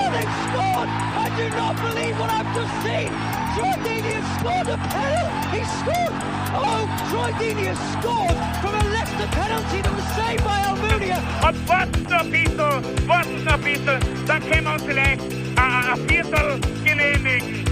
Oh, 0.00 0.08
they've 0.16 0.36
scored! 0.48 0.88
I 0.88 1.28
do 1.36 1.46
not 1.60 1.74
believe 1.76 2.16
what 2.18 2.30
I've 2.30 2.50
just 2.56 2.74
seen! 2.80 3.10
Troy 3.52 3.74
Deeney 3.84 4.12
has 4.16 4.28
scored 4.40 4.68
a 4.72 4.78
penalty! 4.88 5.44
He 5.52 5.62
scored! 5.80 6.16
Oh, 6.56 6.82
Troy 7.10 7.30
Deeney 7.36 7.66
has 7.68 7.80
scored 8.00 8.38
from 8.62 8.72
a 8.80 8.84
Leicester 8.96 9.28
penalty 9.36 9.78
that 9.84 9.92
was 9.92 10.08
saved 10.16 10.42
by 10.42 10.58
Almunia! 10.68 11.20
Und 11.46 11.68
warten 11.68 12.02
noch 12.04 12.20
ein 12.20 12.30
bisschen, 12.30 13.08
warten 13.08 13.44
noch 13.44 13.52
ein 13.52 13.60
bisschen, 13.60 14.00
dann 14.26 14.40
können 14.48 14.64
wir 14.64 14.72
uns 14.72 14.82
vielleicht 14.84 15.20
ein, 15.20 15.84
ein 15.92 16.08
Viertel 16.08 16.60
genehmigen. 16.82 17.64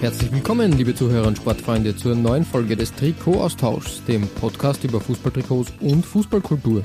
Herzlich 0.00 0.32
willkommen, 0.32 0.72
liebe 0.72 0.94
Zuhörer 0.94 1.28
und 1.28 1.38
Sportfreunde, 1.38 1.94
zur 1.96 2.14
neuen 2.16 2.44
Folge 2.44 2.76
des 2.76 2.92
Trikot-Austauschs, 2.94 4.02
dem 4.04 4.26
Podcast 4.28 4.82
über 4.84 5.00
Fußballtrikots 5.00 5.72
und 5.80 6.04
Fußballkultur. 6.04 6.82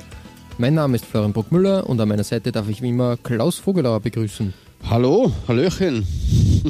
Mein 0.59 0.75
Name 0.75 0.95
ist 0.95 1.05
Florian 1.05 1.33
Bruckmüller 1.33 1.89
und 1.89 1.99
an 1.99 2.07
meiner 2.07 2.23
Seite 2.23 2.51
darf 2.51 2.69
ich 2.69 2.83
wie 2.83 2.89
immer 2.89 3.17
Klaus 3.17 3.57
Vogelauer 3.57 4.01
begrüßen. 4.01 4.53
Hallo, 4.87 5.31
Hallöchen. 5.47 6.05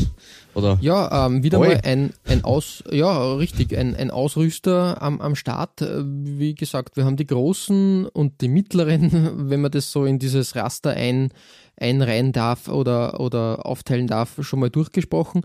Oder? 0.55 0.77
Ja, 0.81 1.25
ähm, 1.25 1.43
wieder 1.43 1.59
Oi. 1.59 1.67
mal 1.67 1.81
ein, 1.83 2.13
ein 2.25 2.45
Aus, 2.45 2.83
ja, 2.91 3.33
richtig, 3.33 3.75
ein, 3.75 3.95
ein 3.95 4.09
Ausrüster 4.09 5.01
am, 5.01 5.19
am 5.19 5.35
Start. 5.35 5.81
Äh, 5.81 6.03
Wie 6.05 6.55
gesagt, 6.55 6.95
wir 6.95 7.03
haben 7.05 7.17
die 7.17 7.27
großen 7.27 8.05
und 8.05 8.39
die 8.39 8.47
mittleren, 8.47 9.49
wenn 9.49 9.61
man 9.61 9.71
das 9.71 9.91
so 9.91 10.05
in 10.05 10.17
dieses 10.17 10.55
Raster 10.55 10.91
ein, 10.91 11.31
einreihen 11.75 12.31
darf 12.31 12.69
oder, 12.69 13.19
oder 13.19 13.65
aufteilen 13.65 14.07
darf, 14.07 14.37
schon 14.41 14.59
mal 14.59 14.69
durchgesprochen. 14.69 15.41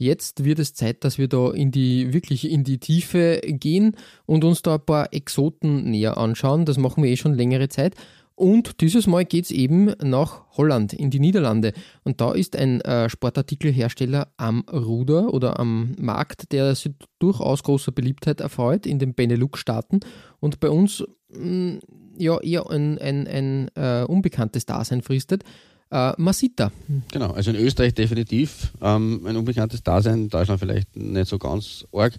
Jetzt 0.00 0.44
wird 0.44 0.58
es 0.58 0.72
Zeit, 0.72 1.04
dass 1.04 1.18
wir 1.18 1.28
da 1.28 1.50
in 1.50 1.72
die, 1.72 2.14
wirklich 2.14 2.50
in 2.50 2.64
die 2.64 2.78
Tiefe 2.78 3.38
gehen 3.44 3.96
und 4.24 4.44
uns 4.44 4.62
da 4.62 4.76
ein 4.76 4.86
paar 4.86 5.12
Exoten 5.12 5.90
näher 5.90 6.16
anschauen. 6.16 6.64
Das 6.64 6.78
machen 6.78 7.04
wir 7.04 7.10
eh 7.10 7.18
schon 7.18 7.34
längere 7.34 7.68
Zeit. 7.68 7.96
Und 8.34 8.80
dieses 8.80 9.06
Mal 9.06 9.26
geht's 9.26 9.50
eben 9.50 9.92
nach 10.02 10.46
Holland, 10.56 10.94
in 10.94 11.10
die 11.10 11.20
Niederlande. 11.20 11.74
Und 12.02 12.22
da 12.22 12.32
ist 12.32 12.56
ein 12.56 12.80
äh, 12.80 13.10
Sportartikelhersteller 13.10 14.28
am 14.38 14.60
Ruder 14.72 15.34
oder 15.34 15.60
am 15.60 15.94
Markt, 16.00 16.50
der 16.52 16.74
sich 16.74 16.92
durchaus 17.18 17.62
großer 17.62 17.92
Beliebtheit 17.92 18.40
erfreut 18.40 18.86
in 18.86 18.98
den 18.98 19.12
Benelux-Staaten 19.12 20.00
und 20.40 20.60
bei 20.60 20.70
uns 20.70 21.04
mh, 21.28 21.80
ja 22.16 22.40
eher 22.40 22.70
ein, 22.70 22.98
ein, 22.98 23.26
ein 23.26 23.70
äh, 23.74 24.04
unbekanntes 24.04 24.64
Dasein 24.64 25.02
fristet. 25.02 25.44
Äh, 25.90 26.12
Masita. 26.18 26.70
Genau, 27.10 27.32
also 27.32 27.50
in 27.50 27.56
Österreich 27.56 27.94
definitiv 27.94 28.72
ähm, 28.80 29.26
ein 29.26 29.36
unbekanntes 29.36 29.82
Dasein, 29.82 30.22
in 30.22 30.28
Deutschland 30.28 30.60
vielleicht 30.60 30.96
nicht 30.96 31.28
so 31.28 31.38
ganz 31.38 31.84
arg. 31.92 32.14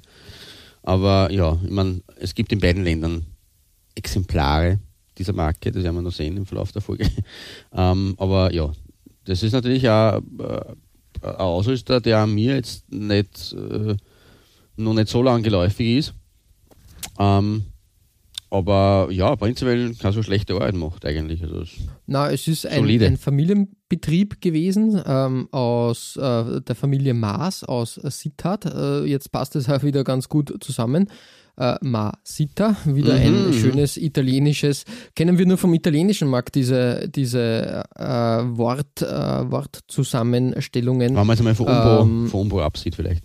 Aber 0.84 1.32
ja, 1.32 1.58
ich 1.64 1.72
meine, 1.72 2.02
es 2.18 2.36
gibt 2.36 2.52
in 2.52 2.60
beiden 2.60 2.84
Ländern 2.84 3.26
Exemplare 3.96 4.80
dieser 5.18 5.34
Marke, 5.34 5.72
das 5.72 5.84
werden 5.84 5.96
wir 5.96 6.02
noch 6.02 6.12
sehen 6.12 6.38
im 6.38 6.46
Verlauf 6.46 6.72
der 6.72 6.82
Folge. 6.82 7.10
ähm, 7.74 8.16
aber 8.18 8.54
ja, 8.54 8.72
das 9.26 9.44
ist 9.44 9.54
natürlich 9.54 9.88
auch 9.88 10.18
äh, 10.18 10.76
ein 11.22 11.36
Ausrüster, 11.36 12.02
der 12.02 12.28
mir 12.28 12.56
jetzt 12.56 12.92
nicht, 12.92 13.54
äh, 13.54 13.96
noch 14.76 14.94
nicht 14.94 15.08
so 15.08 15.22
lang 15.22 15.44
geläufig 15.44 15.98
ist. 15.98 16.14
Ähm, 17.20 17.66
aber 18.52 19.08
ja, 19.12 19.36
prinzipiell 19.36 19.94
keine 19.96 20.14
so 20.14 20.22
schlechte 20.24 20.54
Arbeit 20.54 20.76
macht 20.76 21.06
eigentlich. 21.06 21.42
Also 21.42 21.62
es- 21.62 21.70
Na, 22.06 22.30
es 22.30 22.48
ist 22.48 22.66
ein, 22.68 22.86
ein 23.02 23.18
Familienbetrieb 23.18 24.42
gewesen 24.42 25.02
ähm, 25.06 25.48
aus 25.52 26.18
äh, 26.18 26.62
der 26.62 26.76
Familie 26.76 27.14
Maas 27.14 27.64
aus 27.64 27.96
Sittard. 27.96 28.66
Äh, 28.66 29.06
jetzt 29.06 29.32
passt 29.32 29.56
es 29.56 29.70
auch 29.70 29.84
wieder 29.84 30.04
ganz 30.04 30.30
gut 30.30 30.54
zusammen. 30.62 31.08
Äh, 31.58 31.76
Masita, 31.82 32.78
wieder 32.86 33.14
Mhm, 33.16 33.22
ein 33.22 33.48
mhm. 33.48 33.54
schönes 33.54 33.98
italienisches, 33.98 34.86
kennen 35.16 35.38
wir 35.38 35.46
nur 35.46 35.58
vom 35.58 35.74
italienischen 35.74 36.30
Markt, 36.30 36.56
diese, 36.56 37.10
diese 37.10 37.84
äh, 37.96 38.04
Wort, 38.04 39.02
äh, 39.02 39.06
Wortzusammenstellungen. 39.52 41.16
Wenn 41.16 41.28
man 41.28 41.36
jetzt 41.36 41.44
mal 41.44 41.56
von 41.56 41.68
Umbo, 41.68 42.02
Ähm, 42.04 42.28
von 42.28 42.40
Umbo 42.42 42.62
absieht 42.62 42.96
vielleicht. 42.96 43.24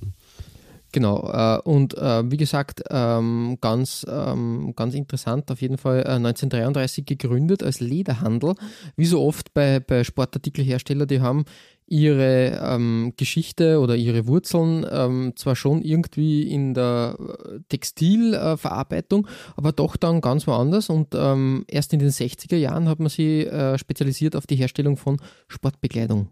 Genau, 0.97 1.29
äh, 1.31 1.61
und 1.69 1.93
äh, 1.99 2.31
wie 2.31 2.39
gesagt, 2.39 2.83
ähm, 2.89 3.59
ganz, 3.61 4.07
ähm, 4.09 4.73
ganz 4.75 4.95
interessant, 4.95 5.51
auf 5.51 5.61
jeden 5.61 5.77
Fall 5.77 5.99
äh, 5.99 6.13
1933 6.13 7.05
gegründet 7.05 7.63
als 7.63 7.81
Lederhandel. 7.81 8.55
Wie 8.97 9.05
so 9.05 9.23
oft 9.23 9.53
bei, 9.53 9.79
bei 9.79 10.05
Sportartikelherstellern, 10.05 11.07
die 11.07 11.21
haben 11.21 11.45
ihre 11.87 12.59
ähm, 12.65 13.13
Geschichte 13.19 13.79
oder 13.81 13.95
ihre 13.95 14.27
Wurzeln 14.27 14.87
ähm, 14.91 15.35
zwar 15.37 15.55
schon 15.55 15.83
irgendwie 15.83 16.51
in 16.51 16.73
der 16.73 17.19
äh, 17.19 17.59
Textilverarbeitung, 17.69 19.29
aber 19.55 19.73
doch 19.73 19.99
dann 19.99 20.23
ganz 20.23 20.47
woanders. 20.47 20.89
Und 20.89 21.09
ähm, 21.15 21.67
erst 21.69 21.93
in 21.93 21.99
den 21.99 22.09
60er 22.09 22.57
Jahren 22.57 22.89
hat 22.89 23.01
man 23.01 23.11
sie 23.11 23.45
äh, 23.45 23.77
spezialisiert 23.77 24.35
auf 24.35 24.47
die 24.47 24.57
Herstellung 24.57 24.97
von 24.97 25.19
Sportbekleidung. 25.49 26.29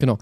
Genau. 0.00 0.18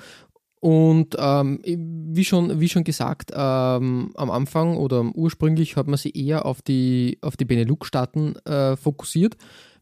Und 0.62 1.16
ähm, 1.18 1.60
wie, 1.64 2.24
schon, 2.24 2.60
wie 2.60 2.68
schon 2.68 2.84
gesagt, 2.84 3.32
ähm, 3.34 4.12
am 4.14 4.30
Anfang 4.30 4.76
oder 4.76 5.04
ursprünglich 5.12 5.74
hat 5.74 5.88
man 5.88 5.96
sich 5.96 6.14
eher 6.14 6.46
auf 6.46 6.62
die, 6.62 7.18
auf 7.20 7.36
die 7.36 7.44
Benelux-Staaten 7.44 8.36
äh, 8.46 8.76
fokussiert, 8.76 9.36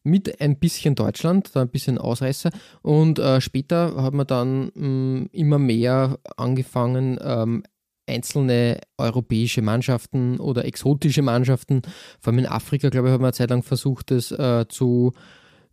mit 0.04 0.40
ein 0.40 0.58
bisschen 0.58 0.94
Deutschland, 0.94 1.50
da 1.54 1.60
ein 1.60 1.68
bisschen 1.68 1.98
Ausreißer. 1.98 2.48
Und 2.80 3.18
äh, 3.18 3.42
später 3.42 4.02
hat 4.02 4.14
man 4.14 4.26
dann 4.26 4.70
mh, 4.74 5.26
immer 5.32 5.58
mehr 5.58 6.18
angefangen, 6.38 7.18
ähm, 7.22 7.62
einzelne 8.06 8.80
europäische 8.96 9.60
Mannschaften 9.60 10.40
oder 10.40 10.64
exotische 10.64 11.20
Mannschaften, 11.20 11.82
vor 12.20 12.32
allem 12.32 12.38
in 12.38 12.46
Afrika, 12.46 12.88
glaube 12.88 13.08
ich, 13.08 13.12
hat 13.12 13.20
man 13.20 13.26
eine 13.26 13.34
Zeit 13.34 13.50
lang 13.50 13.62
versucht, 13.62 14.12
das 14.12 14.32
äh, 14.32 14.64
zu, 14.66 15.12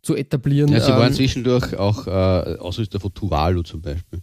zu 0.02 0.14
etablieren. 0.14 0.70
Ja, 0.70 0.80
sie 0.80 0.92
waren 0.92 1.08
Ähm, 1.08 1.14
zwischendurch 1.14 1.78
auch 1.78 2.06
äh, 2.06 2.58
Ausrüster 2.58 3.00
von 3.00 3.14
Tuvalu 3.14 3.62
zum 3.62 3.80
Beispiel. 3.80 4.20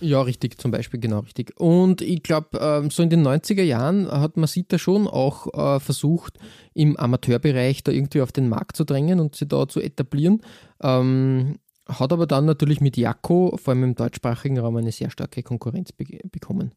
Ja, 0.00 0.22
richtig, 0.22 0.60
zum 0.60 0.70
Beispiel, 0.70 1.00
genau 1.00 1.20
richtig. 1.20 1.58
Und 1.58 2.02
ich 2.02 2.22
glaube, 2.22 2.58
ähm, 2.60 2.90
so 2.90 3.02
in 3.02 3.10
den 3.10 3.26
90er 3.26 3.62
Jahren 3.62 4.08
hat 4.08 4.36
Masita 4.36 4.78
schon 4.78 5.08
auch 5.08 5.52
äh, 5.52 5.80
versucht, 5.80 6.38
im 6.74 6.96
Amateurbereich 6.96 7.82
da 7.82 7.90
irgendwie 7.90 8.20
auf 8.20 8.30
den 8.30 8.48
Markt 8.48 8.76
zu 8.76 8.84
drängen 8.84 9.18
und 9.18 9.34
sie 9.34 9.48
da 9.48 9.66
zu 9.66 9.80
etablieren. 9.80 10.42
Ähm, 10.80 11.58
hat 11.88 12.12
aber 12.12 12.26
dann 12.26 12.44
natürlich 12.44 12.80
mit 12.80 12.96
Jakko, 12.96 13.56
vor 13.56 13.72
allem 13.72 13.84
im 13.84 13.94
deutschsprachigen 13.94 14.58
Raum, 14.58 14.76
eine 14.76 14.92
sehr 14.92 15.10
starke 15.10 15.42
Konkurrenz 15.42 15.90
be 15.92 16.04
bekommen. 16.30 16.72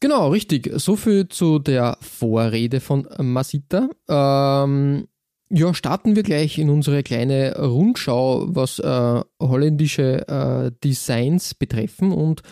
Genau, 0.00 0.28
richtig. 0.28 0.70
So 0.76 0.96
viel 0.96 1.28
zu 1.28 1.58
der 1.58 1.96
Vorrede 2.00 2.80
von 2.80 3.08
Masita. 3.18 3.88
Ähm, 4.08 5.08
ja, 5.50 5.74
starten 5.74 6.16
wir 6.16 6.22
gleich 6.22 6.58
in 6.58 6.70
unsere 6.70 7.02
kleine 7.02 7.56
Rundschau, 7.58 8.46
was 8.48 8.78
äh, 8.78 9.20
holländische 9.40 10.26
äh, 10.28 10.72
Designs 10.82 11.54
betreffen. 11.54 12.12
Und 12.12 12.42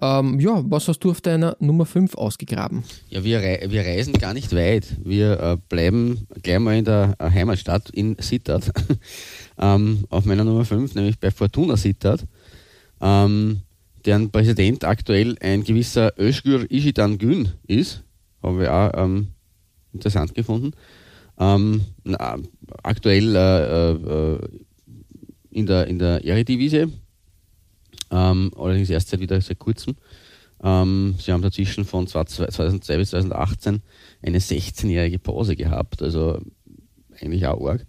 ähm, 0.00 0.40
ja, 0.40 0.62
was 0.66 0.88
hast 0.88 1.00
du 1.00 1.10
auf 1.10 1.20
deiner 1.20 1.56
Nummer 1.60 1.86
5 1.86 2.16
ausgegraben? 2.16 2.82
Ja, 3.08 3.24
wir, 3.24 3.38
rei 3.38 3.66
wir 3.68 3.82
reisen 3.82 4.14
gar 4.14 4.34
nicht 4.34 4.54
weit. 4.54 4.96
Wir 5.02 5.40
äh, 5.40 5.56
bleiben 5.68 6.26
gleich 6.42 6.58
mal 6.58 6.76
in 6.76 6.84
der 6.84 7.14
äh, 7.18 7.30
Heimatstadt 7.30 7.90
in 7.90 8.16
Sittard. 8.18 8.70
ähm, 9.58 10.04
auf 10.10 10.24
meiner 10.24 10.44
Nummer 10.44 10.64
5, 10.64 10.94
nämlich 10.96 11.18
bei 11.18 11.30
Fortuna 11.30 11.76
Sittard. 11.76 12.26
Ähm, 13.00 13.60
deren 14.04 14.30
Präsident 14.30 14.84
aktuell 14.84 15.36
ein 15.40 15.64
gewisser 15.64 16.12
Özgür 16.18 16.70
Ishidan 16.70 17.18
Gün 17.18 17.48
ist. 17.66 18.02
Haben 18.42 18.58
wir 18.58 18.74
auch 18.74 18.90
ähm, 18.94 19.28
interessant 19.92 20.34
gefunden. 20.34 20.72
Ähm, 21.38 21.82
na, 22.04 22.38
aktuell 22.82 23.34
äh, 23.34 23.90
äh, 23.92 24.38
in 25.50 25.66
der, 25.66 25.86
in 25.86 25.98
der 25.98 26.24
Eredivisie, 26.24 26.86
ähm, 28.10 28.52
allerdings 28.56 28.90
erst 28.90 29.08
seit 29.08 29.20
wieder 29.20 29.40
seit 29.40 29.58
kurzem. 29.58 29.96
Ähm, 30.62 31.16
sie 31.18 31.32
haben 31.32 31.42
dazwischen 31.42 31.84
von 31.84 32.06
2002 32.06 32.96
bis 32.96 33.10
2018 33.10 33.82
eine 34.22 34.38
16-jährige 34.38 35.18
Pause 35.18 35.56
gehabt, 35.56 36.02
also 36.02 36.40
eigentlich 37.20 37.46
auch 37.46 37.66
arg. 37.66 37.86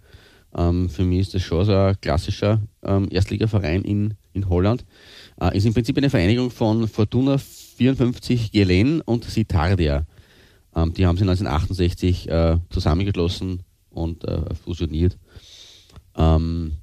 Ähm, 0.56 0.88
für 0.88 1.04
mich 1.04 1.20
ist 1.20 1.34
das 1.34 1.42
schon 1.42 1.64
so 1.64 1.72
ein 1.74 2.00
klassischer 2.00 2.60
ähm, 2.82 3.08
Erstligaverein 3.10 3.82
in, 3.82 4.14
in 4.32 4.48
Holland. 4.48 4.84
Äh, 5.40 5.56
ist 5.56 5.66
im 5.66 5.74
Prinzip 5.74 5.96
eine 5.98 6.10
Vereinigung 6.10 6.50
von 6.50 6.88
Fortuna 6.88 7.38
54 7.38 8.52
Gelen 8.52 9.00
und 9.02 9.24
Sitardia. 9.24 10.06
Ähm, 10.76 10.92
die 10.92 11.06
haben 11.06 11.16
sie 11.16 11.24
1968 11.24 12.28
äh, 12.28 12.58
zusammengeschlossen 12.70 13.62
und 13.90 14.24
äh, 14.24 14.54
fusioniert. 14.54 15.18
Ähm, 16.14 16.74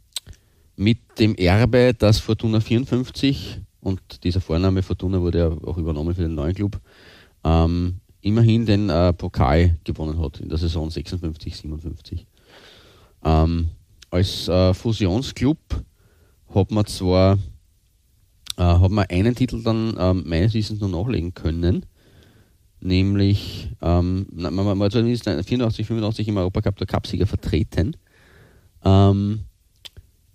mit 0.75 0.97
dem 1.19 1.35
Erbe, 1.35 1.93
dass 1.93 2.19
Fortuna 2.19 2.59
54 2.59 3.61
und 3.81 4.23
dieser 4.23 4.41
Vorname 4.41 4.81
Fortuna 4.81 5.21
wurde 5.21 5.37
ja 5.37 5.47
auch 5.49 5.77
übernommen 5.77 6.15
für 6.15 6.23
den 6.23 6.35
neuen 6.35 6.55
Club, 6.55 6.79
ähm, 7.43 7.99
immerhin 8.21 8.65
den 8.65 8.89
äh, 8.89 9.13
Pokal 9.13 9.77
gewonnen 9.83 10.19
hat 10.19 10.39
in 10.39 10.49
der 10.49 10.57
Saison 10.57 10.89
56, 10.89 11.57
57. 11.57 12.25
Ähm, 13.23 13.69
als 14.09 14.47
äh, 14.47 14.73
Fusionsclub 14.73 15.57
hat 16.53 16.71
man 16.71 16.85
zwar 16.85 17.37
äh, 18.57 18.63
hat 18.63 18.91
man 18.91 19.05
einen 19.09 19.35
Titel 19.35 19.61
dann 19.61 19.95
ähm, 19.99 20.23
meines 20.25 20.53
Wissens 20.53 20.79
noch 20.79 20.89
nachlegen 20.89 21.33
können, 21.33 21.85
nämlich 22.83 23.69
ähm, 23.81 24.27
man, 24.31 24.79
war 24.79 24.89
zumindest 24.89 25.23
84, 25.23 25.87
85 25.87 26.27
im 26.27 26.37
Europacup 26.37 26.77
der 26.77 26.87
Cupsieger 26.87 27.25
vertreten 27.25 27.95
ähm, 28.83 29.39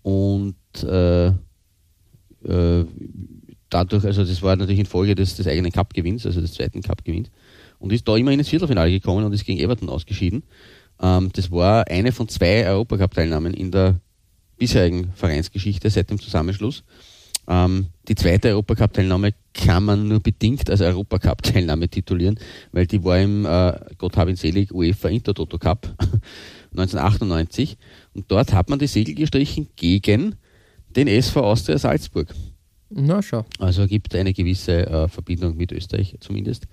und 0.02 0.56
äh, 0.82 1.26
äh, 1.28 2.84
dadurch, 3.68 4.04
also 4.04 4.24
das 4.24 4.42
war 4.42 4.56
natürlich 4.56 4.78
in 4.78 4.86
Folge 4.86 5.14
des, 5.14 5.36
des 5.36 5.46
eigenen 5.46 5.72
Cup-Gewinns, 5.72 6.24
also 6.24 6.40
des 6.40 6.54
zweiten 6.54 6.82
Cup-Gewinns 6.82 7.30
und 7.78 7.92
ist 7.92 8.08
da 8.08 8.16
immer 8.16 8.32
ins 8.32 8.48
Viertelfinale 8.48 8.90
gekommen 8.90 9.24
und 9.24 9.32
ist 9.32 9.44
gegen 9.44 9.60
Everton 9.60 9.90
ausgeschieden. 9.90 10.42
Ähm, 11.00 11.30
das 11.34 11.50
war 11.50 11.86
eine 11.88 12.12
von 12.12 12.28
zwei 12.28 12.66
Europacup-Teilnahmen 12.66 13.52
in 13.52 13.70
der 13.70 14.00
bisherigen 14.56 15.12
Vereinsgeschichte 15.14 15.90
seit 15.90 16.10
dem 16.10 16.18
Zusammenschluss. 16.18 16.82
Ähm, 17.48 17.86
die 18.08 18.14
zweite 18.14 18.48
Europacup-Teilnahme 18.48 19.32
kann 19.54 19.84
man 19.84 20.06
nur 20.06 20.20
bedingt 20.20 20.68
als 20.68 20.82
Europacup-Teilnahme 20.82 21.88
titulieren, 21.88 22.38
weil 22.72 22.86
die 22.86 23.02
war 23.02 23.18
im, 23.18 23.46
äh, 23.46 23.72
Gott 23.96 24.16
hab 24.16 24.28
ihn 24.28 24.36
selig, 24.36 24.72
UEFA 24.72 25.08
Intertoto 25.08 25.58
Cup 25.58 25.94
1998 26.72 27.78
und 28.14 28.30
dort 28.30 28.52
hat 28.52 28.68
man 28.68 28.78
die 28.78 28.86
Segel 28.86 29.14
gestrichen 29.14 29.68
gegen 29.76 30.36
den 30.94 31.08
SV 31.08 31.40
Austria 31.42 31.78
Salzburg. 31.78 32.34
Na, 32.90 33.22
schau. 33.22 33.44
Also 33.58 33.86
gibt 33.86 34.14
eine 34.14 34.32
gewisse 34.32 34.86
äh, 34.86 35.08
Verbindung 35.08 35.56
mit 35.56 35.72
Österreich 35.72 36.16
zumindest. 36.20 36.66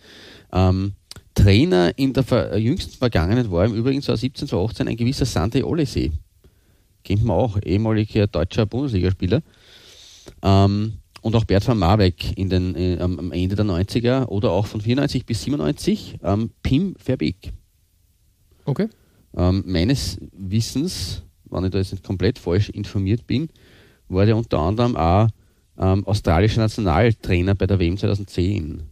Ähm, 0.52 0.94
Trainer 1.34 1.98
in 1.98 2.14
der 2.14 2.24
ver 2.24 2.58
jüngsten 2.58 2.98
Vergangenheit 2.98 3.52
war 3.52 3.66
im 3.66 3.76
Übrigen 3.76 4.02
2017, 4.02 4.48
2018 4.48 4.88
ein 4.88 4.98
gewisser 4.98 5.26
Sante 5.26 5.66
Olesee. 5.68 6.12
Kennt 7.04 7.24
man 7.24 7.38
auch, 7.38 7.60
ehemaliger 7.62 8.28
deutscher 8.28 8.66
Bundesligaspieler. 8.66 9.42
Ähm, 10.42 10.94
und 11.22 11.36
auch 11.36 11.46
Bert 11.46 11.68
van 11.68 11.80
Marwijk 11.80 12.38
in 12.38 12.50
den, 12.50 12.76
äh, 12.76 13.00
am 13.00 13.32
Ende 13.32 13.56
der 13.56 13.66
90er 13.66 14.28
oder 14.28 14.52
auch 14.52 14.68
von 14.68 14.80
94 14.80 15.26
bis 15.26 15.42
97 15.44 16.20
ähm, 16.24 16.52
Pim 16.62 16.96
Verbeek. 16.98 17.52
Okay. 18.66 18.90
Ähm, 19.36 19.64
meines 19.66 20.20
Wissens, 20.32 21.24
wenn 21.50 21.66
ich 21.66 21.72
da 21.72 21.80
jetzt 21.80 21.92
nicht 21.92 22.04
komplett 22.04 22.38
falsch 22.38 22.70
informiert 22.70 23.26
bin, 23.26 23.50
war 24.08 24.26
der 24.26 24.38
unter 24.38 24.60
anderem 24.60 24.96
auch 24.96 25.28
ähm, 25.78 26.06
australischer 26.06 26.62
Nationaltrainer 26.62 27.56
bei 27.56 27.68
der 27.68 27.80
WM 27.80 27.98
2010. 27.98 28.84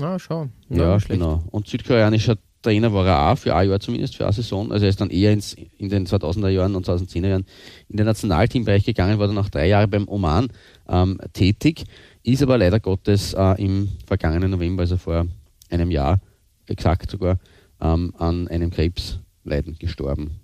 Ah, 0.00 0.18
schau. 0.18 0.48
Ja, 0.70 0.96
genau. 0.96 1.44
Und 1.50 1.68
südkoreanischer 1.68 2.38
Trainer 2.62 2.92
war 2.92 3.06
er 3.06 3.32
auch 3.32 3.38
für 3.38 3.54
ein 3.54 3.68
Jahr 3.68 3.80
zumindest, 3.80 4.16
für 4.16 4.24
eine 4.24 4.32
Saison. 4.32 4.72
Also 4.72 4.86
er 4.86 4.90
ist 4.90 5.00
dann 5.00 5.10
eher 5.10 5.32
ins, 5.32 5.56
in 5.78 5.88
den 5.88 6.06
2000er 6.06 6.48
Jahren 6.48 6.74
und 6.74 6.86
2010er 6.86 7.28
Jahren 7.28 7.46
in 7.88 7.96
den 7.96 8.06
Nationalteambereich 8.06 8.84
gegangen, 8.84 9.18
war 9.18 9.26
dann 9.26 9.38
auch 9.38 9.48
drei 9.48 9.68
Jahre 9.68 9.88
beim 9.88 10.08
Oman 10.08 10.48
ähm, 10.88 11.18
tätig, 11.32 11.84
ist 12.22 12.42
aber 12.42 12.58
leider 12.58 12.80
Gottes 12.80 13.34
äh, 13.34 13.62
im 13.62 13.88
vergangenen 14.06 14.52
November, 14.52 14.82
also 14.82 14.96
vor 14.96 15.26
einem 15.70 15.90
Jahr 15.90 16.20
exakt 16.66 17.10
sogar, 17.10 17.38
ähm, 17.80 18.14
an 18.16 18.48
einem 18.48 18.70
Krebsleiden 18.70 19.76
gestorben, 19.78 20.40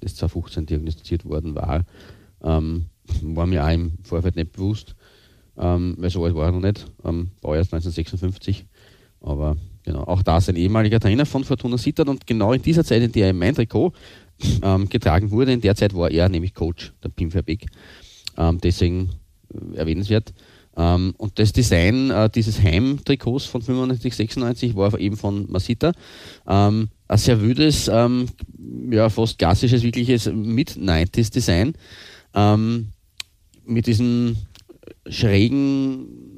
das 0.00 0.14
2015 0.16 0.66
diagnostiziert 0.66 1.24
worden 1.24 1.54
war. 1.54 1.84
Ähm, 2.42 2.86
war 3.22 3.46
mir 3.46 3.64
auch 3.64 3.70
im 3.70 3.92
Vorfeld 4.02 4.36
nicht 4.36 4.52
bewusst, 4.52 4.94
ähm, 5.58 5.96
weil 5.98 6.10
so 6.10 6.24
alt 6.24 6.34
war 6.34 6.46
er 6.46 6.52
noch 6.52 6.60
nicht, 6.60 6.86
ähm, 7.04 7.30
erst 7.42 7.72
1956, 7.72 8.66
aber 9.20 9.56
genau, 9.86 10.02
auch 10.02 10.22
da 10.22 10.36
ist 10.36 10.50
ein 10.50 10.56
ehemaliger 10.56 11.00
Trainer 11.00 11.24
von 11.24 11.44
Fortuna 11.44 11.78
Sittard 11.78 12.08
und 12.08 12.26
genau 12.26 12.52
in 12.52 12.60
dieser 12.60 12.84
Zeit, 12.84 13.02
in 13.02 13.12
der 13.12 13.28
er 13.28 13.32
mein 13.32 13.54
Trikot 13.54 13.92
ähm, 14.62 14.88
getragen 14.90 15.30
wurde, 15.30 15.52
in 15.52 15.62
der 15.62 15.74
Zeit 15.74 15.94
war 15.94 16.10
er 16.10 16.28
nämlich 16.28 16.52
Coach, 16.52 16.92
der 17.02 17.08
Pim 17.08 17.30
Verbeek. 17.30 17.66
Ähm, 18.36 18.58
deswegen 18.62 19.10
äh, 19.54 19.78
erwähnenswert. 19.78 20.34
Ähm, 20.76 21.14
und 21.16 21.38
das 21.38 21.52
Design 21.52 22.10
äh, 22.10 22.28
dieses 22.28 22.60
Heimtrikots 22.60 23.46
von 23.46 23.62
95, 23.62 24.14
96 24.14 24.76
war 24.76 24.98
eben 24.98 25.16
von 25.16 25.50
Masita. 25.50 25.92
Ähm, 26.46 26.88
ein 27.08 27.18
sehr 27.18 27.40
wüdes, 27.40 27.88
ähm, 27.88 28.26
ja, 28.90 29.08
fast 29.08 29.38
klassisches, 29.38 29.82
wirkliches 29.82 30.26
Mid-90s-Design. 30.26 31.74
Ähm, 32.34 32.88
mit 33.64 33.86
diesen 33.86 34.36
schrägen 35.08 36.35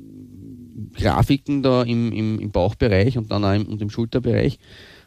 Grafiken 0.94 1.62
da 1.62 1.82
im, 1.82 2.12
im, 2.12 2.38
im 2.38 2.50
Bauchbereich 2.50 3.18
und 3.18 3.30
dann 3.30 3.44
auch 3.44 3.54
im, 3.54 3.66
und 3.66 3.82
im 3.82 3.90
Schulterbereich. 3.90 4.58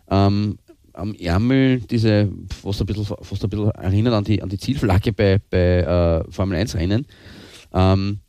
Ähm, 0.09 0.57
am 0.93 1.13
Ärmel 1.15 1.79
diese, 1.81 2.29
was 2.63 2.81
ein 2.81 2.85
bisschen, 2.85 3.05
fast 3.05 3.43
ein 3.43 3.49
bisschen 3.49 3.71
erinnert 3.71 4.13
an 4.13 4.23
die, 4.23 4.41
an 4.41 4.49
die 4.49 4.57
Zielflagge 4.57 5.13
bei, 5.13 5.39
bei 5.49 5.79
äh, 6.27 6.31
Formel 6.31 6.57
1 6.57 6.75
Rennen. 6.75 7.05
Ähm, 7.73 8.19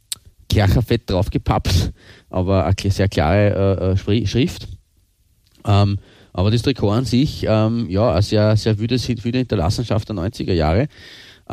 Kercherfett 0.48 1.10
draufgepappt, 1.10 1.92
aber 2.30 2.64
eine 2.64 2.90
sehr 2.90 3.08
klare 3.08 3.96
äh, 4.06 4.12
äh 4.12 4.26
Schrift. 4.26 4.68
Ähm, 5.64 5.98
aber 6.32 6.50
das 6.50 6.62
Trikot 6.62 6.90
an 6.90 7.04
sich, 7.04 7.44
ähm, 7.46 7.88
ja, 7.90 8.12
eine 8.12 8.22
sehr, 8.22 8.56
sehr 8.56 8.78
wüde, 8.78 8.96
wüde 8.96 9.38
Hinterlassenschaft 9.38 10.08
der 10.08 10.16
90er 10.16 10.52
Jahre. 10.52 10.88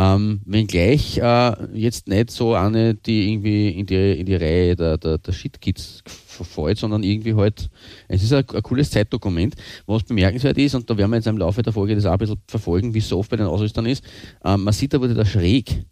Ähm, 0.01 0.39
wenngleich 0.45 1.17
äh, 1.17 1.55
jetzt 1.73 2.07
nicht 2.07 2.31
so 2.31 2.53
eine, 2.53 2.95
die 2.95 3.33
irgendwie 3.33 3.67
in 3.67 3.85
die, 3.85 4.17
in 4.17 4.25
die 4.25 4.35
Reihe 4.35 4.73
der, 4.77 4.97
der, 4.97 5.17
der 5.17 5.31
Shit-Kids 5.33 6.03
verfällt, 6.05 6.77
sondern 6.77 7.03
irgendwie 7.03 7.33
halt, 7.33 7.69
es 8.07 8.23
ist 8.23 8.31
ein, 8.31 8.45
ein, 8.49 8.63
cooles 8.63 8.91
Zeitdokument, 8.91 9.55
was 9.87 10.03
bemerkenswert 10.03 10.57
ist, 10.57 10.73
und 10.73 10.89
da 10.89 10.95
werden 10.95 11.11
wir 11.11 11.17
jetzt 11.17 11.27
im 11.27 11.37
Laufe 11.37 11.61
der 11.63 11.73
Folge 11.73 11.95
das 11.95 12.05
auch 12.05 12.13
ein 12.13 12.17
bisschen 12.17 12.41
verfolgen, 12.47 12.93
wie 12.93 12.99
es 12.99 13.09
so 13.09 13.19
oft 13.19 13.29
bei 13.29 13.35
den 13.35 13.47
Ausrüstern 13.47 13.87
ist. 13.87 14.01
Ähm, 14.45 14.63
man 14.63 14.73
sieht 14.73 14.93
da 14.93 15.01
wurde 15.01 15.15
da 15.15 15.25
schräg 15.25 15.83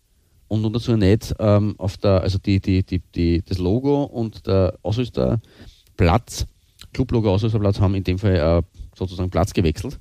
und 0.48 0.62
nur 0.62 0.72
dazu 0.72 0.96
nicht 0.96 1.36
ähm, 1.40 1.76
auf 1.78 1.98
der, 1.98 2.22
also 2.22 2.38
die, 2.38 2.62
die, 2.62 2.84
die, 2.84 3.02
die, 3.14 3.44
das 3.44 3.58
Logo 3.58 4.04
und 4.04 4.48
der 4.48 4.80
Ausrüsterplatz, 4.84 6.48
Clublogo 6.94 7.34
Ausrüsterplatz 7.34 7.82
haben 7.82 7.96
in 7.96 8.06
dem 8.06 8.20
Fall 8.20 8.36
äh, 8.36 8.62
sozusagen 8.96 9.30
Platz 9.30 9.52
gewechselt. 9.52 10.00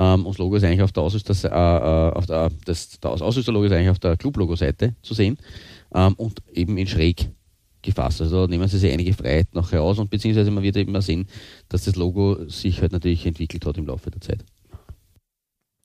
Ähm, 0.00 0.24
und 0.24 0.32
das 0.32 0.38
Logo 0.38 0.56
ist 0.56 0.64
eigentlich 0.64 0.80
auf 0.80 0.92
der 0.92 1.02
Ausrüster, 1.02 1.34
äh, 1.44 2.46
äh, 2.46 2.50
das, 2.64 2.98
das 3.00 3.20
Ausrüsterlogo 3.20 3.66
ist 3.66 3.72
eigentlich 3.72 3.90
auf 3.90 3.98
der 3.98 4.16
Club-Logo-Seite 4.16 4.94
zu 5.02 5.12
sehen 5.12 5.36
ähm, 5.94 6.14
und 6.14 6.40
eben 6.54 6.78
in 6.78 6.86
schräg 6.86 7.28
gefasst. 7.82 8.22
Also 8.22 8.42
da 8.42 8.46
nehmen 8.46 8.66
sie 8.66 8.78
sich 8.78 8.90
einige 8.90 9.12
Freiheit 9.12 9.54
noch 9.54 9.72
heraus 9.72 9.98
und 9.98 10.08
beziehungsweise 10.08 10.50
man 10.50 10.62
wird 10.62 10.78
eben 10.78 10.92
mal 10.92 11.02
sehen, 11.02 11.26
dass 11.68 11.84
das 11.84 11.96
Logo 11.96 12.48
sich 12.48 12.80
halt 12.80 12.92
natürlich 12.92 13.26
entwickelt 13.26 13.66
hat 13.66 13.76
im 13.76 13.86
Laufe 13.86 14.10
der 14.10 14.22
Zeit. 14.22 14.42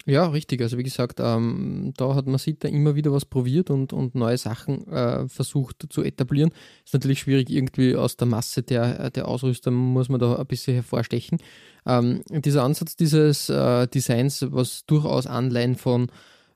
Ja, 0.07 0.27
richtig. 0.27 0.61
Also 0.61 0.77
wie 0.77 0.83
gesagt, 0.83 1.19
ähm, 1.19 1.93
da 1.97 2.13
hat 2.13 2.27
man 2.27 2.37
sieht 2.37 2.63
da 2.63 2.67
immer 2.67 2.95
wieder 2.95 3.11
was 3.11 3.25
probiert 3.25 3.71
und, 3.71 3.91
und 3.91 4.13
neue 4.13 4.37
Sachen 4.37 4.87
äh, 4.87 5.27
versucht 5.27 5.87
zu 5.89 6.03
etablieren. 6.03 6.51
Ist 6.83 6.93
natürlich 6.93 7.21
schwierig, 7.21 7.49
irgendwie 7.49 7.95
aus 7.95 8.15
der 8.15 8.27
Masse 8.27 8.61
der, 8.61 9.09
der 9.09 9.27
Ausrüster 9.27 9.71
muss 9.71 10.09
man 10.09 10.19
da 10.19 10.35
ein 10.35 10.45
bisschen 10.45 10.75
hervorstechen. 10.75 11.39
Ähm, 11.87 12.21
dieser 12.29 12.63
Ansatz 12.63 12.95
dieses 12.95 13.49
äh, 13.49 13.87
Designs, 13.87 14.45
was 14.51 14.85
durchaus 14.85 15.25
Anleihen 15.25 15.75
von 15.75 16.11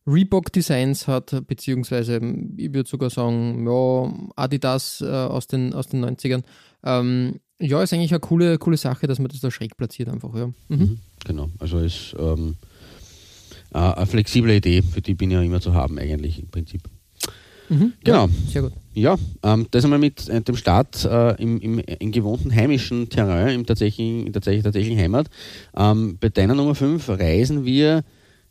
Reebok-Designs 0.05 1.07
hat, 1.07 1.47
beziehungsweise 1.47 2.17
ich 2.57 2.73
würde 2.73 2.89
sogar 2.89 3.09
sagen, 3.09 3.65
ja, 3.67 4.13
Adidas 4.35 5.01
äh, 5.01 5.07
aus, 5.07 5.47
den, 5.47 5.73
aus 5.73 5.87
den 5.87 6.05
90ern. 6.05 6.43
Ähm, 6.83 7.39
ja, 7.59 7.81
ist 7.83 7.93
eigentlich 7.93 8.11
eine 8.11 8.19
coole, 8.19 8.57
coole 8.57 8.77
Sache, 8.77 9.07
dass 9.07 9.19
man 9.19 9.27
das 9.27 9.41
da 9.41 9.51
schräg 9.51 9.75
platziert 9.75 10.09
einfach, 10.09 10.33
ja. 10.35 10.47
Mhm. 10.69 10.77
Mhm, 10.77 10.99
genau, 11.25 11.49
also 11.59 11.79
ist 11.79 12.15
ähm, 12.17 12.55
eine 13.71 14.05
flexible 14.05 14.55
Idee, 14.55 14.81
für 14.81 15.01
die 15.01 15.13
bin 15.13 15.29
ich 15.29 15.35
ja 15.35 15.41
immer 15.41 15.61
zu 15.61 15.73
haben 15.73 15.99
eigentlich 15.99 16.39
im 16.39 16.47
Prinzip. 16.47 16.81
Mhm, 17.69 17.93
genau. 18.03 18.25
Ja, 18.25 18.29
sehr 18.51 18.61
gut. 18.63 18.73
Ja, 18.93 19.15
ähm, 19.43 19.67
das 19.71 19.83
einmal 19.83 19.99
mit 19.99 20.27
äh, 20.27 20.41
dem 20.41 20.55
Start 20.55 21.05
äh, 21.05 21.41
im, 21.41 21.61
im, 21.61 21.79
im, 21.79 22.11
gewohnten 22.11 22.53
heimischen 22.53 23.09
Terrain, 23.09 23.53
im 23.53 23.65
tatsächlichen, 23.65 24.25
in 24.25 24.33
tatsächlich, 24.33 24.63
tatsächlichen 24.63 24.99
Heimat. 24.99 25.27
Ähm, 25.77 26.17
bei 26.19 26.29
deiner 26.29 26.55
Nummer 26.55 26.75
5 26.75 27.07
reisen 27.09 27.65
wir 27.65 28.03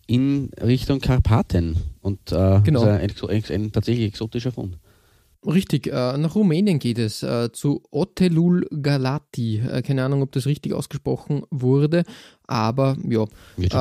in 0.07 0.51
Richtung 0.63 1.01
Karpaten 1.01 1.77
und 2.01 2.33
äh, 2.33 2.61
genau. 2.63 2.83
ein, 2.83 3.11
ein, 3.29 3.45
ein, 3.51 3.73
tatsächlich 3.73 4.07
exotischer 4.07 4.53
Fund. 4.53 4.79
Richtig, 5.49 5.87
äh, 5.87 6.19
nach 6.19 6.35
Rumänien 6.35 6.79
geht 6.79 6.99
es, 6.99 7.23
äh, 7.23 7.51
zu 7.53 7.83
Otelul 7.91 8.67
Galati. 8.83 9.61
Äh, 9.61 9.81
keine 9.81 10.05
Ahnung, 10.05 10.21
ob 10.21 10.33
das 10.33 10.45
richtig 10.45 10.75
ausgesprochen 10.75 11.43
wurde, 11.51 12.05
aber 12.47 12.99
ja. 13.09 13.25
Wird. 13.57 13.75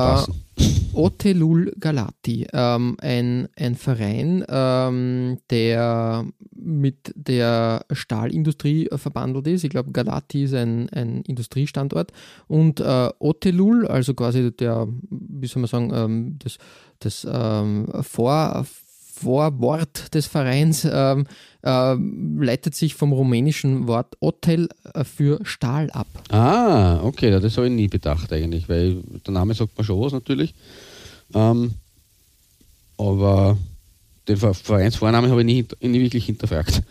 Otelul 0.94 1.72
Galati, 1.78 2.46
ähm, 2.54 2.96
ein, 3.00 3.48
ein 3.56 3.74
Verein, 3.74 4.44
ähm, 4.48 5.38
der 5.50 6.26
mit 6.56 7.12
der 7.14 7.84
Stahlindustrie 7.92 8.88
verbandelt 8.90 9.46
ist. 9.46 9.62
Ich 9.62 9.70
glaube, 9.70 9.92
Galati 9.92 10.44
ist 10.44 10.54
ein, 10.54 10.88
ein 10.88 11.20
Industriestandort. 11.22 12.12
Und 12.46 12.80
Otelul, 12.80 13.86
also 13.86 14.14
quasi 14.14 14.50
der, 14.56 14.88
wie 15.10 15.46
soll 15.46 15.60
man 15.60 15.68
sagen, 15.68 15.92
ähm, 15.94 16.38
das, 16.42 16.56
das 16.98 17.26
ähm, 17.30 17.88
Vor 18.00 18.64
Vorwort 19.22 20.14
des 20.14 20.26
Vereins 20.26 20.86
ähm, 20.90 21.26
äh, 21.62 21.94
leitet 21.94 22.74
sich 22.74 22.94
vom 22.94 23.12
rumänischen 23.12 23.86
Wort 23.86 24.16
Hotel 24.20 24.68
äh, 24.94 25.04
für 25.04 25.40
Stahl 25.44 25.90
ab. 25.90 26.06
Ah, 26.30 27.00
okay, 27.02 27.30
das 27.30 27.56
habe 27.56 27.68
ich 27.68 27.72
nie 27.72 27.88
bedacht 27.88 28.32
eigentlich, 28.32 28.68
weil 28.68 29.02
der 29.26 29.34
Name 29.34 29.54
sagt 29.54 29.76
man 29.76 29.84
schon 29.84 30.00
was 30.00 30.12
natürlich. 30.12 30.54
Ähm, 31.34 31.72
aber 32.96 33.56
den 34.28 34.36
Vereinsvornamen 34.36 35.30
habe 35.30 35.40
ich 35.40 35.46
nie, 35.46 35.66
nie 35.80 36.00
wirklich 36.00 36.26
hinterfragt. 36.26 36.82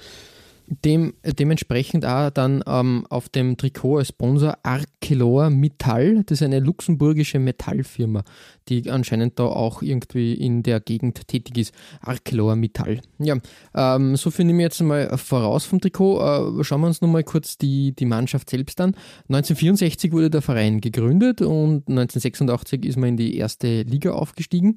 Dem, 0.70 1.14
dementsprechend 1.24 2.06
auch 2.06 2.30
dann 2.30 2.62
ähm, 2.68 3.08
auf 3.10 3.30
dem 3.30 3.56
Trikot 3.56 4.00
als 4.00 4.10
Sponsor 4.10 4.58
Arcelor 4.64 5.50
Metall. 5.50 6.24
Das 6.26 6.42
ist 6.42 6.46
eine 6.46 6.60
luxemburgische 6.60 7.40
Metallfirma, 7.40 8.26
die 8.68 8.92
anscheinend 8.92 9.40
da 9.40 9.46
auch 9.46 9.82
irgendwie 9.82 10.34
in 10.34 10.64
der 10.64 10.82
Gegend 10.82 11.26
tätig 11.30 11.58
ist. 11.58 11.74
Arcelor 12.02 12.58
Metall. 12.58 13.00
Ja, 13.18 13.38
ähm, 13.74 14.18
so 14.18 14.30
finde 14.30 14.52
ich 14.52 14.58
mir 14.58 14.64
jetzt 14.64 14.82
mal 14.82 15.18
voraus 15.18 15.64
vom 15.64 15.80
Trikot. 15.80 16.60
Äh, 16.60 16.64
schauen 16.66 16.82
wir 16.82 16.88
uns 16.88 17.00
nochmal 17.00 17.24
kurz 17.24 17.58
die, 17.58 17.94
die 17.94 18.06
Mannschaft 18.06 18.50
selbst 18.50 18.82
an. 18.82 18.90
1964 19.30 20.12
wurde 20.12 20.30
der 20.30 20.42
Verein 20.42 20.82
gegründet 20.82 21.42
und 21.42 21.88
1986 21.88 22.84
ist 22.84 22.98
man 22.98 23.10
in 23.10 23.18
die 23.18 23.38
erste 23.38 23.84
Liga 23.84 24.12
aufgestiegen. 24.12 24.76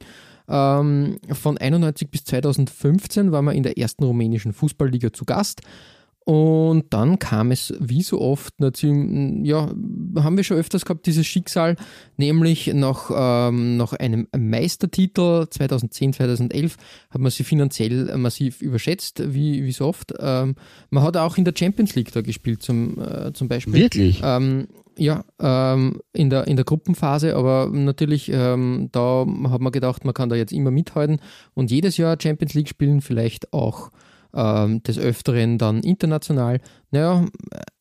Ähm, 0.49 1.19
von 1.33 1.59
91 1.59 2.11
bis 2.11 2.25
2015 2.25 3.33
war 3.33 3.43
man 3.43 3.55
in 3.55 3.63
der 3.63 3.79
ersten 3.79 4.05
rumänischen 4.05 4.53
Fußballliga 4.53 5.13
zu 5.13 5.25
Gast. 5.25 5.63
Und 6.25 6.85
dann 6.91 7.19
kam 7.19 7.51
es 7.51 7.75
wie 7.81 8.03
so 8.03 8.21
oft, 8.21 8.55
ja, 8.61 9.75
haben 10.17 10.37
wir 10.37 10.45
schon 10.45 10.59
öfters 10.59 10.85
gehabt, 10.85 11.07
dieses 11.07 11.27
Schicksal, 11.27 11.77
nämlich 12.19 12.69
nach, 12.75 13.11
ähm, 13.13 13.77
nach 13.79 13.95
einem 13.95 14.29
Meistertitel 14.37 15.49
2010, 15.49 16.13
2011 16.13 16.77
hat 17.09 17.21
man 17.21 17.31
sie 17.31 17.43
finanziell 17.43 18.17
massiv 18.19 18.61
überschätzt, 18.61 19.35
wie, 19.35 19.65
wie 19.65 19.73
so 19.73 19.87
oft. 19.87 20.13
Ähm, 20.21 20.57
man 20.91 21.03
hat 21.03 21.17
auch 21.17 21.39
in 21.39 21.45
der 21.45 21.55
Champions 21.57 21.95
League 21.95 22.13
da 22.13 22.21
gespielt, 22.21 22.63
zum, 22.63 23.01
äh, 23.01 23.33
zum 23.33 23.49
Beispiel. 23.49 23.73
Wirklich? 23.75 24.21
Ähm, 24.23 24.69
ja, 25.01 25.25
ähm, 25.41 26.03
in, 26.13 26.29
der, 26.29 26.47
in 26.47 26.57
der 26.57 26.67
Gruppenphase, 26.67 27.35
aber 27.35 27.71
natürlich, 27.73 28.31
ähm, 28.31 28.91
da 28.93 29.25
hat 29.49 29.61
man 29.63 29.73
gedacht, 29.73 30.05
man 30.05 30.13
kann 30.13 30.29
da 30.29 30.37
jetzt 30.37 30.53
immer 30.53 30.71
mithalten 30.71 31.21
und 31.55 31.71
jedes 31.71 31.97
Jahr 31.97 32.19
Champions 32.21 32.53
League 32.53 32.69
spielen, 32.69 33.01
vielleicht 33.01 33.55
auch 33.55 33.91
ähm, 34.35 34.83
des 34.83 34.99
Öfteren 34.99 35.57
dann 35.57 35.81
international. 35.81 36.61
Naja, 36.91 37.25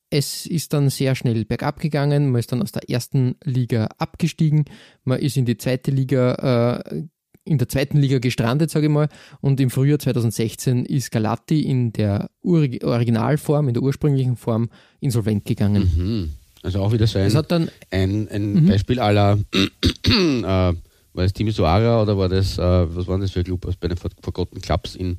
es 0.10 0.46
ist 0.46 0.72
dann 0.72 0.90
sehr 0.90 1.14
schnell 1.14 1.44
bergab 1.44 1.82
gegangen, 1.82 2.32
man 2.32 2.40
ist 2.40 2.54
dann 2.54 2.62
aus 2.62 2.72
der 2.72 2.90
ersten 2.90 3.36
Liga 3.44 3.90
abgestiegen, 3.98 4.64
man 5.04 5.20
ist 5.20 5.36
in 5.36 5.44
die 5.44 5.58
zweite 5.58 5.92
Liga 5.92 6.80
äh, 6.86 7.04
in 7.44 7.58
der 7.58 7.68
zweiten 7.68 7.98
Liga 7.98 8.20
gestrandet, 8.20 8.70
sage 8.70 8.86
ich 8.86 8.92
mal. 8.92 9.10
Und 9.42 9.60
im 9.60 9.72
Frühjahr 9.72 9.98
2016 9.98 10.86
ist 10.86 11.10
Galati 11.10 11.62
in 11.62 11.92
der 11.92 12.30
Originalform, 12.44 13.70
in 13.70 13.74
der 13.74 13.82
ursprünglichen 13.82 14.36
Form 14.36 14.70
insolvent 15.00 15.46
gegangen. 15.46 15.92
Mhm. 15.96 16.30
Also 16.62 16.82
auch 16.82 16.92
wieder 16.92 17.08
so 17.08 17.20
ein, 17.20 17.32
dann, 17.48 17.70
ein, 17.89 18.28
ein 18.30 18.54
mhm. 18.54 18.68
Beispiel 18.68 19.00
aller, 19.00 19.39
äh, 19.54 20.44
war 20.44 21.24
das 21.24 21.34
Team 21.34 21.50
Soara 21.51 22.01
oder 22.01 22.18
war 22.18 22.30
das, 22.30 22.58
äh, 22.58 22.62
was 22.62 23.08
war 23.08 23.18
das 23.18 23.32
für 23.32 23.39
ein 23.39 23.46
Club 23.46 23.66
aus 23.66 23.75
bei 23.75 23.88
den 23.88 23.98
Forgotten 23.98 24.62
Clubs 24.62 24.96
in, 24.96 25.18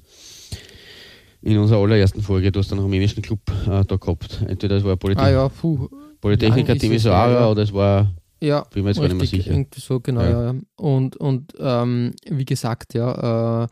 in 1.43 1.59
unserer 1.59 1.81
allerersten 1.81 2.23
Folge? 2.23 2.53
Du 2.53 2.61
hast 2.61 2.73
einen 2.73 2.83
rumänischen 2.83 3.23
Club 3.23 3.41
äh, 3.67 3.85
da 3.85 3.97
gehabt. 3.97 4.43
Entweder 4.47 4.77
es 4.77 4.85
war 4.85 4.97
Polytechn 4.97 5.27
ah, 5.27 5.31
ja, 5.31 5.49
puh. 5.49 5.89
Polytechniker 6.21 6.77
Team 6.77 6.99
Soara 6.99 7.51
oder 7.51 7.63
es 7.63 7.73
war 7.73 8.11
ja, 8.43 8.65
bin 8.73 8.85
mir 8.85 8.91
jetzt 8.91 9.01
richtig, 9.01 9.11
gar 9.11 9.23
nicht 9.23 9.33
mehr 9.33 9.43
sicher. 9.43 9.51
Irgendwie 9.51 9.81
so, 9.81 10.01
genau, 10.01 10.23
ja. 10.23 10.53
ja. 10.53 10.55
Und, 10.77 11.17
und 11.17 11.53
ähm, 11.59 12.15
wie 12.29 12.45
gesagt, 12.45 12.95
ja, 12.95 13.65
äh, 13.65 13.69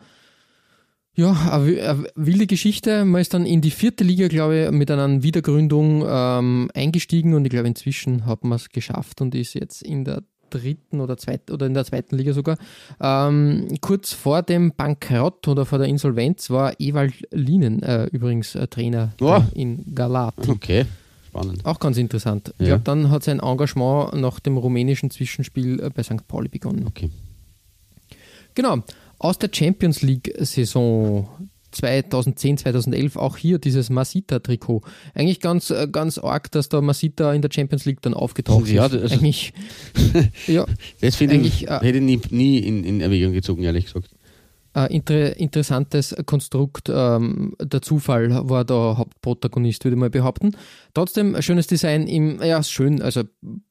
ja, 1.19 1.33
eine 1.51 2.07
wilde 2.15 2.47
Geschichte. 2.47 3.05
Man 3.05 3.21
ist 3.21 3.35
dann 3.35 3.45
in 3.45 3.61
die 3.61 3.73
vierte 3.73 4.05
Liga, 4.05 4.29
glaube 4.29 4.67
ich, 4.67 4.71
mit 4.71 4.89
einer 4.89 5.21
Wiedergründung 5.21 6.05
ähm, 6.09 6.71
eingestiegen 6.75 7.35
und 7.35 7.45
ich 7.45 7.51
glaube, 7.51 7.67
inzwischen 7.67 8.25
hat 8.25 8.45
man 8.45 8.55
es 8.55 8.69
geschafft 8.69 9.21
und 9.21 9.35
ist 9.35 9.55
jetzt 9.55 9.83
in 9.83 10.05
der 10.05 10.23
dritten 10.49 11.01
oder 11.01 11.17
zweiten 11.17 11.53
oder 11.53 11.67
in 11.67 11.75
der 11.75 11.85
zweiten 11.85 12.17
Liga 12.17 12.33
sogar. 12.33 12.57
Ähm, 13.01 13.67
kurz 13.81 14.13
vor 14.13 14.43
dem 14.43 14.73
Bankrott 14.73 15.49
oder 15.49 15.67
vor 15.67 15.79
der 15.79 15.89
Insolvenz 15.89 16.51
war 16.51 16.75
Ewald 16.79 17.15
Lienen 17.33 17.83
äh, 17.83 18.05
übrigens 18.07 18.55
äh, 18.55 18.69
Trainer 18.69 19.13
oh. 19.21 19.43
in 19.55 19.97
Galat. 19.97 20.49
Okay. 20.49 20.87
Spannend. 21.27 21.67
Auch 21.67 21.81
ganz 21.81 21.99
interessant. 21.99 22.49
Ja. 22.49 22.55
Ich 22.61 22.67
glaube, 22.69 22.85
dann 22.85 23.11
hat 23.11 23.25
sein 23.25 23.41
Engagement 23.41 24.15
nach 24.15 24.39
dem 24.39 24.57
rumänischen 24.57 25.11
Zwischenspiel 25.11 25.81
äh, 25.81 25.91
bei 25.91 26.05
St. 26.05 26.29
Pauli 26.29 26.49
begonnen. 26.49 26.87
Okay. 26.87 27.11
Genau 28.55 28.85
aus 29.19 29.39
der 29.39 29.51
Champions 29.53 30.03
League-Saison 30.03 31.29
2010, 31.71 32.59
2011 32.59 33.17
auch 33.17 33.37
hier 33.37 33.59
dieses 33.59 33.91
Masita-Trikot. 33.91 34.83
Eigentlich 35.15 35.41
ganz, 35.41 35.71
äh, 35.71 35.87
ganz 35.91 36.19
arg, 36.19 36.51
dass 36.51 36.69
da 36.69 36.81
Masita 36.81 37.33
in 37.35 37.43
der 37.43 37.51
Champions 37.53 37.85
League 37.85 38.01
dann 38.01 38.15
aufgetaucht 38.15 38.69
ja, 38.69 38.87
ist. 38.87 39.13
Eigentlich, 39.13 39.53
ja, 40.47 40.67
das 41.01 41.17
finde 41.17 41.37
ich, 41.37 41.69
äh, 41.69 41.81
hätte 41.81 41.99
ich 41.99 42.05
nie, 42.05 42.21
nie 42.31 42.59
in, 42.59 42.85
in 42.85 43.01
Erwägung 43.01 43.33
gezogen, 43.33 43.63
ehrlich 43.63 43.87
gesagt 43.87 44.11
inter 44.75 45.37
interessantes 45.37 46.15
Konstrukt. 46.27 46.89
Ähm, 46.93 47.55
der 47.61 47.83
Zufall 47.83 48.49
war 48.49 48.65
der 48.65 48.99
Hauptprotagonist, 48.99 49.85
würde 49.85 49.97
ich 49.97 50.01
mal 50.01 50.11
behaupten. 50.11 50.53
Trotzdem 50.95 51.41
schönes 51.43 51.67
Design 51.67 52.07
im, 52.07 52.43
ja, 52.43 52.63
schön, 52.63 53.03
also 53.03 53.23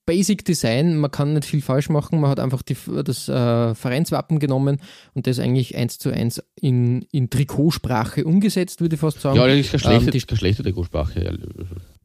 Basic 0.05 0.45
Design, 0.45 0.97
man 0.97 1.11
kann 1.11 1.33
nicht 1.33 1.45
viel 1.45 1.61
falsch 1.61 1.89
machen. 1.89 2.21
Man 2.21 2.29
hat 2.29 2.39
einfach 2.39 2.61
die, 2.61 2.77
das 3.03 3.27
äh, 3.27 3.75
Vereinswappen 3.75 4.39
genommen 4.39 4.79
und 5.13 5.27
das 5.27 5.37
eigentlich 5.37 5.75
eins 5.75 5.99
zu 5.99 6.11
eins 6.11 6.41
in, 6.59 7.01
in 7.11 7.29
Trikotsprache 7.29 8.23
umgesetzt, 8.23 8.79
würde 8.79 8.95
ich 8.95 9.01
fast 9.01 9.19
sagen. 9.19 9.37
Ja, 9.37 9.47
das 9.47 9.57
ist 9.57 9.71
keine 9.71 9.79
schlechte, 9.81 10.17
ähm, 10.17 10.23
keine 10.25 10.37
schlechte 10.37 10.63
Trikotsprache. 10.63 11.37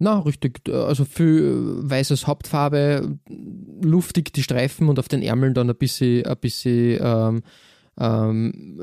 Na, 0.00 0.18
richtig. 0.18 0.68
Also 0.68 1.04
viel 1.04 1.54
weißes 1.78 2.26
Hauptfarbe, 2.26 3.18
luftig 3.82 4.32
die 4.32 4.42
Streifen 4.42 4.88
und 4.88 4.98
auf 4.98 5.08
den 5.08 5.22
Ärmeln 5.22 5.54
dann 5.54 5.70
ein 5.70 5.76
bisschen, 5.76 6.26
ein 6.26 6.36
bisschen 6.38 6.98
ähm, 7.00 7.42
ähm, 7.98 8.80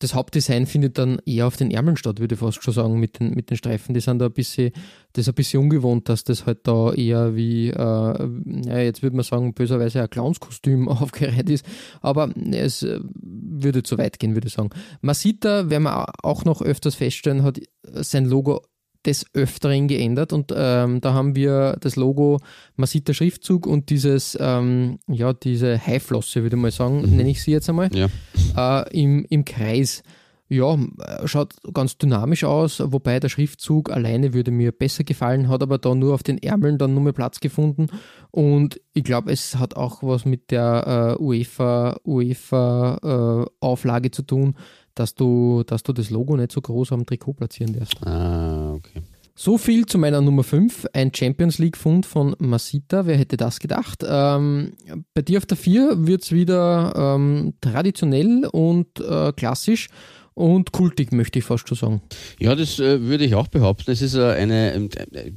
das 0.00 0.14
Hauptdesign 0.14 0.66
findet 0.66 0.96
dann 0.96 1.20
eher 1.26 1.46
auf 1.46 1.56
den 1.56 1.70
Ärmeln 1.70 1.96
statt, 1.96 2.20
würde 2.20 2.34
ich 2.34 2.40
fast 2.40 2.62
schon 2.62 2.74
sagen, 2.74 3.00
mit 3.00 3.18
den, 3.18 3.34
mit 3.34 3.50
den 3.50 3.56
Streifen. 3.56 3.94
Die 3.94 4.00
sind 4.00 4.20
da 4.20 4.26
ein 4.26 4.32
bisschen, 4.32 4.72
das 5.12 5.22
ist 5.22 5.28
ein 5.28 5.34
bisschen 5.34 5.60
ungewohnt, 5.60 6.08
dass 6.08 6.22
das 6.22 6.46
halt 6.46 6.60
da 6.68 6.92
eher 6.92 7.34
wie, 7.34 7.70
äh, 7.70 7.72
ja, 7.74 8.78
jetzt 8.78 9.02
würde 9.02 9.16
man 9.16 9.24
sagen, 9.24 9.54
böserweise 9.54 10.02
ein 10.02 10.10
Clownskostüm 10.10 10.88
aufgereiht 10.88 11.50
ist. 11.50 11.66
Aber 12.00 12.30
es 12.52 12.82
äh, 12.84 13.00
würde 13.02 13.82
zu 13.82 13.98
weit 13.98 14.20
gehen, 14.20 14.34
würde 14.34 14.46
ich 14.46 14.54
sagen. 14.54 14.70
Masita, 15.00 15.68
werden 15.68 15.84
wir 15.84 16.06
auch 16.22 16.44
noch 16.44 16.62
öfters 16.62 16.94
feststellen, 16.94 17.42
hat 17.42 17.60
sein 17.82 18.26
Logo 18.26 18.62
des 19.06 19.26
Öfteren 19.32 19.88
geändert 19.88 20.32
und 20.32 20.52
ähm, 20.54 21.00
da 21.00 21.14
haben 21.14 21.36
wir 21.36 21.76
das 21.80 21.96
Logo, 21.96 22.38
man 22.76 22.86
sieht 22.86 23.08
der 23.08 23.14
Schriftzug 23.14 23.66
und 23.66 23.90
dieses, 23.90 24.36
ähm, 24.40 24.98
ja, 25.06 25.32
diese 25.32 25.78
Haiflosse, 25.78 26.42
würde 26.42 26.56
ich 26.56 26.62
mal 26.62 26.70
sagen, 26.70 27.02
mhm. 27.02 27.16
nenne 27.16 27.30
ich 27.30 27.42
sie 27.42 27.52
jetzt 27.52 27.68
einmal, 27.68 27.90
ja. 27.94 28.08
äh, 28.56 29.00
im, 29.00 29.24
im 29.28 29.44
Kreis. 29.44 30.02
Ja, 30.50 30.78
schaut 31.26 31.56
ganz 31.74 31.98
dynamisch 31.98 32.42
aus, 32.44 32.80
wobei 32.82 33.20
der 33.20 33.28
Schriftzug 33.28 33.90
alleine 33.90 34.32
würde 34.32 34.50
mir 34.50 34.72
besser 34.72 35.04
gefallen, 35.04 35.50
hat 35.50 35.62
aber 35.62 35.76
da 35.76 35.94
nur 35.94 36.14
auf 36.14 36.22
den 36.22 36.38
Ärmeln 36.38 36.78
dann 36.78 36.94
nur 36.94 37.02
mehr 37.02 37.12
Platz 37.12 37.38
gefunden 37.40 37.88
und 38.30 38.80
ich 38.94 39.04
glaube, 39.04 39.30
es 39.30 39.56
hat 39.56 39.76
auch 39.76 40.02
was 40.02 40.24
mit 40.24 40.50
der 40.50 41.16
äh, 41.18 41.22
UEFA, 41.22 41.98
UEFA 42.02 43.44
äh, 43.44 43.50
Auflage 43.60 44.10
zu 44.10 44.22
tun, 44.22 44.54
dass 44.98 45.14
du, 45.14 45.62
dass 45.66 45.82
du 45.82 45.92
das 45.92 46.10
Logo 46.10 46.36
nicht 46.36 46.52
so 46.52 46.60
groß 46.60 46.92
am 46.92 47.06
Trikot 47.06 47.34
platzieren 47.34 47.72
darfst. 47.74 48.04
Ah, 48.06 48.74
okay. 48.74 49.02
So 49.40 49.56
viel 49.56 49.86
zu 49.86 49.98
meiner 49.98 50.20
Nummer 50.20 50.42
5, 50.42 50.86
ein 50.92 51.14
Champions 51.14 51.58
League-Fund 51.58 52.06
von 52.06 52.34
Masita. 52.40 53.06
Wer 53.06 53.16
hätte 53.16 53.36
das 53.36 53.60
gedacht? 53.60 54.04
Ähm, 54.04 54.72
bei 55.14 55.22
dir 55.22 55.38
auf 55.38 55.46
der 55.46 55.56
4 55.56 56.08
wird 56.08 56.24
es 56.24 56.32
wieder 56.32 56.92
ähm, 56.96 57.54
traditionell 57.60 58.46
und 58.50 58.98
äh, 58.98 59.32
klassisch 59.32 59.90
und 60.34 60.72
kultig, 60.72 61.12
möchte 61.12 61.38
ich 61.38 61.44
fast 61.44 61.68
schon 61.68 61.76
sagen. 61.76 62.02
Ja, 62.40 62.56
das 62.56 62.80
äh, 62.80 63.00
würde 63.02 63.24
ich 63.24 63.36
auch 63.36 63.46
behaupten. 63.46 63.92
Es 63.92 64.02
ist 64.02 64.14
äh, 64.14 64.32
eine. 64.32 64.74
Äh, 64.74 65.32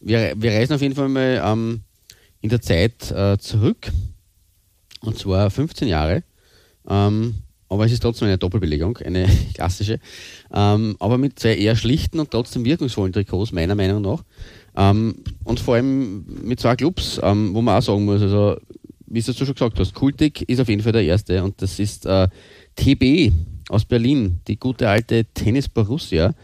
wir, 0.00 0.32
wir 0.36 0.52
reisen 0.52 0.72
auf 0.72 0.80
jeden 0.80 0.94
Fall 0.94 1.10
mal 1.10 1.42
ähm, 1.44 1.82
in 2.40 2.48
der 2.48 2.62
Zeit 2.62 3.10
äh, 3.10 3.36
zurück. 3.38 3.90
Und 5.02 5.18
zwar 5.18 5.50
15 5.50 5.88
Jahre. 5.88 6.22
Ähm, 6.88 7.34
aber 7.68 7.86
es 7.86 7.92
ist 7.92 8.02
trotzdem 8.02 8.28
eine 8.28 8.38
Doppelbelegung, 8.38 8.98
eine 8.98 9.26
klassische. 9.54 9.98
Ähm, 10.52 10.96
aber 10.98 11.18
mit 11.18 11.38
zwei 11.38 11.56
eher 11.56 11.76
schlichten 11.76 12.20
und 12.20 12.30
trotzdem 12.30 12.64
wirkungsvollen 12.64 13.12
Trikots, 13.12 13.52
meiner 13.52 13.74
Meinung 13.74 14.02
nach. 14.02 14.22
Ähm, 14.76 15.16
und 15.44 15.60
vor 15.60 15.74
allem 15.74 16.24
mit 16.42 16.60
zwei 16.60 16.76
Clubs, 16.76 17.20
ähm, 17.22 17.54
wo 17.54 17.62
man 17.62 17.78
auch 17.78 17.82
sagen 17.82 18.04
muss, 18.04 18.22
also 18.22 18.56
wie 19.06 19.22
du 19.22 19.32
schon 19.32 19.54
gesagt 19.54 19.78
hast, 19.78 19.94
Kultig 19.94 20.42
ist 20.48 20.60
auf 20.60 20.68
jeden 20.68 20.82
Fall 20.82 20.92
der 20.92 21.04
erste 21.04 21.42
und 21.42 21.60
das 21.62 21.78
ist 21.78 22.06
äh, 22.06 22.28
TB 22.74 23.32
aus 23.68 23.84
Berlin, 23.84 24.40
die 24.48 24.58
gute 24.58 24.88
alte 24.88 25.24
Tennis 25.32 25.68
Borussia, 25.68 26.34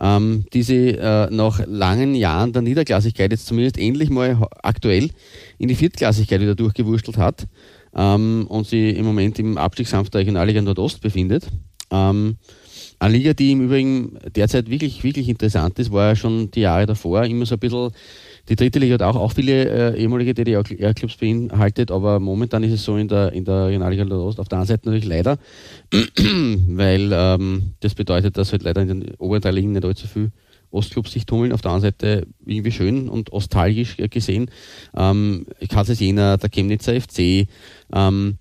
ähm, 0.00 0.44
die 0.52 0.62
sie 0.62 0.88
äh, 0.90 1.30
nach 1.30 1.64
langen 1.66 2.14
Jahren 2.14 2.52
der 2.52 2.62
Niederklassigkeit 2.62 3.30
jetzt 3.30 3.46
zumindest 3.46 3.78
endlich 3.78 4.10
mal 4.10 4.48
aktuell 4.62 5.10
in 5.58 5.68
die 5.68 5.76
Viertklassigkeit 5.76 6.40
wieder 6.40 6.54
durchgewurschtelt 6.54 7.16
hat 7.16 7.46
ähm, 7.94 8.46
und 8.48 8.66
sie 8.66 8.90
im 8.90 9.04
Moment 9.04 9.38
im 9.38 9.58
Abstiegskampf 9.58 10.10
der 10.10 10.20
Regionalliga 10.20 10.60
Nordost 10.60 11.00
befindet. 11.00 11.48
Ähm, 11.90 12.36
eine 12.98 13.16
Liga, 13.16 13.32
die 13.34 13.52
im 13.52 13.62
Übrigen 13.62 14.18
derzeit 14.34 14.70
wirklich, 14.70 15.02
wirklich 15.02 15.28
interessant 15.28 15.78
ist, 15.78 15.90
war 15.90 16.10
ja 16.10 16.16
schon 16.16 16.50
die 16.52 16.60
Jahre 16.60 16.86
davor 16.86 17.24
immer 17.24 17.46
so 17.46 17.56
ein 17.56 17.58
bisschen 17.58 17.90
die 18.48 18.56
dritte 18.56 18.78
Liga 18.80 18.94
hat 18.94 19.02
auch, 19.02 19.16
auch 19.16 19.32
viele 19.32 19.94
äh, 19.94 20.00
ehemalige 20.00 20.34
DDR-Clubs 20.34 21.16
beinhaltet, 21.16 21.90
aber 21.90 22.18
momentan 22.18 22.64
ist 22.64 22.72
es 22.72 22.84
so 22.84 22.96
in 22.96 23.06
der, 23.06 23.32
in 23.32 23.44
der 23.44 23.66
Regionalliga 23.66 24.04
Nordost 24.04 24.40
auf 24.40 24.48
der 24.48 24.58
einen 24.58 24.66
Seite 24.66 24.86
natürlich 24.86 25.06
leider, 25.06 25.38
weil 25.92 27.10
ähm, 27.12 27.74
das 27.80 27.94
bedeutet, 27.94 28.36
dass 28.36 28.52
halt 28.52 28.64
leider 28.64 28.82
in 28.82 28.88
den 28.88 29.14
oberen 29.18 29.42
drei 29.42 29.52
Ligen 29.52 29.72
nicht 29.72 29.84
allzu 29.84 30.08
viel 30.08 30.32
Ostclubs 30.72 31.12
sich 31.12 31.26
tummeln. 31.26 31.52
Auf 31.52 31.60
der 31.60 31.70
anderen 31.70 31.92
Seite 31.92 32.26
irgendwie 32.44 32.72
schön 32.72 33.08
und 33.08 33.32
nostalgisch 33.32 33.96
gesehen. 33.96 34.50
Ähm, 34.96 35.46
Kassel 35.68 35.94
Jena, 35.94 36.36
der 36.36 36.50
Chemnitzer 36.50 36.98
FC, 37.00 37.46
ähm, 37.92 38.38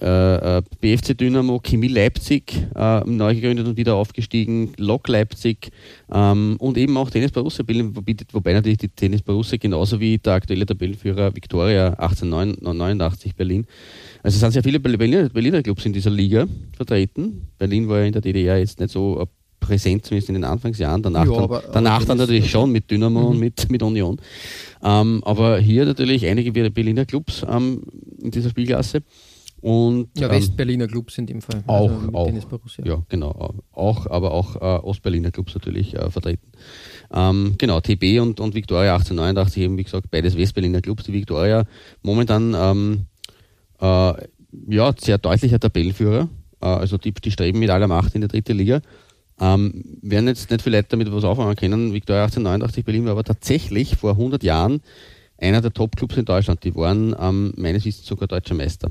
äh, 0.00 0.58
äh 0.58 0.62
BFC 0.80 1.16
Dynamo, 1.16 1.60
Chemie 1.60 1.88
Leipzig, 1.88 2.54
äh, 2.74 3.00
neu 3.04 3.34
gegründet 3.34 3.66
und 3.66 3.76
wieder 3.76 3.94
aufgestiegen, 3.94 4.72
Lok 4.76 5.08
Leipzig 5.08 5.70
ähm, 6.12 6.56
und 6.58 6.76
eben 6.78 6.96
auch 6.96 7.10
Tennis 7.10 7.32
Borussia 7.32 7.64
bilden, 7.64 7.94
wobei 8.32 8.52
natürlich 8.52 8.78
die 8.78 8.88
Tennis 8.88 9.22
Borussia 9.22 9.58
genauso 9.58 10.00
wie 10.00 10.18
der 10.18 10.34
aktuelle 10.34 10.66
Tabellenführer 10.66 11.34
Viktoria 11.34 11.94
1889 11.94 13.34
Berlin. 13.34 13.66
Also 14.22 14.36
es 14.36 14.40
sind 14.40 14.52
sehr 14.52 14.62
viele 14.62 14.80
Berliner, 14.80 15.28
Berliner 15.28 15.62
Clubs 15.62 15.86
in 15.86 15.92
dieser 15.92 16.10
Liga 16.10 16.46
vertreten. 16.76 17.48
Berlin 17.58 17.88
war 17.88 18.00
ja 18.00 18.06
in 18.06 18.12
der 18.12 18.22
DDR 18.22 18.58
jetzt 18.58 18.80
nicht 18.80 18.90
so 18.90 19.20
präsent, 19.66 20.06
zumindest 20.06 20.28
in 20.28 20.34
den 20.34 20.44
Anfangsjahren. 20.44 21.02
Danach, 21.02 21.26
ja, 21.26 21.32
aber, 21.32 21.60
dann, 21.60 21.72
danach 21.72 21.96
aber 21.96 22.06
dann 22.06 22.18
natürlich 22.18 22.50
schon 22.50 22.70
mit 22.70 22.90
Dynamo 22.90 23.20
mhm. 23.20 23.26
und 23.26 23.38
mit, 23.38 23.70
mit 23.70 23.82
Union. 23.82 24.20
Ähm, 24.82 25.22
aber 25.24 25.58
hier 25.58 25.84
natürlich 25.84 26.26
einige 26.26 26.52
Berliner 26.70 27.04
Clubs 27.04 27.44
ähm, 27.48 27.82
in 28.20 28.30
dieser 28.30 28.50
Spielklasse. 28.50 29.02
Und, 29.64 30.08
ja, 30.18 30.26
ähm, 30.28 30.34
Westberliner 30.34 30.86
Clubs 30.86 31.16
in 31.16 31.24
dem 31.24 31.40
Fall. 31.40 31.64
Auch, 31.66 31.90
also 31.90 32.12
auch 32.12 32.30
ja, 32.84 33.02
genau. 33.08 33.54
Auch, 33.72 34.06
aber 34.08 34.32
auch 34.32 34.56
äh, 34.56 34.84
Ostberliner 34.84 35.30
Clubs 35.30 35.54
natürlich 35.54 35.94
äh, 35.94 36.10
vertreten. 36.10 36.46
Ähm, 37.10 37.54
genau, 37.56 37.80
TB 37.80 38.20
und, 38.20 38.40
und 38.40 38.54
Victoria 38.54 38.96
1889 38.96 39.62
eben, 39.62 39.78
wie 39.78 39.84
gesagt, 39.84 40.10
beides 40.10 40.36
Westberliner 40.36 40.82
Clubs. 40.82 41.04
Die 41.04 41.14
Victoria 41.14 41.64
momentan 42.02 42.54
ähm, 42.54 43.06
äh, 43.80 44.12
ja, 44.68 44.94
sehr 44.98 45.16
deutlicher 45.16 45.58
Tabellenführer. 45.58 46.28
Äh, 46.60 46.66
also 46.66 46.98
die, 46.98 47.12
die 47.12 47.30
streben 47.30 47.58
mit 47.58 47.70
aller 47.70 47.88
Macht 47.88 48.14
in 48.14 48.20
die 48.20 48.28
dritte 48.28 48.52
Liga. 48.52 48.82
Ähm, 49.40 49.98
werden 50.02 50.28
jetzt 50.28 50.50
nicht 50.50 50.62
viele 50.62 50.78
Leute 50.78 50.90
damit 50.90 51.12
was 51.12 51.24
auffangen 51.24 51.56
können. 51.56 51.92
Victoria 51.92 52.24
1889 52.24 52.84
Berlin 52.84 53.04
war 53.04 53.12
aber 53.12 53.24
tatsächlich 53.24 53.96
vor 53.96 54.12
100 54.12 54.42
Jahren 54.44 54.80
einer 55.38 55.60
der 55.60 55.72
Top-Clubs 55.72 56.16
in 56.16 56.24
Deutschland. 56.24 56.62
Die 56.64 56.74
waren 56.74 57.14
ähm, 57.18 57.52
meines 57.56 57.84
Wissens 57.84 58.06
sogar 58.06 58.28
deutscher 58.28 58.54
Meister. 58.54 58.90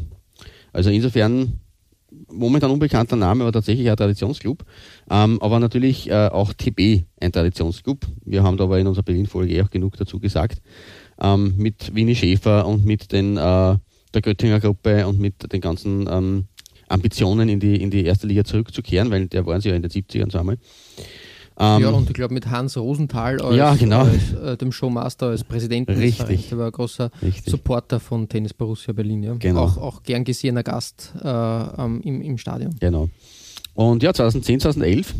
Also 0.73 0.89
insofern 0.89 1.59
momentan 2.31 2.71
unbekannter 2.71 3.15
Name, 3.15 3.43
aber 3.43 3.51
tatsächlich 3.51 3.89
ein 3.89 3.95
Traditionsclub. 3.95 4.63
Ähm, 5.09 5.41
aber 5.41 5.59
natürlich 5.59 6.09
äh, 6.09 6.27
auch 6.27 6.53
TB 6.53 7.03
ein 7.19 7.31
Traditionsclub. 7.31 8.05
Wir 8.25 8.43
haben 8.43 8.57
da 8.57 8.65
aber 8.65 8.79
in 8.79 8.87
unserer 8.87 9.03
Berlin-Folge 9.03 9.53
eh 9.53 9.61
auch 9.61 9.69
genug 9.69 9.97
dazu 9.97 10.19
gesagt. 10.19 10.61
Ähm, 11.21 11.53
mit 11.57 11.93
Winnie 11.95 12.15
Schäfer 12.15 12.65
und 12.67 12.85
mit 12.85 13.11
den, 13.11 13.37
äh, 13.37 13.77
der 14.13 14.21
Göttinger 14.21 14.59
Gruppe 14.59 15.07
und 15.07 15.19
mit 15.19 15.51
den 15.51 15.61
ganzen 15.61 16.07
ähm, 16.09 16.45
Ambitionen 16.87 17.49
in 17.49 17.59
die, 17.59 17.81
in 17.81 17.89
die 17.89 18.05
erste 18.05 18.27
Liga 18.27 18.43
zurückzukehren, 18.43 19.11
weil 19.11 19.27
der 19.27 19.45
waren 19.45 19.61
sie 19.61 19.69
ja 19.69 19.75
in 19.75 19.81
den 19.81 19.91
70ern 19.91 20.29
zweimal. 20.29 20.57
Ähm, 21.57 21.81
ja, 21.83 21.89
und 21.89 22.09
ich 22.09 22.15
glaube 22.15 22.33
mit 22.33 22.49
Hans 22.49 22.77
Rosenthal 22.77 23.39
als, 23.39 23.55
ja, 23.55 23.75
genau. 23.75 24.05
als 24.05 24.33
äh, 24.33 24.57
dem 24.57 24.71
Showmaster 24.71 25.27
als 25.27 25.43
Präsidenten 25.43 25.91
Richtig. 25.91 26.49
Der 26.49 26.57
war 26.57 26.65
ein 26.67 26.71
großer 26.71 27.11
Richtig. 27.21 27.51
Supporter 27.51 27.99
von 27.99 28.27
Tennis 28.27 28.53
Borussia 28.53 28.91
Berlin. 28.91 29.21
Ja. 29.21 29.35
Genau. 29.35 29.65
Auch, 29.65 29.77
auch 29.77 30.03
gern 30.03 30.23
gesehener 30.23 30.63
Gast 30.63 31.13
äh, 31.21 31.27
ähm, 31.27 32.01
im, 32.03 32.21
im 32.21 32.37
Stadion. 32.39 32.75
Genau. 32.79 33.09
Und 33.75 34.01
ja, 34.01 34.13
2010, 34.13 34.61
2011 34.61 35.13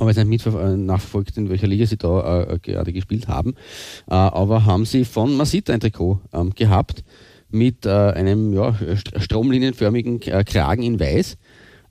habe 0.00 0.10
ich 0.10 0.24
nicht 0.24 0.46
äh, 0.46 0.76
nachverfolgt, 0.76 1.36
in 1.36 1.48
welcher 1.48 1.68
Liga 1.68 1.86
sie 1.86 1.96
da 1.96 2.42
äh, 2.42 2.58
gerade 2.60 2.92
gespielt 2.92 3.28
haben. 3.28 3.54
Äh, 4.08 4.14
aber 4.14 4.64
haben 4.64 4.84
sie 4.84 5.04
von 5.04 5.36
Masita 5.36 5.72
ein 5.72 5.80
Trikot 5.80 6.20
ähm, 6.32 6.54
gehabt 6.54 7.04
mit 7.50 7.86
äh, 7.86 7.90
einem 7.90 8.52
ja, 8.52 8.76
stromlinienförmigen 9.16 10.20
Kragen 10.20 10.82
in 10.82 10.98
Weiß 10.98 11.36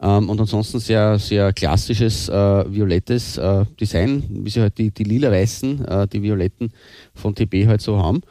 ähm, 0.01 0.29
und 0.29 0.39
ansonsten 0.39 0.79
sehr, 0.79 1.17
sehr 1.19 1.53
klassisches 1.53 2.29
äh, 2.29 2.34
violettes 2.71 3.38
äh, 3.38 3.65
Design, 3.79 4.23
wie 4.29 4.49
sie 4.49 4.62
halt 4.62 4.77
die, 4.77 4.91
die 4.91 5.03
lila-weißen, 5.03 5.86
äh, 5.86 6.08
die 6.08 6.21
violetten 6.21 6.71
von 7.13 7.34
TB 7.34 7.67
halt 7.67 7.82
so 7.82 7.97
haben. 7.97 8.21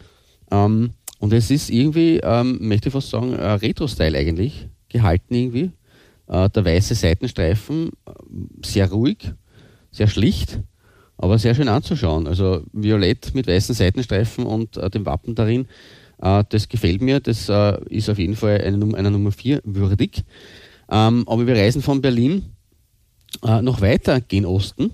Ähm, 0.50 0.90
und 1.18 1.32
es 1.32 1.50
ist 1.50 1.70
irgendwie, 1.70 2.20
ähm, 2.22 2.58
möchte 2.60 2.88
ich 2.88 2.92
fast 2.92 3.10
sagen, 3.10 3.34
Retro-Style 3.34 4.18
eigentlich, 4.18 4.68
gehalten 4.88 5.34
irgendwie. 5.34 5.70
Äh, 6.26 6.48
der 6.50 6.64
weiße 6.64 6.94
Seitenstreifen, 6.94 7.90
äh, 8.06 8.12
sehr 8.64 8.90
ruhig, 8.90 9.32
sehr 9.90 10.06
schlicht, 10.06 10.60
aber 11.16 11.38
sehr 11.38 11.54
schön 11.54 11.68
anzuschauen. 11.68 12.26
Also 12.26 12.62
violett 12.72 13.34
mit 13.34 13.46
weißen 13.46 13.74
Seitenstreifen 13.74 14.46
und 14.46 14.76
äh, 14.76 14.90
dem 14.90 15.06
Wappen 15.06 15.34
darin, 15.34 15.66
das 16.48 16.68
gefällt 16.68 17.02
mir. 17.02 17.20
Das 17.20 17.50
ist 17.90 18.10
auf 18.10 18.18
jeden 18.18 18.36
Fall 18.36 18.60
eine, 18.62 18.96
einer 18.96 19.10
Nummer 19.10 19.30
4 19.30 19.60
würdig. 19.64 20.24
Ähm, 20.90 21.24
aber 21.26 21.46
wir 21.46 21.56
reisen 21.56 21.82
von 21.82 22.00
Berlin 22.00 22.44
äh, 23.42 23.62
noch 23.62 23.80
weiter 23.80 24.20
gen 24.20 24.46
Osten. 24.46 24.92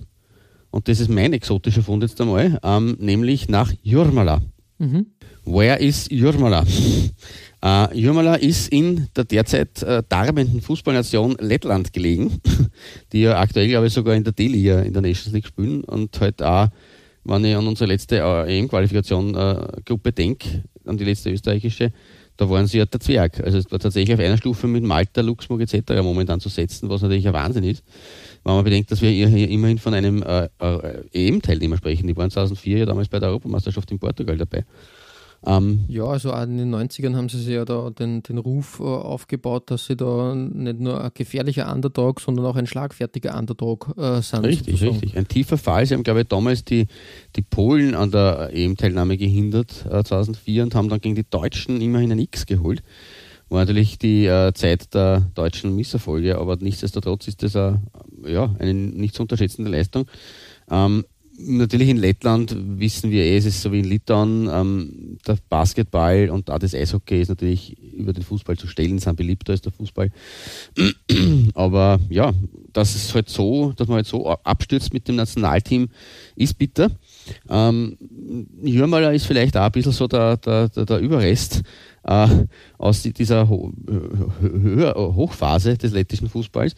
Und 0.69 0.87
das 0.87 0.99
ist 0.99 1.09
mein 1.09 1.33
exotischer 1.33 1.83
Fund 1.83 2.03
jetzt 2.03 2.19
einmal, 2.21 2.59
ähm, 2.63 2.95
nämlich 2.99 3.49
nach 3.49 3.71
Jurmala. 3.83 4.41
Mhm. 4.77 5.07
Where 5.45 5.79
is 5.79 6.07
Jurmala? 6.09 6.65
Äh, 7.63 7.95
Jurmala 7.95 8.37
ist 8.37 8.69
in 8.69 9.07
der 9.15 9.23
derzeit 9.23 9.83
äh, 9.83 10.01
darbenden 10.09 10.61
Fußballnation 10.61 11.35
Lettland 11.39 11.93
gelegen, 11.93 12.41
die 13.13 13.21
ja 13.21 13.39
aktuell, 13.39 13.67
glaube 13.67 13.85
ich, 13.85 13.93
sogar 13.93 14.15
in 14.15 14.23
der 14.23 14.33
D-Liga 14.33 14.79
in 14.79 14.93
der 14.93 15.03
Nations 15.03 15.31
League 15.31 15.45
spielen 15.45 15.83
und 15.83 16.19
halt 16.19 16.41
auch, 16.41 16.69
wenn 17.23 17.45
ich 17.45 17.55
an 17.55 17.67
unsere 17.67 17.91
letzte 17.91 18.17
äh, 18.17 18.57
EM-Qualifikation-Gruppe 18.57 20.09
äh, 20.09 20.11
denke, 20.11 20.63
an 20.85 20.97
die 20.97 21.03
letzte 21.03 21.31
österreichische, 21.31 21.91
da 22.37 22.49
waren 22.49 22.65
sie 22.65 22.79
ja 22.79 22.85
der 22.85 22.99
Zwerg. 22.99 23.39
Also 23.41 23.57
es 23.57 23.71
war 23.71 23.79
tatsächlich 23.79 24.13
auf 24.13 24.19
einer 24.19 24.37
Stufe 24.37 24.67
mit 24.67 24.83
Malta, 24.83 25.21
Luxemburg 25.21 25.61
etc. 25.61 26.01
momentan 26.01 26.39
zu 26.39 26.49
setzen, 26.49 26.89
was 26.89 27.01
natürlich 27.01 27.27
ein 27.27 27.33
Wahnsinn 27.33 27.63
ist. 27.63 27.83
Wenn 28.43 28.55
man 28.55 28.63
bedenkt, 28.63 28.91
dass 28.91 29.01
wir 29.01 29.09
hier 29.09 29.49
immerhin 29.49 29.77
von 29.77 29.93
einem 29.93 30.23
äh, 30.23 30.49
äh, 30.59 31.03
EM-Teilnehmer 31.13 31.77
sprechen. 31.77 32.07
Die 32.07 32.17
waren 32.17 32.31
2004 32.31 32.79
ja 32.79 32.85
damals 32.85 33.09
bei 33.09 33.19
der 33.19 33.29
Europameisterschaft 33.29 33.91
in 33.91 33.99
Portugal 33.99 34.37
dabei. 34.37 34.65
Ähm, 35.43 35.85
ja, 35.87 36.03
also 36.03 36.31
auch 36.33 36.43
in 36.43 36.57
den 36.57 36.73
90ern 36.73 37.15
haben 37.15 37.27
sie 37.27 37.39
sich 37.39 37.55
ja 37.55 37.65
da 37.65 37.89
den, 37.89 38.21
den 38.21 38.37
Ruf 38.37 38.79
äh, 38.79 38.83
aufgebaut, 38.83 39.71
dass 39.71 39.87
sie 39.87 39.95
da 39.95 40.35
nicht 40.35 40.79
nur 40.79 41.03
ein 41.03 41.11
gefährlicher 41.15 41.73
Underdog, 41.73 42.21
sondern 42.21 42.45
auch 42.45 42.55
ein 42.55 42.67
schlagfertiger 42.67 43.37
Underdog 43.37 43.93
äh, 43.97 44.21
sind. 44.21 44.45
Richtig, 44.45 44.79
sozusagen. 44.79 44.99
richtig. 44.99 45.17
Ein 45.17 45.27
tiefer 45.27 45.57
Fall. 45.57 45.85
Sie 45.87 45.95
haben, 45.95 46.03
glaube 46.03 46.21
ich, 46.21 46.27
damals 46.27 46.63
die, 46.63 46.87
die 47.35 47.41
Polen 47.41 47.95
an 47.95 48.11
der 48.11 48.51
EM-Teilnahme 48.53 49.17
gehindert, 49.17 49.85
äh, 49.89 50.03
2004, 50.03 50.63
und 50.63 50.75
haben 50.75 50.89
dann 50.89 51.01
gegen 51.01 51.15
die 51.15 51.27
Deutschen 51.27 51.81
immerhin 51.81 52.11
ein 52.11 52.19
X 52.19 52.45
geholt. 52.45 52.83
War 53.49 53.61
natürlich 53.61 53.97
die 53.97 54.27
äh, 54.27 54.53
Zeit 54.53 54.93
der 54.93 55.29
deutschen 55.33 55.75
Misserfolge, 55.75 56.37
aber 56.37 56.55
nichtsdestotrotz 56.57 57.27
ist 57.27 57.41
das 57.43 57.55
a, 57.55 57.81
ja, 58.25 58.55
eine 58.59 58.73
nicht 58.73 59.15
zu 59.15 59.23
unterschätzende 59.23 59.71
Leistung. 59.71 60.05
Ähm, 60.69 61.03
natürlich 61.45 61.89
in 61.89 61.97
Lettland 61.97 62.55
wissen 62.57 63.11
wir 63.11 63.23
eh, 63.23 63.37
es 63.37 63.45
ist 63.45 63.61
so 63.61 63.71
wie 63.71 63.79
in 63.79 63.85
Litauen, 63.85 64.49
ähm, 64.51 65.17
der 65.27 65.37
Basketball 65.49 66.29
und 66.29 66.49
auch 66.49 66.59
das 66.59 66.73
Eishockey 66.73 67.21
ist 67.21 67.29
natürlich 67.29 67.77
über 67.93 68.13
den 68.13 68.23
Fußball 68.23 68.57
zu 68.57 68.67
stellen, 68.67 68.99
sind 68.99 69.15
beliebter 69.15 69.53
als 69.53 69.61
der 69.61 69.71
Fußball. 69.71 70.11
Aber 71.53 71.99
ja, 72.09 72.33
dass 72.73 72.95
es 72.95 73.13
halt 73.13 73.29
so, 73.29 73.73
dass 73.73 73.87
man 73.87 73.97
halt 73.97 74.07
so 74.07 74.27
abstürzt 74.29 74.93
mit 74.93 75.07
dem 75.07 75.15
Nationalteam, 75.15 75.89
ist 76.35 76.57
bitter. 76.57 76.91
Ähm, 77.49 77.97
Jürmaler 78.63 79.13
ist 79.13 79.25
vielleicht 79.25 79.57
auch 79.57 79.65
ein 79.65 79.71
bisschen 79.71 79.91
so 79.91 80.07
der, 80.07 80.37
der, 80.37 80.69
der, 80.69 80.85
der 80.85 80.99
Überrest 80.99 81.61
äh, 82.03 82.27
aus 82.77 83.03
dieser 83.03 83.49
Ho 83.49 83.71
Hochphase 84.41 85.77
des 85.77 85.91
lettischen 85.91 86.29
Fußballs, 86.29 86.75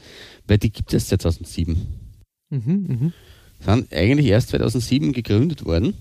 weil 0.48 0.58
die 0.58 0.72
gibt 0.72 0.94
es 0.94 1.08
seit 1.08 1.22
2007. 1.22 1.78
Mhm, 2.50 2.86
mh 2.88 3.12
sind 3.66 3.94
eigentlich 3.94 4.28
erst 4.28 4.50
2007 4.50 5.14
gegründet 5.14 5.66
worden 5.66 5.94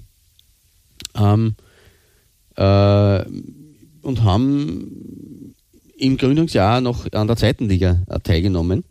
ähm, 1.14 1.54
äh, 2.56 3.24
und 4.02 4.24
haben 4.24 5.54
im 5.96 6.16
Gründungsjahr 6.16 6.80
noch 6.80 7.10
an 7.12 7.26
der 7.26 7.36
zweiten 7.36 7.68
Liga 7.68 8.02
äh, 8.08 8.18
teilgenommen. 8.20 8.84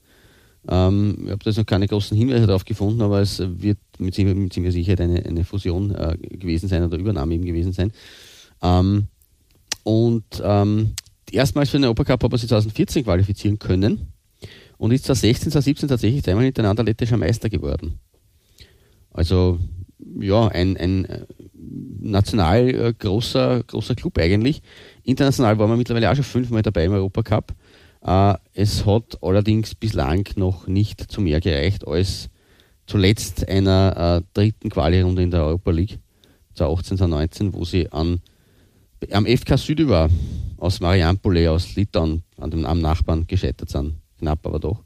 Ähm, 0.67 1.17
ich 1.25 1.31
habe 1.31 1.43
da 1.43 1.51
noch 1.51 1.65
keine 1.65 1.87
großen 1.87 2.15
Hinweise 2.15 2.47
darauf 2.47 2.65
gefunden, 2.65 3.01
aber 3.01 3.19
es 3.21 3.39
wird 3.39 3.79
mit 3.97 4.13
ziemlicher 4.13 4.71
Sicherheit 4.71 5.01
eine, 5.01 5.25
eine 5.25 5.43
Fusion 5.43 5.93
äh, 5.93 6.17
gewesen 6.17 6.69
sein 6.69 6.83
oder 6.83 6.97
Übernahme 6.97 7.33
eben 7.33 7.45
gewesen 7.45 7.73
sein. 7.73 7.91
Ähm, 8.61 9.07
und 9.83 10.23
ähm, 10.43 10.93
erstmals 11.31 11.69
für 11.69 11.77
den 11.77 11.85
Europacup 11.85 12.23
hat 12.23 12.31
er 12.31 12.37
sich 12.37 12.49
2014 12.49 13.03
qualifizieren 13.03 13.57
können 13.57 14.13
und 14.77 14.91
ist 14.91 15.05
2016, 15.05 15.51
2017 15.51 15.89
tatsächlich 15.89 16.23
zweimal 16.23 16.45
hintereinander 16.45 16.83
lettischer 16.83 17.17
Meister 17.17 17.49
geworden. 17.49 17.99
Also 19.13 19.59
ja, 20.19 20.47
ein, 20.47 20.77
ein 20.77 21.05
äh, 21.05 21.25
national 21.99 22.69
äh, 22.69 22.93
großer, 22.97 23.63
großer 23.63 23.95
Club 23.95 24.17
eigentlich. 24.17 24.61
International 25.03 25.57
war 25.59 25.67
man 25.67 25.77
mittlerweile 25.77 26.09
auch 26.09 26.15
schon 26.15 26.23
fünfmal 26.23 26.61
dabei 26.61 26.85
im 26.85 26.93
Europacup. 26.93 27.53
Äh, 28.03 28.33
es 28.53 28.85
hat 28.85 29.17
allerdings 29.21 29.75
bislang 29.75 30.27
noch 30.35 30.67
nicht 30.67 31.11
zu 31.11 31.21
mehr 31.21 31.39
gereicht 31.39 31.87
als 31.87 32.29
zuletzt 32.87 33.47
einer 33.47 34.21
äh, 34.21 34.27
dritten 34.33 34.69
Quali-Runde 34.69 35.23
in 35.23 35.31
der 35.31 35.45
Europa 35.45 35.71
League 35.71 35.99
2018, 36.55 36.97
2019, 36.97 37.53
wo 37.53 37.63
sie 37.63 37.91
an, 37.91 38.21
am 39.11 39.25
FK 39.25 39.57
Südüber 39.57 40.09
aus 40.57 40.79
Mariampole, 40.79 41.49
aus 41.49 41.75
Litauen, 41.75 42.23
an 42.37 42.51
dem, 42.51 42.65
am 42.65 42.81
Nachbarn 42.81 43.25
gescheitert 43.27 43.69
sind. 43.69 43.95
Knapp, 44.19 44.45
aber 44.45 44.59
doch. 44.59 44.83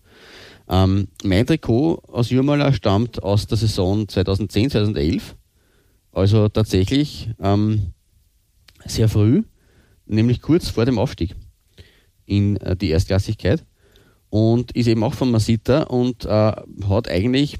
Ähm, 0.67 1.07
mein 1.23 1.45
Trikot 1.45 2.01
aus 2.07 2.29
Jurmala 2.29 2.73
stammt 2.73 3.21
aus 3.21 3.47
der 3.47 3.57
Saison 3.57 4.07
2010, 4.07 4.71
2011. 4.71 5.35
Also 6.11 6.47
tatsächlich 6.49 7.29
ähm, 7.39 7.93
sehr 8.85 9.09
früh, 9.09 9.43
nämlich 10.05 10.41
kurz 10.41 10.69
vor 10.69 10.85
dem 10.85 10.97
Aufstieg 10.97 11.35
in 12.25 12.57
äh, 12.57 12.75
die 12.75 12.89
Erstklassigkeit. 12.89 13.63
Und 14.29 14.71
ist 14.71 14.87
eben 14.87 15.03
auch 15.03 15.13
von 15.13 15.31
Masita 15.31 15.83
und 15.83 16.25
äh, 16.25 16.29
hat 16.29 17.07
eigentlich 17.07 17.57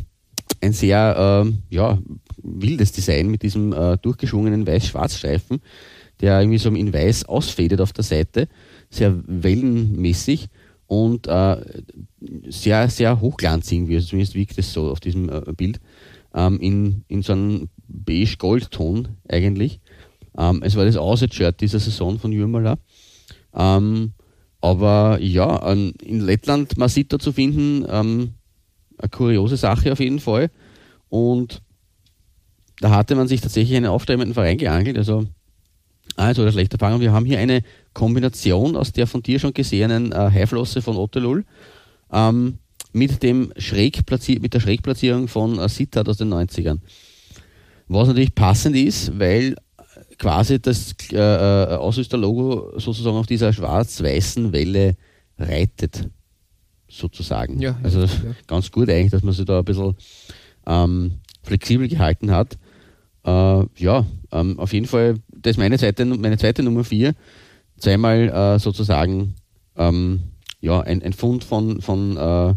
ein 0.61 0.73
sehr 0.73 1.45
äh, 1.45 1.53
ja, 1.73 1.99
wildes 2.41 2.91
Design 2.91 3.29
mit 3.29 3.43
diesem 3.43 3.71
äh, 3.71 3.97
durchgeschwungenen 3.97 4.67
Weiß-Schwarz-Streifen, 4.67 5.61
der 6.21 6.39
irgendwie 6.39 6.57
so 6.57 6.69
in 6.69 6.93
Weiß 6.93 7.25
ausfädet 7.25 7.81
auf 7.81 7.93
der 7.93 8.03
Seite, 8.03 8.47
sehr 8.89 9.15
wellenmäßig 9.25 10.49
und 10.87 11.27
äh, 11.27 11.83
sehr, 12.47 12.89
sehr 12.89 13.19
hochglanzig 13.21 13.77
irgendwie, 13.77 13.95
also 13.95 14.09
zumindest 14.09 14.35
wiegt 14.35 14.57
es 14.57 14.73
so 14.73 14.89
auf 14.91 14.99
diesem 14.99 15.29
äh, 15.29 15.41
Bild, 15.55 15.79
ähm, 16.33 16.59
in, 16.59 17.03
in 17.07 17.21
so 17.21 17.33
einem 17.33 17.69
beige-gold-Ton 17.87 19.07
eigentlich. 19.27 19.79
Ähm, 20.37 20.61
es 20.63 20.75
war 20.75 20.85
das 20.85 20.97
Aussage-Shirt 20.97 21.61
dieser 21.61 21.79
Saison 21.79 22.19
von 22.19 22.31
Jürmala. 22.31 22.77
Ähm, 23.53 24.13
aber 24.61 25.19
ja, 25.21 25.71
in 25.71 25.93
Lettland 26.21 26.77
Masita 26.77 27.19
zu 27.19 27.31
finden, 27.31 27.85
ähm, 27.87 28.33
eine 28.97 29.09
kuriose 29.09 29.57
Sache 29.57 29.91
auf 29.91 29.99
jeden 29.99 30.19
Fall. 30.19 30.49
Und 31.09 31.61
da 32.79 32.89
hatte 32.89 33.15
man 33.15 33.27
sich 33.27 33.41
tatsächlich 33.41 33.77
einen 33.77 33.85
aufstrebenden 33.85 34.33
Verein 34.33 34.57
geangelt. 34.57 34.97
Also, 34.97 35.25
also 36.15 36.41
eine 36.41 36.51
schlechte 36.51 36.75
Erfahrung. 36.75 37.01
Wir 37.01 37.11
haben 37.11 37.25
hier 37.25 37.39
eine 37.39 37.61
Kombination 37.93 38.75
aus 38.75 38.91
der 38.91 39.07
von 39.07 39.21
dir 39.21 39.39
schon 39.39 39.53
gesehenen 39.53 40.11
äh, 40.11 40.15
Highflosse 40.15 40.81
von 40.81 40.97
Ottelul 40.97 41.45
ähm, 42.11 42.59
mit, 42.93 43.23
dem 43.23 43.51
Schräg 43.57 43.99
mit 44.41 44.53
der 44.53 44.59
Schrägplatzierung 44.59 45.27
von 45.27 45.59
äh, 45.59 45.67
Sittard 45.69 46.07
aus 46.07 46.17
den 46.17 46.33
90ern. 46.33 46.79
Was 47.87 48.07
natürlich 48.07 48.33
passend 48.33 48.75
ist, 48.75 49.19
weil 49.19 49.55
quasi 50.17 50.59
das 50.59 50.95
äh, 51.11 51.17
äh 51.17 51.75
Ausrüsterlogo 51.75 52.79
sozusagen 52.79 53.17
auf 53.17 53.27
dieser 53.27 53.53
schwarz-weißen 53.53 54.53
Welle 54.53 54.95
reitet 55.37 56.09
sozusagen. 56.87 57.59
Ja, 57.59 57.77
also 57.83 58.01
ja. 58.01 58.09
ganz 58.47 58.71
gut 58.71 58.89
eigentlich, 58.89 59.11
dass 59.11 59.23
man 59.23 59.33
sich 59.33 59.45
da 59.45 59.59
ein 59.59 59.65
bisschen 59.65 59.95
ähm, 60.65 61.19
flexibel 61.43 61.87
gehalten 61.87 62.31
hat. 62.31 62.57
Äh, 63.25 63.65
ja, 63.77 64.05
ähm, 64.31 64.59
auf 64.59 64.73
jeden 64.73 64.85
Fall, 64.85 65.15
das 65.45 65.51
ist 65.51 65.57
meine 65.57 65.77
zweite, 65.77 66.05
meine 66.05 66.37
zweite 66.37 66.63
Nummer 66.63 66.83
vier. 66.83 67.13
Zweimal 67.77 68.29
äh, 68.29 68.59
sozusagen 68.59 69.35
ähm, 69.75 70.21
ja, 70.59 70.81
ein, 70.81 71.03
ein 71.03 71.13
Fund 71.13 71.43
von, 71.43 71.81
von 71.81 72.17
äh, 72.17 72.53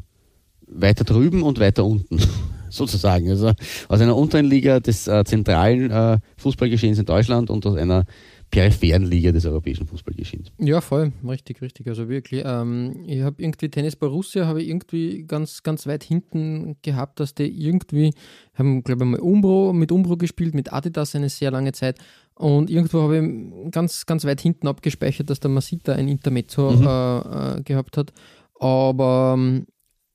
weiter 0.68 1.04
drüben 1.04 1.42
und 1.42 1.60
weiter 1.60 1.84
unten. 1.84 2.18
sozusagen. 2.70 3.30
Also 3.30 3.52
aus 3.88 4.00
einer 4.00 4.16
unteren 4.16 4.46
Liga 4.46 4.80
des 4.80 5.08
äh, 5.08 5.24
zentralen 5.24 5.90
äh, 5.90 6.18
Fußballgeschehens 6.36 6.98
in 6.98 7.06
Deutschland 7.06 7.50
und 7.50 7.64
aus 7.66 7.76
einer 7.76 8.04
peripheren 8.50 9.04
Liga 9.04 9.30
des 9.30 9.44
europäischen 9.44 9.86
Fußballgeschehens. 9.86 10.50
Ja, 10.58 10.80
voll, 10.80 11.12
richtig, 11.26 11.60
richtig. 11.60 11.86
Also 11.86 12.08
wirklich. 12.08 12.42
Ähm, 12.46 13.04
ich 13.06 13.20
habe 13.20 13.42
irgendwie 13.42 13.68
Tennis 13.68 13.96
Borussia 13.96 14.46
habe 14.46 14.62
ich 14.62 14.68
irgendwie 14.68 15.24
ganz, 15.26 15.62
ganz 15.62 15.86
weit 15.86 16.02
hinten 16.02 16.76
gehabt, 16.82 17.20
dass 17.20 17.34
die 17.34 17.44
irgendwie 17.44 18.14
haben, 18.54 18.82
glaube 18.82 19.04
ich, 19.04 19.10
mal 19.10 19.20
Umbro 19.20 19.72
mit 19.72 19.92
Umbro 19.92 20.16
gespielt, 20.16 20.54
mit 20.54 20.72
Adidas 20.72 21.14
eine 21.14 21.28
sehr 21.28 21.50
lange 21.50 21.72
Zeit. 21.72 21.98
Und 22.38 22.70
irgendwo 22.70 23.02
habe 23.02 23.18
ich 23.18 23.72
ganz, 23.72 24.06
ganz 24.06 24.24
weit 24.24 24.40
hinten 24.40 24.68
abgespeichert, 24.68 25.28
dass 25.28 25.40
der 25.40 25.50
Masita 25.50 25.92
ein 25.92 26.08
Intermezzo 26.08 26.70
mhm. 26.70 26.86
äh, 26.86 27.18
äh, 27.58 27.62
gehabt 27.62 27.96
hat. 27.96 28.12
Aber 28.60 29.34
ähm, 29.36 29.66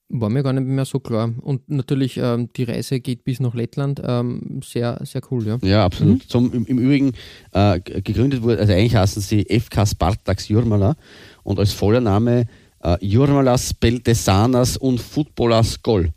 war 0.10 0.30
mir 0.30 0.44
gar 0.44 0.54
nicht 0.54 0.66
mehr 0.66 0.86
so 0.86 1.00
klar. 1.00 1.34
Und 1.42 1.70
natürlich, 1.70 2.18
ähm, 2.18 2.50
die 2.56 2.64
Reise 2.64 3.00
geht 3.00 3.24
bis 3.24 3.40
nach 3.40 3.54
Lettland. 3.54 4.02
Ähm, 4.06 4.62
sehr, 4.64 5.00
sehr 5.04 5.22
cool, 5.32 5.46
ja. 5.46 5.58
Ja, 5.64 5.86
absolut. 5.86 6.20
Mhm. 6.20 6.30
Zum, 6.30 6.54
im, 6.54 6.66
im, 6.66 6.78
Übrigen 6.78 7.14
äh, 7.52 7.80
gegründet 7.80 8.42
wurde, 8.42 8.60
also 8.60 8.74
eigentlich 8.74 8.96
heißen 8.96 9.22
sie 9.22 9.46
FK 9.46 9.86
Spartax 9.86 10.48
Jurmala 10.48 10.96
und 11.44 11.60
als 11.60 11.74
voller 11.74 12.02
Name 12.02 12.46
äh, 12.84 12.98
Jurmalas 13.02 13.74
Beltesanas 13.74 14.78
und 14.78 15.02
Footballers 15.02 15.82
Gol. 15.82 16.14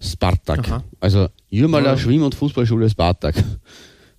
Spartak. 0.00 0.68
Aha. 0.68 0.84
Also 1.00 1.28
Jurmala 1.48 1.92
ja. 1.92 1.96
Schwimm- 1.98 2.22
und 2.22 2.34
Fußballschule 2.34 2.90
Spartak. 2.90 3.36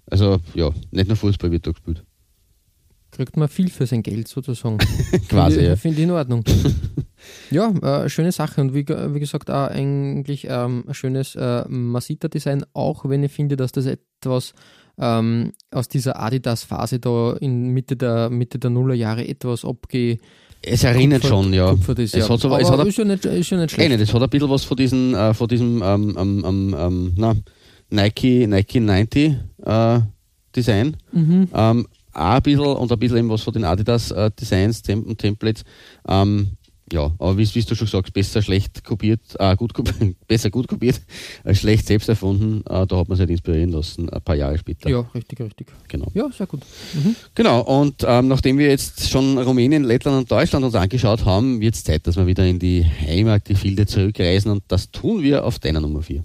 Also 0.09 0.39
ja, 0.55 0.71
nicht 0.91 1.07
nur 1.07 1.17
Fußball 1.17 1.51
wird 1.51 1.67
da 1.67 1.71
gespielt 1.71 2.03
kriegt 3.11 3.37
man 3.37 3.47
viel 3.47 3.69
für 3.69 3.85
sein 3.85 4.03
Geld 4.03 4.27
sozusagen. 4.27 4.77
Quasi, 5.29 5.55
Finde 5.55 5.69
ja. 5.69 5.75
Finde 5.75 5.97
ich 5.97 6.03
in 6.03 6.11
Ordnung. 6.11 6.43
ja, 7.51 7.69
äh, 7.69 8.09
schöne 8.09 8.31
Sache 8.31 8.61
und 8.61 8.73
wie, 8.73 8.87
wie 8.87 9.19
gesagt 9.19 9.49
auch 9.49 9.67
eigentlich 9.67 10.47
ähm, 10.49 10.85
ein 10.87 10.93
schönes 10.93 11.35
äh, 11.35 11.67
Masita-Design, 11.67 12.65
auch 12.73 13.07
wenn 13.09 13.23
ich 13.23 13.31
finde, 13.31 13.57
dass 13.57 13.71
das 13.71 13.85
etwas 13.85 14.53
ähm, 14.97 15.53
aus 15.71 15.87
dieser 15.87 16.19
Adidas-Phase 16.19 16.99
da 16.99 17.33
in 17.39 17.69
Mitte 17.69 17.95
der, 17.95 18.29
Mitte 18.29 18.59
der 18.59 18.69
Nullerjahre 18.69 19.27
etwas 19.27 19.65
abge... 19.65 20.17
Es 20.61 20.83
erinnert 20.83 21.25
schon, 21.25 21.53
ja. 21.53 21.71
Ist, 21.71 21.97
es 21.97 22.11
ja. 22.11 22.27
Hat 22.27 22.39
so, 22.41 22.53
es 22.57 22.69
hat 22.69 22.85
ist, 22.85 22.97
ja 22.97 23.05
nicht, 23.05 23.23
ist 23.23 23.49
ja 23.49 23.57
nicht 23.57 23.71
schlecht. 23.71 24.01
Es 24.01 24.13
hat 24.13 24.21
ein 24.21 24.29
bisschen 24.29 24.49
was 24.49 24.65
von, 24.65 24.75
diesen, 24.75 25.15
äh, 25.15 25.33
von 25.33 25.47
diesem 25.47 25.81
ähm, 25.81 26.17
ähm, 26.19 26.75
ähm, 26.77 27.13
na, 27.15 27.33
Nike, 27.89 28.47
Nike 28.47 28.79
90 28.79 29.35
äh, 29.65 29.99
Design. 30.55 30.97
Mhm. 31.11 31.47
Ähm, 31.53 31.87
auch 32.13 32.33
ein 32.33 32.41
bisschen 32.41 32.65
und 32.65 32.91
ein 32.91 32.99
bisschen 32.99 33.17
eben 33.17 33.29
was 33.29 33.43
von 33.43 33.53
den 33.53 33.63
Adidas-Designs 33.63 34.81
äh, 34.89 34.93
und 34.93 35.17
Templates. 35.17 35.63
Ähm, 36.07 36.49
ja, 36.91 37.13
aber 37.19 37.37
wie, 37.37 37.55
wie, 37.55 37.61
du 37.61 37.75
schon 37.75 37.87
sagst, 37.87 38.13
besser 38.13 38.41
schlecht 38.41 38.83
kopiert, 38.83 39.21
äh, 39.37 39.55
gut 39.55 39.73
kopiert, 39.73 40.15
besser 40.27 40.49
gut 40.49 40.67
kopiert, 40.67 40.99
als 41.43 41.59
schlecht 41.59 41.85
selbst 41.85 42.09
erfunden. 42.09 42.61
Äh, 42.67 42.87
da 42.87 42.97
hat 42.97 43.07
man 43.07 43.15
sich 43.15 43.21
halt 43.21 43.29
inspirieren 43.29 43.71
lassen, 43.71 44.09
ein 44.09 44.21
paar 44.21 44.35
Jahre 44.35 44.57
später. 44.57 44.89
Ja, 44.89 45.01
richtig, 45.13 45.39
richtig. 45.39 45.67
Genau. 45.87 46.07
Ja, 46.13 46.29
sehr 46.35 46.47
gut. 46.47 46.61
Mhm. 46.93 47.15
Genau, 47.35 47.61
und 47.61 48.03
ähm, 48.07 48.27
nachdem 48.27 48.57
wir 48.57 48.69
jetzt 48.69 49.09
schon 49.09 49.37
Rumänien, 49.37 49.83
Lettland 49.83 50.17
und 50.17 50.31
Deutschland 50.31 50.65
uns 50.65 50.75
angeschaut 50.75 51.25
haben, 51.25 51.61
wird 51.61 51.75
es 51.75 51.83
Zeit, 51.83 52.07
dass 52.07 52.17
wir 52.17 52.25
wieder 52.25 52.45
in 52.45 52.59
die 52.59 52.83
Heimat, 52.83 53.47
die 53.49 53.55
Filde 53.55 53.85
zurückreisen 53.85 54.51
und 54.51 54.63
das 54.67 54.89
tun 54.91 55.21
wir 55.21 55.45
auf 55.45 55.59
deiner 55.59 55.81
Nummer 55.81 56.01
4. 56.01 56.23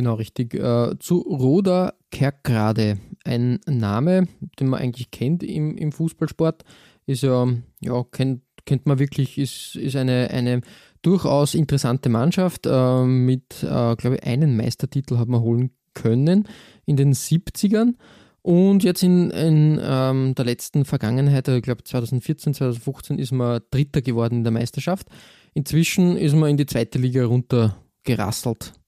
Genau, 0.00 0.14
richtig. 0.14 0.54
Äh, 0.54 0.98
zu 0.98 1.18
Roda 1.18 1.92
Kerkrade, 2.10 2.96
ein 3.22 3.60
Name, 3.66 4.28
den 4.58 4.68
man 4.68 4.80
eigentlich 4.80 5.10
kennt 5.10 5.42
im, 5.42 5.76
im 5.76 5.92
Fußballsport, 5.92 6.64
ist 7.04 7.22
ja, 7.22 7.46
ja 7.82 8.02
kennt, 8.10 8.40
kennt 8.64 8.86
man 8.86 8.98
wirklich, 8.98 9.36
ist, 9.36 9.76
ist 9.76 9.96
eine, 9.96 10.30
eine 10.30 10.62
durchaus 11.02 11.54
interessante 11.54 12.08
Mannschaft. 12.08 12.64
Äh, 12.64 13.04
mit, 13.04 13.62
äh, 13.62 13.94
glaube 13.94 14.16
ich, 14.16 14.24
einen 14.24 14.56
Meistertitel 14.56 15.18
hat 15.18 15.28
man 15.28 15.42
holen 15.42 15.70
können 15.92 16.48
in 16.86 16.96
den 16.96 17.12
70ern. 17.12 17.96
Und 18.40 18.82
jetzt 18.82 19.02
in, 19.02 19.28
in 19.28 19.78
ähm, 19.82 20.34
der 20.34 20.46
letzten 20.46 20.86
Vergangenheit, 20.86 21.46
ich 21.46 21.62
glaube 21.62 21.84
2014, 21.84 22.54
2015, 22.54 23.18
ist 23.18 23.32
man 23.32 23.60
Dritter 23.70 24.00
geworden 24.00 24.36
in 24.36 24.44
der 24.44 24.50
Meisterschaft. 24.50 25.08
Inzwischen 25.52 26.16
ist 26.16 26.34
man 26.34 26.48
in 26.48 26.56
die 26.56 26.64
zweite 26.64 26.96
Liga 26.96 27.26
runtergerasselt. 27.26 28.79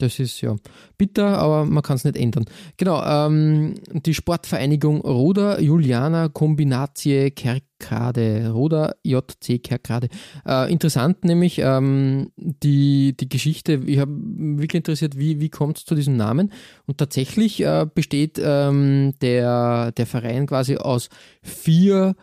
Das 0.00 0.18
ist 0.18 0.40
ja 0.40 0.56
bitter, 0.96 1.38
aber 1.38 1.66
man 1.66 1.82
kann 1.82 1.96
es 1.96 2.04
nicht 2.04 2.16
ändern. 2.16 2.46
Genau, 2.78 3.02
ähm, 3.04 3.74
die 3.92 4.14
Sportvereinigung 4.14 5.02
Roda 5.02 5.60
Juliana 5.60 6.28
Kombinatie 6.28 7.30
Kerkrade, 7.30 8.50
Roda 8.50 8.94
JC 9.04 9.62
Kerkrade. 9.62 10.08
Äh, 10.46 10.72
interessant 10.72 11.24
nämlich 11.24 11.58
ähm, 11.58 12.32
die, 12.36 13.14
die 13.14 13.28
Geschichte, 13.28 13.82
ich 13.84 13.98
habe 13.98 14.12
wirklich 14.14 14.78
interessiert, 14.78 15.18
wie, 15.18 15.38
wie 15.40 15.50
kommt 15.50 15.76
es 15.76 15.84
zu 15.84 15.94
diesem 15.94 16.16
Namen? 16.16 16.50
Und 16.86 16.96
tatsächlich 16.96 17.60
äh, 17.60 17.86
besteht 17.94 18.40
ähm, 18.42 19.12
der, 19.20 19.92
der 19.92 20.06
Verein 20.06 20.46
quasi 20.46 20.76
aus 20.76 21.10
vier 21.42 22.16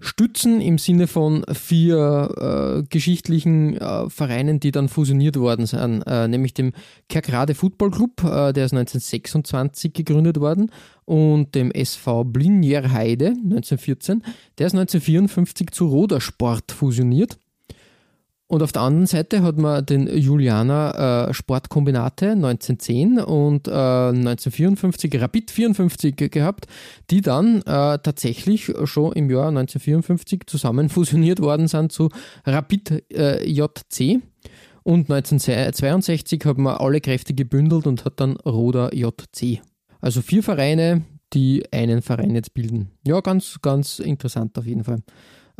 Stützen 0.00 0.60
im 0.60 0.78
Sinne 0.78 1.06
von 1.06 1.44
vier 1.52 2.80
äh, 2.80 2.82
geschichtlichen 2.88 3.76
äh, 3.76 4.08
Vereinen, 4.08 4.58
die 4.58 4.70
dann 4.70 4.88
fusioniert 4.88 5.38
worden 5.38 5.66
sind, 5.66 6.02
äh, 6.06 6.26
nämlich 6.26 6.54
dem 6.54 6.72
Kerkrade 7.08 7.54
Football 7.54 7.90
Club, 7.90 8.24
äh, 8.24 8.52
der 8.52 8.64
ist 8.64 8.72
1926 8.72 9.92
gegründet 9.92 10.40
worden, 10.40 10.70
und 11.04 11.54
dem 11.54 11.70
SV 11.70 12.24
Blinjerheide 12.24 13.28
1914, 13.28 14.22
der 14.58 14.68
ist 14.68 14.74
1954 14.74 15.70
zu 15.70 15.86
Rodersport 15.86 16.72
fusioniert. 16.72 17.36
Und 18.50 18.64
auf 18.64 18.72
der 18.72 18.82
anderen 18.82 19.06
Seite 19.06 19.44
hat 19.44 19.58
man 19.58 19.86
den 19.86 20.08
Julianer 20.08 21.28
äh, 21.28 21.32
Sportkombinate 21.32 22.30
1910 22.32 23.20
und 23.20 23.68
äh, 23.68 23.70
1954 23.70 25.20
Rapid 25.20 25.52
54 25.52 26.16
gehabt, 26.32 26.66
die 27.10 27.20
dann 27.20 27.58
äh, 27.58 28.00
tatsächlich 28.02 28.72
schon 28.86 29.12
im 29.12 29.30
Jahr 29.30 29.50
1954 29.50 30.48
zusammen 30.48 30.88
fusioniert 30.88 31.40
worden 31.40 31.68
sind 31.68 31.92
zu 31.92 32.08
Rapid 32.44 33.04
äh, 33.12 33.48
JC. 33.48 34.20
Und 34.82 35.08
1962 35.08 36.44
hat 36.44 36.58
man 36.58 36.74
alle 36.74 37.00
Kräfte 37.00 37.34
gebündelt 37.34 37.86
und 37.86 38.04
hat 38.04 38.18
dann 38.18 38.34
Roda 38.38 38.90
JC. 38.92 39.60
Also 40.00 40.22
vier 40.22 40.42
Vereine, 40.42 41.02
die 41.34 41.62
einen 41.70 42.02
Verein 42.02 42.34
jetzt 42.34 42.52
bilden. 42.52 42.90
Ja, 43.06 43.20
ganz, 43.20 43.60
ganz 43.62 44.00
interessant 44.00 44.58
auf 44.58 44.66
jeden 44.66 44.82
Fall. 44.82 45.04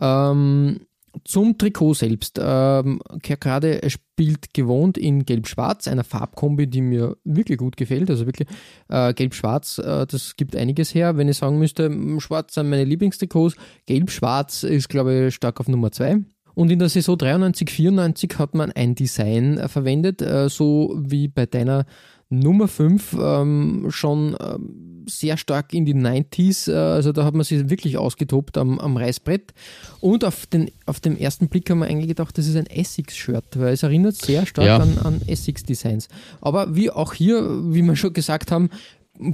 Ähm, 0.00 0.81
zum 1.25 1.59
Trikot 1.59 1.94
selbst. 1.94 2.38
Ähm, 2.42 3.01
Kerkrade 3.23 3.81
spielt 3.88 4.55
gewohnt 4.55 4.99
in 4.99 5.25
Gelb-Schwarz, 5.25 5.88
einer 5.88 6.05
Farbkombi, 6.05 6.66
die 6.66 6.81
mir 6.81 7.16
wirklich 7.25 7.59
gut 7.59 7.77
gefällt. 7.77 8.11
Also 8.11 8.27
wirklich 8.27 8.49
äh, 8.88 9.12
Gelb-Schwarz, 9.14 9.79
äh, 9.79 10.07
das 10.07 10.37
gibt 10.37 10.57
einiges 10.57 10.94
her. 10.94 11.16
Wenn 11.16 11.29
ich 11.29 11.38
sagen 11.38 11.59
müsste, 11.59 11.90
Schwarz 12.20 12.55
sind 12.55 12.68
meine 12.70 12.85
Lieblingstrikots, 12.85 13.57
Gelb-Schwarz 13.87 14.62
ist, 14.62 14.88
glaube 14.88 15.27
ich, 15.27 15.35
stark 15.35 15.61
auf 15.61 15.68
Nummer 15.68 15.92
2. 15.92 16.18
Und 16.55 16.70
in 16.70 16.79
der 16.79 16.88
Saison 16.88 17.16
93, 17.16 17.70
94 17.70 18.38
hat 18.38 18.55
man 18.55 18.73
ein 18.73 18.94
Design 18.94 19.59
äh, 19.59 19.68
verwendet, 19.68 20.20
äh, 20.23 20.49
so 20.49 20.94
wie 20.99 21.29
bei 21.29 21.46
deiner 21.46 21.87
Nummer 22.31 22.69
5 22.69 23.16
ähm, 23.21 23.87
schon 23.90 24.37
ähm, 24.40 25.05
sehr 25.09 25.37
stark 25.37 25.75
in 25.75 25.85
die 25.85 25.95
90s, 25.95 26.71
äh, 26.71 26.77
also 26.77 27.11
da 27.12 27.25
hat 27.25 27.35
man 27.35 27.45
sich 27.45 27.69
wirklich 27.69 27.99
ausgetobt 27.99 28.57
am, 28.57 28.79
am 28.79 28.97
Reißbrett. 28.97 29.53
Und 30.01 30.25
auf, 30.25 30.47
den, 30.47 30.71
auf 30.87 31.01
den 31.01 31.19
ersten 31.19 31.49
Blick 31.49 31.69
haben 31.69 31.81
wir 31.81 31.87
eigentlich 31.87 32.09
gedacht, 32.09 32.38
das 32.38 32.47
ist 32.47 32.57
ein 32.57 32.66
Essex-Shirt, 32.66 33.59
weil 33.59 33.73
es 33.73 33.83
erinnert 33.83 34.14
sehr 34.14 34.47
stark 34.47 34.66
ja. 34.66 34.77
an, 34.79 34.99
an 34.99 35.21
Essex-Designs. 35.27 36.09
Aber 36.40 36.75
wie 36.77 36.90
auch 36.90 37.14
hier, 37.14 37.43
wie 37.73 37.83
wir 37.83 37.97
schon 37.97 38.12
gesagt 38.12 38.53
haben, 38.53 38.71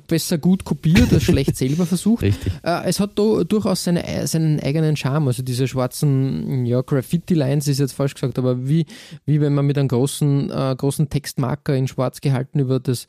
besser 0.06 0.38
gut 0.38 0.64
kopiert 0.64 1.12
als 1.12 1.24
schlecht 1.24 1.56
selber 1.56 1.86
versucht. 1.86 2.22
Richtig. 2.22 2.52
Äh, 2.62 2.84
es 2.84 3.00
hat 3.00 3.18
da 3.18 3.44
durchaus 3.44 3.84
seine, 3.84 4.26
seinen 4.26 4.60
eigenen 4.60 4.96
Charme. 4.96 5.28
Also 5.28 5.42
diese 5.42 5.68
schwarzen 5.68 6.66
ja, 6.66 6.80
Graffiti-Lines 6.80 7.68
ist 7.68 7.78
jetzt 7.78 7.92
falsch 7.92 8.14
gesagt, 8.14 8.38
aber 8.38 8.68
wie, 8.68 8.86
wie 9.24 9.40
wenn 9.40 9.54
man 9.54 9.66
mit 9.66 9.78
einem 9.78 9.88
großen, 9.88 10.50
äh, 10.50 10.74
großen 10.76 11.08
Textmarker 11.08 11.74
in 11.74 11.88
schwarz 11.88 12.20
gehalten 12.20 12.58
über 12.58 12.80
das 12.80 13.08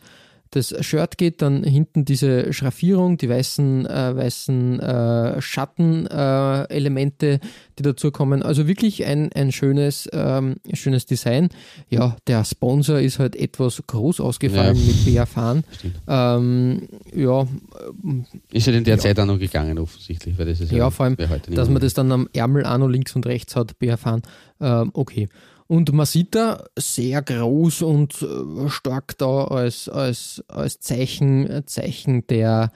das 0.58 0.74
Shirt 0.86 1.18
geht, 1.18 1.42
dann 1.42 1.64
hinten 1.64 2.04
diese 2.06 2.52
Schraffierung, 2.52 3.18
die 3.18 3.30
weißen, 3.30 3.86
äh, 3.86 4.16
weißen 4.16 4.80
äh, 4.80 5.42
Schattenelemente, 5.42 7.28
äh, 7.28 7.40
die 7.78 7.84
dazu 7.84 8.12
kommen. 8.12 8.44
Also 8.44 8.68
wirklich 8.68 9.06
ein, 9.06 9.32
ein 9.34 9.52
schönes, 9.52 10.10
ähm, 10.12 10.56
schönes 10.74 11.06
Design. 11.06 11.50
Ja, 11.90 12.18
der 12.28 12.44
Sponsor 12.44 13.00
ist 13.00 13.20
halt 13.20 13.36
etwas 13.36 13.82
groß 13.86 14.20
ausgefallen 14.20 14.76
ja. 14.76 14.86
mit 14.86 15.06
BA-Fahren. 15.06 15.64
Ähm, 16.08 16.88
ja. 17.16 17.48
Ist 18.52 18.68
ja 18.68 18.74
in 18.74 18.84
der 18.84 18.96
ja. 18.96 19.00
Zeit 19.00 19.20
auch 19.20 19.26
noch 19.26 19.40
gegangen, 19.40 19.78
offensichtlich. 19.78 20.38
Weil 20.38 20.48
das 20.48 20.60
ist 20.60 20.72
ja, 20.72 20.80
ja 20.80 20.90
vor 20.90 21.06
allem, 21.06 21.18
dass 21.52 21.70
man 21.70 21.82
das 21.82 21.94
dann 21.94 22.12
am 22.12 22.28
Ärmel 22.34 22.66
auch 22.66 22.78
noch 22.78 22.90
links 22.90 23.16
und 23.16 23.26
rechts 23.26 23.56
hat, 23.56 23.78
BA-Fahren. 23.80 24.24
Ähm, 24.60 24.92
okay. 24.94 25.30
Und 25.68 25.92
man 25.92 26.06
sieht 26.06 26.34
da 26.36 26.66
sehr 26.78 27.22
groß 27.22 27.82
und 27.82 28.22
äh, 28.22 28.70
stark 28.70 29.18
da 29.18 29.46
als, 29.46 29.90
als, 29.90 30.44
als 30.48 30.80
Zeichen, 30.80 31.64
Zeichen 31.66 32.26
der, 32.28 32.72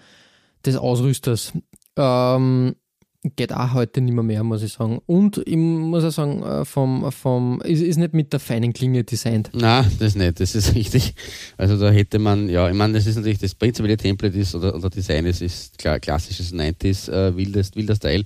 des 0.65 0.75
Ausrüsters. 0.75 1.53
Ähm, 1.95 2.75
geht 3.23 3.53
auch 3.53 3.73
heute 3.73 4.01
nicht 4.01 4.13
mehr, 4.13 4.23
mehr, 4.23 4.43
muss 4.43 4.63
ich 4.63 4.73
sagen. 4.73 4.99
Und 5.05 5.41
ich 5.45 5.55
muss 5.55 6.03
auch 6.03 6.11
sagen, 6.11 6.41
äh, 6.41 6.65
vom, 6.65 7.11
vom, 7.11 7.61
ist, 7.61 7.81
ist 7.81 7.97
nicht 7.97 8.13
mit 8.13 8.33
der 8.33 8.39
feinen 8.39 8.73
Klinge 8.73 9.03
designt. 9.03 9.51
Na, 9.53 9.85
das 9.99 10.15
nicht, 10.15 10.39
das 10.39 10.55
ist 10.55 10.73
richtig. 10.75 11.13
Also 11.57 11.77
da 11.77 11.91
hätte 11.91 12.17
man, 12.17 12.49
ja, 12.49 12.67
ich 12.67 12.75
meine, 12.75 12.93
das 12.93 13.05
ist 13.05 13.17
natürlich 13.17 13.37
das 13.37 13.53
prinzipielle 13.53 13.97
Template 13.97 14.37
ist 14.37 14.55
oder, 14.55 14.75
oder 14.75 14.89
Design 14.89 15.25
ist, 15.25 15.41
ist 15.41 15.77
klar, 15.77 15.99
klassisches 15.99 16.51
90s, 16.51 17.11
äh, 17.11 17.35
wilder, 17.35 17.61
wilder 17.75 17.95
Style. 17.95 18.23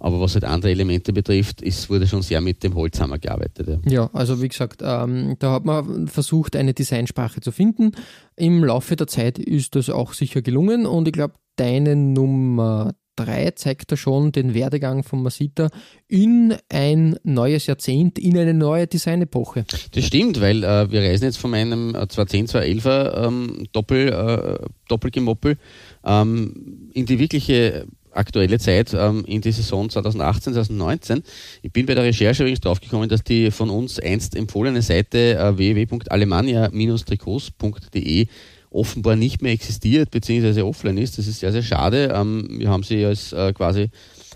Aber 0.00 0.20
was 0.20 0.34
halt 0.34 0.44
andere 0.44 0.72
Elemente 0.72 1.12
betrifft, 1.12 1.62
ist, 1.62 1.88
wurde 1.88 2.08
schon 2.08 2.22
sehr 2.22 2.40
mit 2.40 2.64
dem 2.64 2.74
Holzhammer 2.74 3.18
gearbeitet. 3.18 3.68
Ja, 3.68 3.78
ja 3.90 4.10
also 4.12 4.42
wie 4.42 4.48
gesagt, 4.48 4.82
ähm, 4.84 5.36
da 5.38 5.52
hat 5.52 5.64
man 5.64 6.08
versucht, 6.08 6.56
eine 6.56 6.74
Designsprache 6.74 7.40
zu 7.40 7.52
finden. 7.52 7.92
Im 8.34 8.64
Laufe 8.64 8.96
der 8.96 9.06
Zeit 9.06 9.38
ist 9.38 9.76
das 9.76 9.88
auch 9.88 10.14
sicher 10.14 10.42
gelungen 10.42 10.84
und 10.84 11.06
ich 11.06 11.12
glaube, 11.12 11.34
deine 11.56 11.94
Nummer 11.94 12.94
3 13.16 13.52
zeigt 13.52 13.90
er 13.90 13.96
schon 13.96 14.32
den 14.32 14.54
Werdegang 14.54 15.02
von 15.02 15.22
Masita 15.22 15.68
in 16.08 16.56
ein 16.68 17.16
neues 17.24 17.66
Jahrzehnt, 17.66 18.18
in 18.18 18.38
eine 18.38 18.54
neue 18.54 18.86
Designepoche. 18.86 19.64
Das 19.92 20.04
stimmt, 20.04 20.40
weil 20.40 20.64
äh, 20.64 20.90
wir 20.90 21.02
reisen 21.02 21.24
jetzt 21.24 21.38
von 21.38 21.50
meinem 21.50 21.94
210, 21.94 22.48
211er 22.48 23.26
ähm, 23.26 23.66
Doppel, 23.72 24.08
äh, 24.08 24.66
Doppelgemoppel 24.88 25.58
ähm, 26.04 26.90
in 26.94 27.06
die 27.06 27.18
wirkliche 27.18 27.86
aktuelle 28.14 28.58
Zeit 28.58 28.94
ähm, 28.94 29.24
in 29.26 29.40
die 29.40 29.52
Saison 29.52 29.88
2018, 29.90 30.54
2019. 30.54 31.22
Ich 31.62 31.72
bin 31.72 31.86
bei 31.86 31.94
der 31.94 32.04
Recherche 32.04 32.42
übrigens 32.42 32.60
draufgekommen, 32.60 33.08
dass 33.08 33.24
die 33.24 33.50
von 33.50 33.70
uns 33.70 33.98
einst 33.98 34.36
empfohlene 34.36 34.82
Seite 34.82 35.36
äh, 35.36 35.56
www.alemannia-trikots.de 35.56 38.26
offenbar 38.70 39.16
nicht 39.16 39.42
mehr 39.42 39.52
existiert 39.52 40.10
bzw. 40.10 40.62
offline 40.62 40.98
ist. 40.98 41.18
Das 41.18 41.26
ist 41.26 41.40
sehr, 41.40 41.52
sehr 41.52 41.62
schade. 41.62 42.12
Ähm, 42.14 42.48
wir 42.58 42.70
haben 42.70 42.82
sie 42.82 43.04
als 43.04 43.32
äh, 43.32 43.52
quasi 43.52 43.90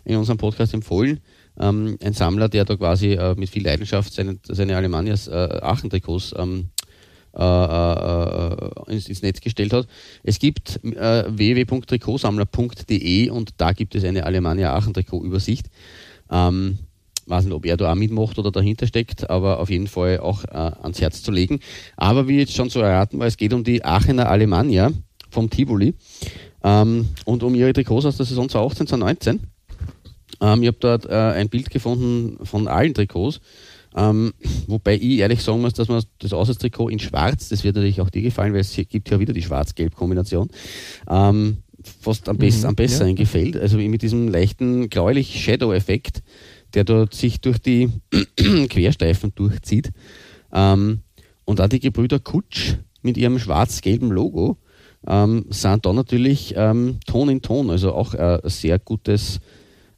in 0.04 0.16
unserem 0.16 0.38
Podcast 0.38 0.74
empfohlen. 0.74 1.20
Ähm, 1.58 1.96
ein 2.02 2.12
Sammler, 2.12 2.48
der 2.48 2.64
da 2.64 2.76
quasi 2.76 3.12
äh, 3.12 3.34
mit 3.36 3.48
viel 3.48 3.64
Leidenschaft 3.64 4.12
seine, 4.12 4.38
seine 4.46 4.76
Alemannias 4.76 5.28
äh, 5.28 5.60
Aachen-Trikots 5.62 6.34
ähm, 6.36 6.70
äh, 7.37 7.42
äh, 7.42 8.92
ins, 8.92 9.09
ins, 9.09 9.22
Netz 9.22 9.40
gestellt 9.40 9.72
hat. 9.72 9.87
Es 10.22 10.38
gibt 10.38 10.81
äh, 10.85 11.25
www.trikotsammler.de 11.29 13.31
und 13.31 13.55
da 13.59 13.72
gibt 13.72 13.94
es 13.94 14.05
eine 14.05 14.25
Alemannia 14.25 14.75
Aachen-Trikot-Übersicht. 14.75 15.66
Ähm, 16.31 16.79
weiß 17.27 17.44
nicht, 17.44 17.55
ob 17.55 17.66
er 17.66 17.77
da 17.77 17.92
auch 17.92 17.96
mitmacht 17.96 18.38
oder 18.38 18.51
dahinter 18.51 18.87
steckt, 18.87 19.29
aber 19.29 19.61
auf 19.61 19.68
jeden 19.68 19.87
Fall 19.87 20.20
auch 20.20 20.44
äh, 20.44 20.57
ans 20.57 21.01
Herz 21.01 21.22
zu 21.22 21.31
legen. 21.31 21.61
Aber 21.96 22.29
wie 22.29 22.38
jetzt 22.38 22.55
schon 22.55 22.70
zu 22.70 22.81
erraten 22.81 23.18
war, 23.18 23.27
es 23.27 23.37
geht 23.37 23.53
um 23.53 23.64
die 23.64 23.85
Aachener 23.85 24.31
Alemannia 24.31 24.92
vom 25.31 25.51
Tivoli 25.51 25.94
ähm, 26.64 27.09
und 27.25 27.42
um 27.42 27.55
ihre 27.55 27.72
Trikots 27.72 28.07
aus 28.07 28.16
der 28.16 28.27
Saison 28.27 28.49
2018, 28.49 28.87
2019. 28.87 29.40
Ähm, 30.40 30.62
ich 30.62 30.68
habe 30.68 30.79
dort 30.81 31.07
äh, 31.07 31.14
ein 31.14 31.49
Bild 31.49 31.70
gefunden 31.70 32.44
von 32.44 32.68
allen 32.68 32.94
Trikots. 32.94 33.40
Ähm, 33.96 34.35
wobei 34.66 34.96
ich 34.96 35.18
ehrlich 35.18 35.42
sagen 35.42 35.62
muss, 35.62 35.72
dass 35.72 35.88
man 35.88 36.02
das 36.18 36.32
Auswärtstrikot 36.35 36.90
in 36.90 36.98
Schwarz, 36.98 37.48
das 37.48 37.64
wird 37.64 37.76
natürlich 37.76 38.02
auch 38.02 38.11
dir 38.11 38.22
gefallen, 38.22 38.52
weil 38.52 38.61
es 38.61 38.74
gibt 38.74 39.11
ja 39.11 39.18
wieder 39.18 39.32
die 39.32 39.42
Schwarz-Gelb-Kombination, 39.42 40.48
ähm, 41.09 41.59
fast 41.82 42.28
am, 42.28 42.37
best, 42.37 42.62
mhm, 42.62 42.68
am 42.68 42.74
besseren 42.74 43.11
ja. 43.11 43.14
gefällt. 43.14 43.56
Also 43.56 43.78
mit 43.78 44.02
diesem 44.02 44.28
leichten 44.28 44.90
gräulich 44.90 45.42
Shadow-Effekt, 45.42 46.22
der 46.74 46.85
dort 46.85 47.14
sich 47.14 47.40
durch 47.40 47.59
die 47.59 47.88
Querstreifen 48.68 49.32
durchzieht. 49.35 49.92
Ähm, 50.52 51.00
und 51.46 51.61
auch 51.61 51.68
die 51.68 51.80
Gebrüder 51.80 52.18
Kutsch 52.18 52.74
mit 53.02 53.16
ihrem 53.16 53.38
schwarz-gelben 53.38 54.11
Logo 54.11 54.59
ähm, 55.06 55.46
sind 55.50 55.87
da 55.87 55.92
natürlich 55.92 56.54
ähm, 56.56 56.98
Ton 57.06 57.30
in 57.30 57.40
Ton, 57.40 57.70
also 57.70 57.94
auch 57.94 58.14
äh, 58.14 58.40
ein 58.42 58.50
sehr 58.50 58.78
gutes, 58.78 59.40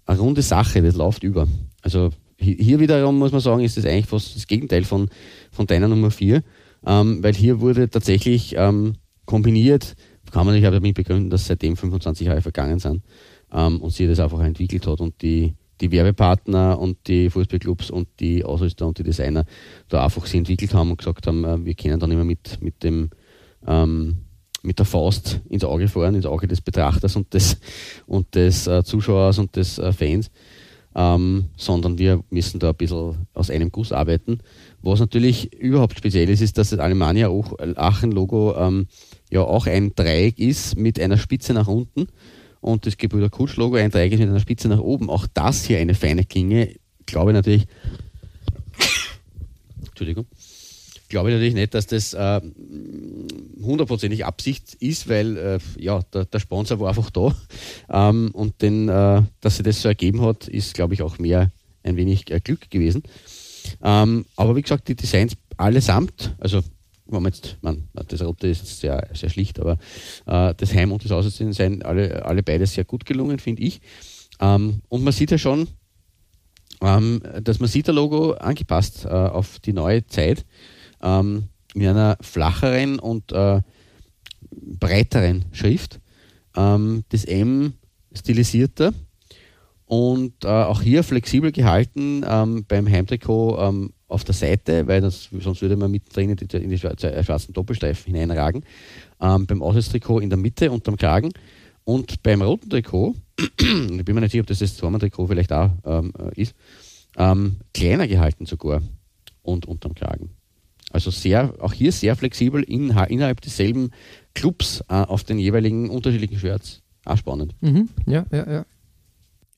eine 0.06 0.20
runde 0.20 0.42
Sache, 0.42 0.82
das 0.82 0.94
läuft 0.94 1.24
über. 1.24 1.48
Also 1.82 2.11
hier 2.38 2.81
wiederum 2.81 3.18
muss 3.18 3.33
man 3.33 3.40
sagen, 3.40 3.62
ist 3.62 3.77
das 3.77 3.85
eigentlich 3.85 4.07
fast 4.07 4.37
das 4.37 4.46
Gegenteil 4.46 4.85
von, 4.85 5.09
von 5.51 5.66
deiner 5.66 5.88
Nummer 5.88 6.11
4, 6.11 6.42
ähm, 6.87 7.22
weil 7.22 7.35
hier 7.35 7.61
wurde 7.61 7.90
tatsächlich 7.90 8.55
ähm, 8.57 8.94
kombiniert, 9.24 9.96
kann 10.31 10.46
man 10.46 10.55
nicht 10.55 10.64
damit 10.64 10.94
begründen, 10.94 11.31
dass 11.31 11.46
seitdem 11.46 11.77
25 11.77 12.27
Jahre 12.27 12.42
vergangen 12.42 12.79
sind 12.79 13.03
ähm, 13.53 13.81
und 13.81 13.90
sie 13.90 14.07
das 14.07 14.20
einfach 14.20 14.40
entwickelt 14.40 14.87
hat 14.87 15.01
und 15.01 15.20
die 15.22 15.55
die 15.81 15.92
Werbepartner 15.92 16.79
und 16.79 17.07
die 17.07 17.31
Fußballclubs 17.31 17.90
und 17.90 18.09
die 18.18 18.44
Ausrüster 18.44 18.85
und 18.87 18.98
die 18.98 19.05
Designer 19.05 19.44
da 19.88 20.05
einfach 20.05 20.27
sich 20.27 20.38
entwickelt 20.38 20.74
haben 20.74 20.90
und 20.90 20.98
gesagt 20.98 21.27
haben, 21.27 21.44
äh, 21.44 21.64
wir 21.64 21.74
können 21.74 22.01
dann 22.01 22.11
immer 22.11 22.24
mit, 22.24 22.61
mit 22.61 22.83
dem 22.83 23.11
ähm, 23.66 24.18
mit 24.62 24.79
der 24.79 24.87
Faust 24.87 25.40
ins 25.48 25.64
Auge 25.64 25.88
fahren, 25.88 26.14
ins 26.14 26.27
Auge 26.27 26.48
des 26.48 26.61
Betrachters 26.61 27.14
und 27.14 27.33
des, 27.33 27.59
und 28.07 28.35
des 28.35 28.66
äh, 28.66 28.83
Zuschauers 28.83 29.38
und 29.38 29.55
des 29.55 29.79
äh, 29.79 29.92
Fans, 29.92 30.31
ähm, 30.98 31.44
sondern 31.56 31.96
wir 31.96 32.24
müssen 32.28 32.58
da 32.58 32.70
ein 32.70 32.76
bisschen 32.76 33.14
aus 33.32 33.50
einem 33.50 33.70
Guss 33.70 33.92
arbeiten. 33.92 34.40
Was 34.82 34.98
natürlich 34.98 35.54
überhaupt 35.54 35.96
speziell 35.96 36.28
ist, 36.28 36.40
ist, 36.40 36.58
dass 36.58 36.70
das 36.70 36.80
Alemannia 36.80 37.28
Aachen-Logo 37.28 38.56
ähm, 38.58 38.88
ja 39.30 39.42
auch 39.42 39.68
ein 39.68 39.94
Dreieck 39.94 40.40
ist 40.40 40.76
mit 40.76 40.98
einer 40.98 41.16
Spitze 41.16 41.54
nach 41.54 41.68
unten 41.68 42.08
und 42.61 42.84
das 42.84 42.96
Gebrüder 42.96 43.30
Kutsch-Logo 43.30 43.76
ein 43.76 43.92
Dreieck 43.92 44.12
ist 44.12 44.18
mit 44.18 44.28
einer 44.28 44.40
Spitze 44.40 44.66
nach 44.66 44.80
oben. 44.80 45.08
Auch 45.08 45.28
das 45.32 45.64
hier 45.64 45.78
eine 45.78 45.94
feine 45.94 46.24
Klinge. 46.24 46.74
Glaube 47.06 47.32
natürlich. 47.32 47.66
Entschuldigung. 49.87 50.26
Glaube 51.08 51.30
ich 51.30 51.34
natürlich 51.34 51.54
nicht, 51.54 51.72
dass 51.72 51.86
das 51.86 52.12
äh, 52.12 52.40
hundertprozentig 53.62 54.26
Absicht 54.26 54.74
ist, 54.74 55.08
weil 55.08 55.36
äh, 55.36 55.58
ja, 55.78 56.00
der, 56.12 56.26
der, 56.26 56.38
Sponsor 56.38 56.80
war 56.80 56.90
einfach 56.90 57.10
da. 57.10 57.34
Ähm, 57.88 58.30
und 58.32 58.60
den, 58.60 58.88
äh, 58.88 59.22
dass 59.40 59.56
sich 59.56 59.64
das 59.64 59.80
so 59.80 59.88
ergeben 59.88 60.20
hat, 60.20 60.48
ist, 60.48 60.74
glaube 60.74 60.92
ich, 60.92 61.02
auch 61.02 61.18
mehr 61.18 61.50
ein 61.82 61.96
wenig 61.96 62.30
äh, 62.30 62.40
Glück 62.40 62.70
gewesen. 62.70 63.04
Ähm, 63.82 64.26
aber 64.36 64.54
wie 64.54 64.62
gesagt, 64.62 64.88
die 64.88 64.96
Designs 64.96 65.34
allesamt, 65.56 66.34
also 66.38 66.62
wenn 67.06 67.22
man 67.22 67.32
jetzt, 67.32 67.56
man, 67.62 67.88
das 67.94 68.22
Rote 68.22 68.48
ist 68.48 68.80
sehr, 68.80 69.08
sehr 69.14 69.30
schlicht, 69.30 69.58
aber 69.60 69.78
äh, 70.26 70.54
das 70.54 70.74
Heim- 70.74 70.92
und 70.92 71.04
das 71.04 71.12
Auswärtsdesign 71.12 71.52
sind 71.52 71.84
alle, 71.86 72.24
alle 72.24 72.42
beide 72.42 72.66
sehr 72.66 72.84
gut 72.84 73.06
gelungen, 73.06 73.38
finde 73.38 73.62
ich. 73.62 73.80
Ähm, 74.40 74.82
und 74.88 75.04
man 75.04 75.12
sieht 75.12 75.30
ja 75.30 75.38
schon, 75.38 75.68
ähm, 76.82 77.22
das 77.42 77.60
Masita-Logo 77.60 78.32
angepasst 78.32 79.04
äh, 79.04 79.08
auf 79.08 79.58
die 79.60 79.72
neue 79.72 80.06
Zeit 80.06 80.44
ähm, 81.02 81.48
in 81.74 81.87
einer 81.87 82.16
flacheren 82.20 82.98
und 82.98 83.32
äh, 83.32 83.61
breiteren 84.50 85.44
Schrift. 85.52 86.00
Ähm, 86.56 87.04
das 87.11 87.24
M 87.24 87.74
stilisierter 88.14 88.92
und 89.84 90.44
äh, 90.44 90.48
auch 90.48 90.82
hier 90.82 91.02
flexibel 91.02 91.52
gehalten 91.52 92.24
ähm, 92.28 92.64
beim 92.68 92.88
Heimtrikot 92.88 93.58
ähm, 93.58 93.92
auf 94.06 94.24
der 94.24 94.34
Seite, 94.34 94.87
weil 94.87 95.00
das, 95.00 95.28
sonst 95.40 95.62
würde 95.62 95.76
man 95.76 95.90
mittendrin 95.90 96.30
in 96.30 96.37
die, 96.37 96.56
in 96.56 96.70
die 96.70 96.78
schwarzen 96.78 97.52
Doppelstreifen 97.52 98.12
hineinragen. 98.12 98.64
Ähm, 99.20 99.46
beim 99.46 99.62
Auswärtstrikot 99.62 100.20
in 100.20 100.30
der 100.30 100.38
Mitte 100.38 100.70
unterm 100.70 100.96
Kragen 100.96 101.30
und 101.84 102.22
beim 102.22 102.42
roten 102.42 102.68
Trikot, 102.68 103.14
ich 103.38 104.04
bin 104.04 104.14
mir 104.14 104.20
nicht 104.20 104.32
sicher, 104.32 104.42
ob 104.42 104.46
das 104.46 104.58
das 104.58 104.76
Zweimann-Trikot 104.76 105.26
vielleicht 105.26 105.52
auch 105.52 105.70
ähm, 105.84 106.12
äh, 106.18 106.40
ist, 106.40 106.54
kleiner 107.74 108.06
gehalten 108.06 108.46
sogar 108.46 108.80
und 109.42 109.66
unterm 109.66 109.94
Kragen. 109.94 110.30
Also 110.90 111.11
sehr, 111.11 111.55
auch 111.61 111.72
hier 111.72 111.92
sehr 111.92 112.16
flexibel 112.16 112.62
in, 112.62 112.90
innerhalb 112.90 113.40
desselben 113.40 113.90
Clubs 114.35 114.83
äh, 114.88 114.94
auf 114.94 115.24
den 115.24 115.38
jeweiligen 115.38 115.90
unterschiedlichen 115.90 116.38
Shirts. 116.38 116.83
Auch 117.05 117.16
spannend. 117.16 117.55
Mhm. 117.61 117.88
Ja, 118.07 118.24
ja, 118.33 118.51
ja. 118.51 118.66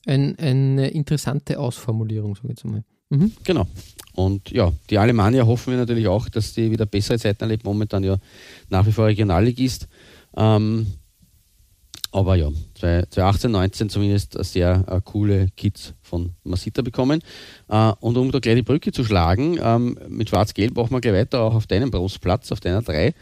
Ein, 0.05 0.37
eine 0.39 0.89
interessante 0.89 1.59
Ausformulierung, 1.59 2.35
sage 2.35 2.47
ich 2.47 2.57
jetzt 2.57 2.65
mal. 2.65 2.83
Mhm. 3.09 3.31
Genau. 3.43 3.67
Und 4.13 4.51
ja, 4.51 4.71
die 4.89 4.97
Alemannia 4.97 5.45
hoffen 5.45 5.71
wir 5.71 5.77
natürlich 5.77 6.07
auch, 6.07 6.27
dass 6.29 6.53
die 6.53 6.71
wieder 6.71 6.85
bessere 6.85 7.19
Zeiten 7.19 7.43
erlebt. 7.43 7.63
Momentan 7.63 8.03
ja 8.03 8.17
nach 8.69 8.85
wie 8.85 8.91
vor 8.91 9.05
Regionalligist. 9.05 9.87
Ähm, 10.35 10.87
aber 12.11 12.35
ja, 12.35 12.49
2018, 12.81 13.51
19 13.51 13.89
zumindest 13.89 14.37
sehr 14.43 14.83
äh, 14.87 15.01
coole 15.03 15.47
Kits 15.55 15.93
von 16.01 16.33
Masita 16.43 16.81
bekommen. 16.81 17.21
Äh, 17.69 17.93
und 17.99 18.17
um 18.17 18.31
da 18.31 18.39
gleich 18.39 18.55
die 18.55 18.63
Brücke 18.63 18.91
zu 18.91 19.03
schlagen, 19.03 19.57
ähm, 19.61 19.97
mit 20.09 20.29
Schwarz-Gelb 20.29 20.75
machen 20.75 20.91
wir 20.91 21.01
gleich 21.01 21.13
weiter 21.13 21.41
auch 21.41 21.55
auf 21.55 21.67
deinem 21.67 21.91
Brustplatz, 21.91 22.51
auf 22.51 22.59
deiner 22.59 22.81
3 22.81 23.13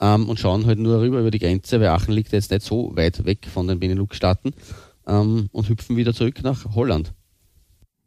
ähm, 0.00 0.28
und 0.28 0.38
schauen 0.38 0.66
halt 0.66 0.78
nur 0.78 1.00
rüber 1.00 1.20
über 1.20 1.30
die 1.30 1.38
Grenze, 1.38 1.80
weil 1.80 1.88
Aachen 1.88 2.14
liegt 2.14 2.32
jetzt 2.32 2.50
nicht 2.50 2.62
so 2.62 2.94
weit 2.96 3.24
weg 3.24 3.46
von 3.52 3.66
den 3.66 3.80
Benelux-Staaten 3.80 4.52
ähm, 5.06 5.48
und 5.52 5.68
hüpfen 5.68 5.96
wieder 5.96 6.14
zurück 6.14 6.42
nach 6.42 6.74
Holland. 6.74 7.12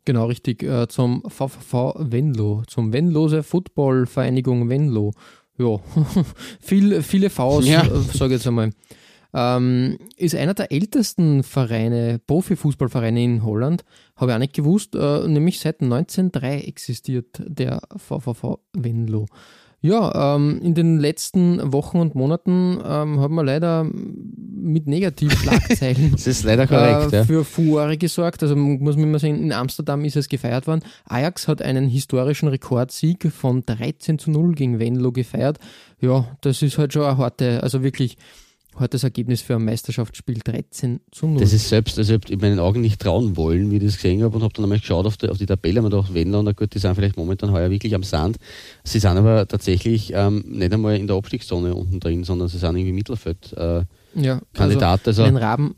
Genau, 0.06 0.26
richtig, 0.26 0.64
äh, 0.64 0.88
zum 0.88 1.22
VVV 1.28 1.96
Venlo, 2.00 2.64
zum 2.68 2.92
Venlose 2.92 3.44
Football-Vereinigung 3.44 4.68
Venlo. 4.70 5.14
Ja, 5.58 5.80
Viel, 6.60 7.04
viele 7.04 7.30
Vs, 7.30 7.68
ja. 7.68 7.84
äh, 7.84 8.00
sage 8.14 8.34
ich 8.34 8.40
jetzt 8.40 8.48
einmal. 8.48 8.72
Ähm, 9.34 9.98
ist 10.17 10.36
einer 10.36 10.54
der 10.54 10.72
ältesten 10.72 11.44
Vereine, 11.44 12.20
Profifußballvereine 12.20 13.24
in 13.24 13.44
Holland, 13.44 13.84
habe 14.15 14.32
ich 14.32 14.36
auch 14.36 14.39
nicht 14.39 14.54
gewusst, 14.54 14.96
äh, 14.96 15.28
nämlich 15.28 15.60
seit 15.60 15.82
1903 15.82 16.62
existiert 16.62 17.41
der 17.46 17.82
VVV 17.96 18.60
Venlo. 18.74 19.28
Ja, 19.84 20.36
ähm, 20.36 20.60
in 20.62 20.76
den 20.76 21.00
letzten 21.00 21.74
Wochen 21.74 21.98
und 21.98 22.13
Monaten 22.13 22.78
ähm, 22.86 23.20
haben 23.20 23.34
wir 23.34 23.44
leider 23.44 23.84
mit 23.84 24.86
negativen 24.86 25.36
Schlagzeilen 25.36 26.12
das 26.15 26.28
ist 26.28 26.44
leider 26.44 26.67
korrekt, 26.67 27.13
äh, 27.13 27.17
ja. 27.17 27.24
für 27.24 27.44
Furore 27.44 27.98
gesorgt. 27.98 28.44
Also 28.44 28.56
muss 28.56 28.96
man 28.96 29.10
mal 29.10 29.17
sagen, 29.17 29.41
in 29.41 29.52
Amsterdam 29.52 30.06
ist 30.06 30.15
es 30.15 30.30
gefeiert 30.30 30.67
worden. 30.67 30.82
Ajax 31.06 31.48
hat 31.48 31.63
einen 31.63 31.88
historischen 31.88 32.48
Rekordsieg 32.48 33.32
von 33.32 33.65
13 33.65 34.20
zu 34.20 34.30
0 34.30 34.54
gegen 34.54 34.78
Venlo 34.78 35.12
gefeiert. 35.12 35.58
Ja, 36.00 36.28
das 36.41 36.62
ist 36.62 36.78
halt 36.78 36.94
schon 36.94 37.04
eine 37.04 37.17
harte, 37.17 37.63
also 37.63 37.82
wirklich 37.82 38.17
hat 38.77 38.93
das 38.93 39.03
Ergebnis 39.03 39.41
für 39.41 39.55
ein 39.55 39.65
Meisterschaftsspiel 39.65 40.39
13 40.43 41.01
zu 41.12 41.27
0. 41.27 41.39
Das 41.39 41.53
ist 41.53 41.69
selbst, 41.69 41.97
also 41.97 42.13
ich 42.13 42.21
habe 42.21 42.38
meinen 42.38 42.60
Augen 42.60 42.81
nicht 42.81 43.01
trauen 43.01 43.36
wollen, 43.38 43.69
wie 43.69 43.77
ich 43.77 43.84
das 43.84 43.95
gesehen 43.95 44.23
habe 44.23 44.36
und 44.36 44.43
habe 44.43 44.53
dann 44.53 44.65
einmal 44.65 44.79
geschaut 44.79 45.05
auf 45.05 45.17
die, 45.17 45.29
auf 45.29 45.38
die 45.38 45.45
Tabelle 45.45 45.81
und 45.81 45.89
gedacht, 45.89 46.13
Wendler, 46.13 46.53
gut, 46.53 46.73
die 46.73 46.79
sind 46.79 46.95
vielleicht 46.95 47.17
momentan 47.17 47.51
heuer 47.51 47.69
wirklich 47.69 47.93
am 47.95 48.03
Sand. 48.03 48.38
Sie 48.84 48.99
sind 48.99 49.17
aber 49.17 49.47
tatsächlich 49.47 50.13
ähm, 50.15 50.43
nicht 50.47 50.73
einmal 50.73 50.95
in 50.97 51.07
der 51.07 51.17
Abstiegszone 51.17 51.75
unten 51.75 51.99
drin, 51.99 52.23
sondern 52.23 52.47
sie 52.47 52.57
sind 52.57 52.75
irgendwie 52.75 52.93
Mittelfeld. 52.93 53.53
Äh, 53.53 53.84
ja, 54.15 54.41
Kandidat. 54.53 55.07
Also, 55.07 55.23
also, 55.23 55.38
Raben 55.38 55.75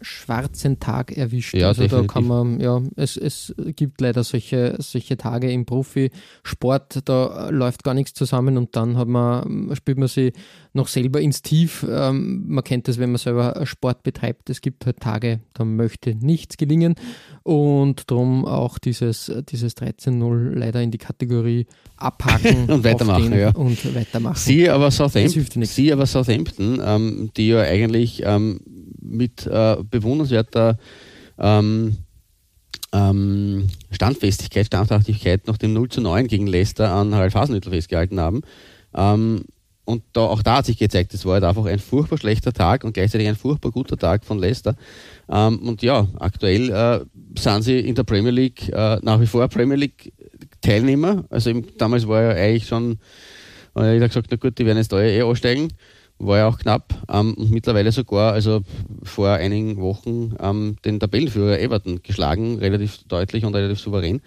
schwarzen 0.00 0.78
Tag 0.78 1.16
erwischt. 1.16 1.54
Ja, 1.54 1.68
also 1.68 1.82
definitiv. 1.82 2.08
da 2.08 2.12
kann 2.12 2.26
man, 2.26 2.60
ja, 2.60 2.82
es, 2.96 3.16
es 3.16 3.54
gibt 3.74 4.00
leider 4.00 4.24
solche, 4.24 4.76
solche 4.78 5.16
Tage 5.16 5.50
im 5.50 5.66
Profisport, 5.66 7.00
da 7.04 7.50
läuft 7.50 7.84
gar 7.84 7.94
nichts 7.94 8.14
zusammen 8.14 8.56
und 8.56 8.76
dann 8.76 8.96
hat 8.96 9.08
man, 9.08 9.74
spielt 9.76 9.98
man 9.98 10.08
sie 10.08 10.32
noch 10.72 10.88
selber 10.88 11.20
ins 11.20 11.42
Tief. 11.42 11.86
Ähm, 11.88 12.44
man 12.48 12.64
kennt 12.64 12.88
das, 12.88 12.98
wenn 12.98 13.10
man 13.10 13.18
selber 13.18 13.64
Sport 13.64 14.02
betreibt. 14.02 14.50
Es 14.50 14.60
gibt 14.60 14.86
halt 14.86 15.00
Tage, 15.00 15.40
da 15.54 15.64
möchte 15.64 16.14
nichts 16.14 16.56
gelingen 16.56 16.94
und 17.42 18.10
darum 18.10 18.44
auch 18.44 18.78
dieses, 18.78 19.32
dieses 19.48 19.76
13-0 19.76 20.54
leider 20.54 20.82
in 20.82 20.90
die 20.90 20.98
Kategorie 20.98 21.66
abhaken 21.96 22.64
und 22.68 22.84
weitermachen. 22.84 23.32
Ja. 23.32 23.50
Und 23.50 23.94
weitermachen. 23.94 24.36
Sie 24.36 24.68
aber 24.68 24.90
Southampton, 24.90 25.64
Sie 25.64 25.92
aber 25.92 26.06
Southampton 26.06 26.80
ähm, 26.84 27.30
die 27.36 27.48
ja 27.48 27.60
eigentlich 27.60 28.22
ähm, 28.24 28.60
mit 29.08 29.46
äh, 29.46 29.76
bewundernswerter 29.90 30.78
ähm, 31.38 31.96
ähm, 32.92 33.68
Standfestigkeit, 33.90 34.66
Standhaftigkeit 34.66 35.46
nach 35.46 35.58
dem 35.58 35.72
0 35.72 35.88
zu 35.88 36.00
9 36.00 36.28
gegen 36.28 36.46
Leicester 36.46 36.90
an 36.92 37.14
Harald 37.14 37.34
Hasenhüttl 37.34 37.70
festgehalten 37.70 38.20
haben. 38.20 38.42
Ähm, 38.94 39.44
und 39.84 40.02
da, 40.14 40.22
auch 40.22 40.42
da 40.42 40.56
hat 40.56 40.66
sich 40.66 40.78
gezeigt, 40.78 41.14
es 41.14 41.24
war 41.24 41.34
halt 41.34 41.44
einfach 41.44 41.64
ein 41.66 41.78
furchtbar 41.78 42.18
schlechter 42.18 42.52
Tag 42.52 42.82
und 42.82 42.92
gleichzeitig 42.94 43.28
ein 43.28 43.36
furchtbar 43.36 43.70
guter 43.70 43.96
Tag 43.96 44.24
von 44.24 44.38
Leicester. 44.38 44.74
Ähm, 45.28 45.60
und 45.60 45.82
ja, 45.82 46.08
aktuell 46.18 46.70
äh, 46.70 47.04
sind 47.38 47.62
sie 47.62 47.78
in 47.78 47.94
der 47.94 48.02
Premier 48.02 48.32
League 48.32 48.68
äh, 48.68 48.98
nach 49.02 49.20
wie 49.20 49.26
vor 49.26 49.46
Premier 49.48 49.76
League 49.76 50.12
Teilnehmer. 50.60 51.24
Also 51.30 51.50
eben, 51.50 51.66
damals 51.78 52.08
war 52.08 52.22
ja 52.22 52.30
eigentlich 52.30 52.66
schon, 52.66 52.98
äh, 53.76 53.94
jeder 53.94 54.08
gesagt, 54.08 54.26
na 54.30 54.36
gut, 54.36 54.58
die 54.58 54.66
werden 54.66 54.78
jetzt 54.78 54.92
da 54.92 55.00
eh 55.00 55.22
aussteigen 55.22 55.68
war 56.18 56.38
ja 56.38 56.48
auch 56.48 56.58
knapp 56.58 56.94
ähm, 57.10 57.34
und 57.34 57.50
mittlerweile 57.50 57.92
sogar, 57.92 58.32
also 58.32 58.62
vor 59.02 59.30
einigen 59.30 59.76
Wochen, 59.78 60.34
ähm, 60.40 60.76
den 60.84 60.98
Tabellenführer 60.98 61.58
Everton 61.58 62.00
geschlagen, 62.02 62.58
relativ 62.58 62.98
deutlich 63.08 63.44
und 63.44 63.54
relativ 63.54 63.80
souverän. 63.80 64.20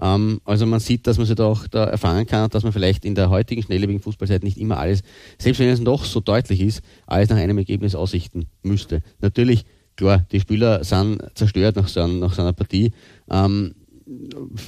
Ähm, 0.00 0.40
also 0.44 0.66
man 0.66 0.80
sieht, 0.80 1.06
dass 1.06 1.18
man 1.18 1.26
sich 1.26 1.36
da 1.36 1.44
auch 1.46 1.66
da 1.68 1.84
erfahren 1.84 2.26
kann, 2.26 2.50
dass 2.50 2.62
man 2.62 2.72
vielleicht 2.72 3.04
in 3.04 3.14
der 3.14 3.30
heutigen 3.30 3.62
schnelllebigen 3.62 4.00
Fußballzeit 4.00 4.42
nicht 4.42 4.58
immer 4.58 4.78
alles, 4.78 5.02
selbst 5.38 5.58
wenn 5.58 5.68
es 5.68 5.80
noch 5.80 6.04
so 6.04 6.20
deutlich 6.20 6.60
ist, 6.60 6.82
alles 7.06 7.28
nach 7.28 7.36
einem 7.36 7.58
Ergebnis 7.58 7.94
aussichten 7.94 8.46
müsste. 8.62 9.02
Natürlich, 9.20 9.64
klar, 9.96 10.26
die 10.32 10.40
Spieler 10.40 10.84
sind 10.84 11.22
zerstört 11.34 11.76
nach 11.76 11.88
so, 11.88 12.06
nach 12.06 12.34
so 12.34 12.42
einer 12.42 12.52
Partie. 12.52 12.92
Ähm, 13.30 13.74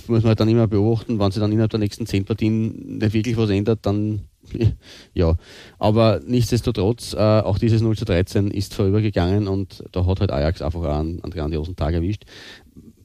muss 0.08 0.24
man 0.24 0.34
dann 0.34 0.48
immer 0.48 0.66
beobachten, 0.66 1.20
wenn 1.20 1.30
sich 1.30 1.40
dann 1.40 1.52
innerhalb 1.52 1.70
der 1.70 1.78
nächsten 1.78 2.06
zehn 2.06 2.24
Partien 2.24 2.98
nicht 2.98 3.12
wirklich 3.12 3.36
was 3.36 3.50
ändert, 3.50 3.80
dann 3.82 4.22
ja, 5.14 5.36
aber 5.78 6.20
nichtsdestotrotz, 6.26 7.14
äh, 7.14 7.18
auch 7.18 7.58
dieses 7.58 7.80
0 7.80 7.96
zu 7.96 8.04
13 8.04 8.50
ist 8.50 8.74
vorübergegangen 8.74 9.48
und 9.48 9.84
da 9.92 10.06
hat 10.06 10.20
halt 10.20 10.30
Ajax 10.30 10.62
einfach 10.62 10.82
einen, 10.82 11.22
einen 11.22 11.32
grandiosen 11.32 11.76
Tag 11.76 11.94
erwischt. 11.94 12.24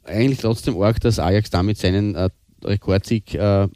Eigentlich 0.03 0.39
trotzdem 0.39 0.81
arg, 0.81 0.99
dass 0.99 1.19
Ajax 1.19 1.49
damit 1.49 1.77
seinen 1.77 2.15
äh, 2.15 2.29
Rekordsieg 2.63 3.33
äh, 3.35 3.67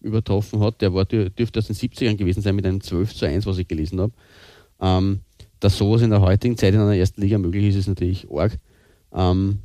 übertroffen 0.00 0.60
hat. 0.60 0.80
Der 0.80 0.94
war, 0.94 1.04
dürfte 1.04 1.58
aus 1.58 1.66
den 1.66 1.76
70ern 1.76 2.16
gewesen 2.16 2.42
sein 2.42 2.56
mit 2.56 2.66
einem 2.66 2.80
12 2.80 3.14
zu 3.14 3.26
1, 3.26 3.46
was 3.46 3.58
ich 3.58 3.68
gelesen 3.68 4.00
habe. 4.00 4.12
Ähm, 4.80 5.20
dass 5.60 5.78
sowas 5.78 6.02
in 6.02 6.10
der 6.10 6.20
heutigen 6.20 6.56
Zeit 6.56 6.74
in 6.74 6.80
einer 6.80 6.96
ersten 6.96 7.20
Liga 7.20 7.38
möglich 7.38 7.66
ist, 7.66 7.76
ist 7.76 7.88
natürlich 7.88 8.26
arg. 8.30 8.58
Ähm, 9.12 9.60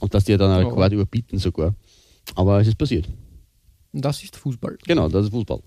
und 0.00 0.14
dass 0.14 0.24
die 0.24 0.36
dann 0.36 0.50
einen 0.50 0.66
Rekord 0.66 0.92
überbieten 0.92 1.38
sogar. 1.38 1.74
Aber 2.34 2.60
es 2.60 2.68
ist 2.68 2.78
passiert. 2.78 3.08
Das 3.92 4.22
ist 4.22 4.36
Fußball. 4.36 4.76
Genau, 4.86 5.08
das 5.08 5.26
ist 5.26 5.30
Fußball. 5.30 5.60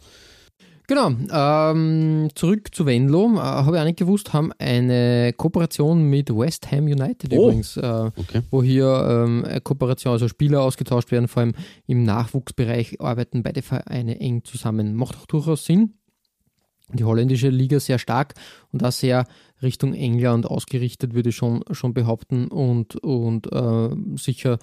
Genau, 0.89 1.11
ähm, 1.31 2.29
zurück 2.33 2.73
zu 2.73 2.87
Venlo, 2.87 3.35
äh, 3.35 3.37
habe 3.37 3.75
ich 3.75 3.81
auch 3.81 3.85
nicht 3.85 3.99
gewusst, 3.99 4.33
haben 4.33 4.51
eine 4.57 5.33
Kooperation 5.37 6.09
mit 6.09 6.35
West 6.35 6.71
Ham 6.71 6.85
United 6.85 7.31
oh. 7.31 7.43
übrigens, 7.43 7.77
äh, 7.77 8.09
okay. 8.15 8.41
wo 8.49 8.63
hier 8.63 8.87
ähm, 9.07 9.45
eine 9.45 9.61
Kooperation, 9.61 10.13
also 10.13 10.27
Spieler 10.27 10.63
ausgetauscht 10.63 11.11
werden, 11.11 11.27
vor 11.27 11.41
allem 11.41 11.53
im 11.85 12.01
Nachwuchsbereich 12.05 12.99
arbeiten 12.99 13.43
beide 13.43 13.61
Vereine 13.61 14.19
eng 14.19 14.43
zusammen. 14.43 14.95
Macht 14.95 15.15
auch 15.17 15.27
durchaus 15.27 15.63
Sinn. 15.63 15.93
Die 16.91 17.03
holländische 17.03 17.49
Liga 17.49 17.79
sehr 17.79 17.99
stark 17.99 18.33
und 18.71 18.83
auch 18.83 18.91
sehr 18.91 19.27
Richtung 19.61 19.93
England 19.93 20.47
ausgerichtet, 20.47 21.13
würde 21.13 21.29
ich 21.29 21.35
schon, 21.35 21.63
schon 21.69 21.93
behaupten 21.93 22.47
und, 22.47 22.95
und 22.95 23.45
äh, 23.53 23.89
sicher 24.15 24.57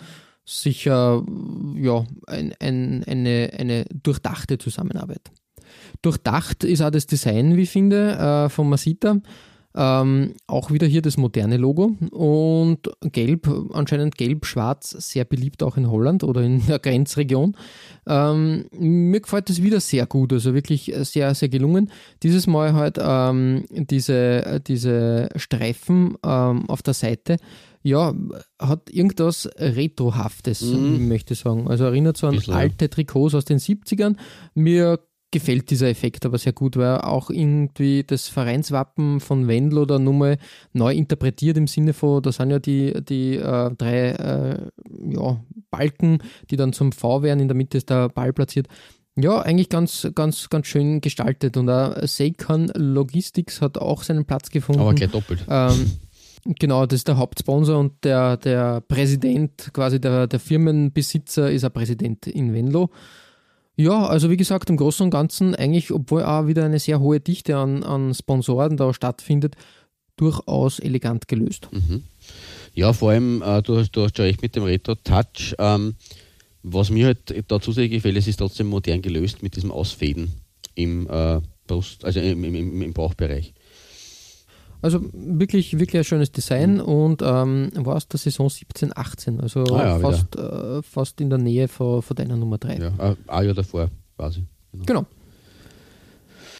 sicher 0.44 1.24
ja, 1.76 2.04
ein, 2.26 2.52
ein, 2.58 3.04
eine, 3.04 3.50
eine 3.56 3.84
durchdachte 3.92 4.58
Zusammenarbeit. 4.58 5.30
Durchdacht 6.02 6.64
ist 6.64 6.82
auch 6.82 6.90
das 6.90 7.06
Design, 7.06 7.56
wie 7.56 7.62
ich 7.62 7.70
finde, 7.70 8.12
äh, 8.12 8.48
von 8.48 8.68
Masita. 8.68 9.16
Ähm, 9.78 10.32
auch 10.46 10.70
wieder 10.70 10.86
hier 10.86 11.02
das 11.02 11.18
moderne 11.18 11.58
Logo 11.58 11.96
und 12.10 12.90
gelb, 13.02 13.46
anscheinend 13.74 14.16
gelb-schwarz, 14.16 14.90
sehr 14.90 15.26
beliebt 15.26 15.62
auch 15.62 15.76
in 15.76 15.90
Holland 15.90 16.24
oder 16.24 16.40
in 16.40 16.64
der 16.66 16.78
Grenzregion. 16.78 17.54
Ähm, 18.06 18.64
mir 18.72 19.20
gefällt 19.20 19.50
das 19.50 19.60
wieder 19.60 19.80
sehr 19.80 20.06
gut, 20.06 20.32
also 20.32 20.54
wirklich 20.54 20.94
sehr, 21.02 21.34
sehr 21.34 21.50
gelungen. 21.50 21.90
Dieses 22.22 22.46
Mal 22.46 22.72
halt 22.72 22.98
ähm, 22.98 23.66
diese, 23.70 24.62
diese 24.66 25.28
Streifen 25.36 26.16
ähm, 26.24 26.70
auf 26.70 26.80
der 26.80 26.94
Seite 26.94 27.36
ja, 27.82 28.14
hat 28.58 28.90
irgendwas 28.90 29.48
Retrohaftes, 29.58 30.62
mhm. 30.62 31.06
möchte 31.06 31.34
ich 31.34 31.40
sagen. 31.40 31.68
Also 31.68 31.84
erinnert 31.84 32.16
so 32.16 32.26
an 32.26 32.42
alte 32.48 32.90
Trikots 32.90 33.34
aus 33.34 33.44
den 33.44 33.58
70ern. 33.58 34.16
Mir 34.54 34.98
gefällt 35.38 35.70
dieser 35.70 35.88
Effekt 35.88 36.26
aber 36.26 36.38
sehr 36.38 36.52
gut, 36.52 36.76
weil 36.76 36.98
auch 36.98 37.30
irgendwie 37.30 38.04
das 38.04 38.28
Vereinswappen 38.28 39.20
von 39.20 39.48
Wendel 39.48 39.78
oder 39.78 39.98
Nummer 39.98 40.36
neu 40.72 40.92
interpretiert 40.92 41.56
im 41.56 41.66
Sinne 41.66 41.92
von, 41.92 42.22
da 42.22 42.32
sind 42.32 42.50
ja 42.50 42.58
die, 42.58 42.92
die 43.04 43.36
äh, 43.36 43.70
drei 43.76 44.10
äh, 44.10 44.70
ja, 45.12 45.44
Balken, 45.70 46.18
die 46.50 46.56
dann 46.56 46.72
zum 46.72 46.92
V 46.92 47.22
werden, 47.22 47.40
in 47.40 47.48
der 47.48 47.56
Mitte 47.56 47.78
ist 47.78 47.90
der 47.90 48.08
Ball 48.08 48.32
platziert. 48.32 48.68
Ja, 49.18 49.40
eigentlich 49.40 49.70
ganz, 49.70 50.08
ganz, 50.14 50.50
ganz 50.50 50.66
schön 50.66 51.00
gestaltet 51.00 51.56
und 51.56 51.70
auch 51.70 51.96
Seikan 52.02 52.70
Logistics 52.74 53.62
hat 53.62 53.78
auch 53.78 54.02
seinen 54.02 54.26
Platz 54.26 54.50
gefunden. 54.50 54.82
Aber 54.82 54.94
gleich 54.94 55.10
doppelt. 55.10 55.44
Ähm, 55.48 55.92
Genau, 56.58 56.86
das 56.86 57.00
ist 57.00 57.08
der 57.08 57.16
Hauptsponsor 57.16 57.78
und 57.78 58.04
der, 58.04 58.36
der 58.36 58.80
Präsident, 58.80 59.70
quasi 59.72 60.00
der, 60.00 60.28
der 60.28 60.38
Firmenbesitzer, 60.38 61.50
ist 61.50 61.64
ein 61.64 61.72
Präsident 61.72 62.26
in 62.28 62.54
Venlo. 62.54 62.90
Ja, 63.76 64.06
also 64.06 64.30
wie 64.30 64.38
gesagt, 64.38 64.70
im 64.70 64.78
Großen 64.78 65.04
und 65.04 65.10
Ganzen 65.10 65.54
eigentlich, 65.54 65.92
obwohl 65.92 66.22
auch 66.22 66.46
wieder 66.46 66.64
eine 66.64 66.78
sehr 66.78 66.98
hohe 66.98 67.20
Dichte 67.20 67.56
an, 67.56 67.82
an 67.82 68.14
Sponsoren 68.14 68.76
da 68.76 68.94
stattfindet, 68.94 69.54
durchaus 70.16 70.78
elegant 70.78 71.28
gelöst. 71.28 71.68
Mhm. 71.70 72.04
Ja, 72.74 72.92
vor 72.94 73.10
allem, 73.10 73.42
äh, 73.42 73.62
du, 73.62 73.84
du 73.84 74.02
hast 74.02 74.16
schon 74.16 74.24
recht 74.24 74.40
mit 74.40 74.56
dem 74.56 74.64
Retro-Touch. 74.64 75.54
Ähm, 75.58 75.94
was 76.62 76.90
mir 76.90 77.06
halt 77.06 77.44
da 77.48 77.60
zusätzlich 77.60 77.92
gefällt, 77.92 78.16
es 78.16 78.26
ist 78.26 78.38
trotzdem 78.38 78.66
modern 78.66 79.02
gelöst 79.02 79.42
mit 79.42 79.54
diesem 79.56 79.70
Ausfäden 79.70 80.32
im 80.74 81.06
äh, 81.08 81.40
Brust, 81.66 82.04
also 82.04 82.20
im, 82.20 82.44
im, 82.44 82.82
im 82.82 82.92
Bauchbereich. 82.92 83.52
Also 84.86 85.00
wirklich, 85.12 85.80
wirklich 85.80 85.98
ein 85.98 86.04
schönes 86.04 86.30
Design 86.30 86.74
mhm. 86.74 86.80
und 86.82 87.20
ähm, 87.20 87.72
war 87.74 87.96
aus 87.96 88.06
der 88.06 88.20
Saison 88.20 88.48
17, 88.48 88.96
18, 88.96 89.40
also 89.40 89.64
ah, 89.64 89.84
ja, 89.84 89.98
fast, 89.98 90.36
äh, 90.36 90.80
fast 90.80 91.20
in 91.20 91.28
der 91.28 91.40
Nähe 91.40 91.66
von, 91.66 92.02
von 92.02 92.14
deiner 92.14 92.36
Nummer 92.36 92.56
3. 92.56 92.76
Ja, 92.76 93.16
ein 93.26 93.44
Jahr 93.46 93.54
davor 93.54 93.90
quasi. 94.16 94.44
Genau. 94.70 94.84
genau. 94.86 95.06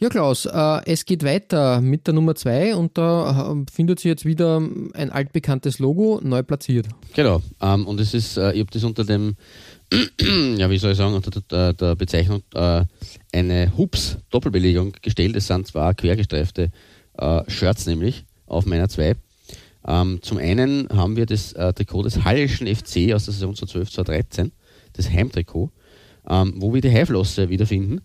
Ja, 0.00 0.08
Klaus, 0.08 0.44
äh, 0.44 0.80
es 0.86 1.04
geht 1.04 1.22
weiter 1.22 1.80
mit 1.80 2.08
der 2.08 2.14
Nummer 2.14 2.34
2 2.34 2.74
und 2.74 2.98
da 2.98 3.52
äh, 3.52 3.64
findet 3.72 4.00
sich 4.00 4.08
jetzt 4.08 4.24
wieder 4.24 4.60
ein 4.94 5.10
altbekanntes 5.10 5.78
Logo 5.78 6.20
neu 6.20 6.42
platziert. 6.42 6.88
Genau, 7.14 7.40
ähm, 7.62 7.86
und 7.86 8.00
es 8.00 8.12
ist, 8.12 8.38
äh, 8.38 8.54
ich 8.54 8.60
habe 8.60 8.72
das 8.72 8.82
unter 8.82 9.04
dem, 9.04 9.36
ja, 10.56 10.68
wie 10.68 10.78
soll 10.78 10.90
ich 10.90 10.98
sagen, 10.98 11.14
unter 11.14 11.40
der, 11.42 11.74
der 11.74 11.94
Bezeichnung 11.94 12.42
äh, 12.54 12.84
eine 13.32 13.72
Hups-Doppelbelegung 13.78 14.96
gestellt. 15.00 15.36
Es 15.36 15.46
sind 15.46 15.68
zwar 15.68 15.94
quergestreifte 15.94 16.72
äh, 17.18 17.50
Shirts 17.50 17.86
nämlich 17.86 18.24
auf 18.46 18.66
meiner 18.66 18.88
2. 18.88 19.16
Ähm, 19.88 20.18
zum 20.22 20.38
einen 20.38 20.88
haben 20.88 21.16
wir 21.16 21.26
das 21.26 21.52
äh, 21.52 21.72
Trikot 21.72 22.02
des 22.02 22.24
Hallischen 22.24 22.66
FC 22.66 23.14
aus 23.14 23.24
der 23.24 23.34
Saison 23.34 23.54
2012, 23.54 23.90
2013, 23.92 24.52
das 24.94 25.10
Heimtrikot, 25.10 25.70
ähm, 26.28 26.54
wo 26.56 26.74
wir 26.74 26.80
die 26.80 26.90
Haiflosse 26.90 27.48
wiederfinden 27.48 28.00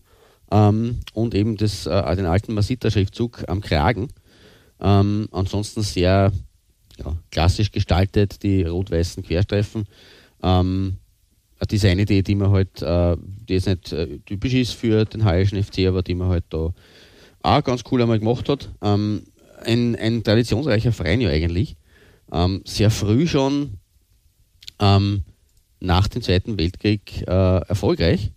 ähm, 0.51 0.99
und 1.13 1.33
eben 1.33 1.57
das, 1.57 1.87
äh, 1.87 2.15
den 2.15 2.25
alten 2.25 2.53
Masita-Schriftzug 2.53 3.43
am 3.47 3.61
Kragen. 3.61 4.09
Ähm, 4.79 5.27
ansonsten 5.31 5.81
sehr 5.81 6.31
ja, 6.97 7.17
klassisch 7.31 7.71
gestaltet, 7.71 8.43
die 8.43 8.63
rot-weißen 8.63 9.23
Querstreifen. 9.23 9.85
Ähm, 10.43 10.97
eine 11.59 11.67
Designidee, 11.67 12.21
die 12.23 12.35
man 12.35 12.51
halt, 12.51 12.81
äh, 12.81 13.15
die 13.47 13.53
jetzt 13.53 13.67
nicht 13.67 13.93
äh, 13.93 14.19
typisch 14.25 14.53
ist 14.53 14.73
für 14.73 15.05
den 15.05 15.23
Hallischen 15.23 15.63
FC, 15.63 15.87
aber 15.87 16.01
die 16.01 16.15
man 16.15 16.29
halt 16.29 16.45
da 16.49 16.73
auch 17.43 17.63
ganz 17.63 17.83
cool 17.91 18.01
einmal 18.01 18.19
gemacht 18.19 18.49
hat. 18.49 18.69
Ähm, 18.81 19.23
ein, 19.63 19.95
ein 19.95 20.23
traditionsreicher 20.23 20.91
Verein 20.91 21.21
ja 21.21 21.29
eigentlich. 21.29 21.75
Ähm, 22.31 22.61
sehr 22.65 22.89
früh 22.89 23.27
schon 23.27 23.77
ähm, 24.79 25.23
nach 25.79 26.07
dem 26.07 26.21
Zweiten 26.21 26.57
Weltkrieg 26.57 27.23
äh, 27.27 27.57
erfolgreich, 27.67 28.31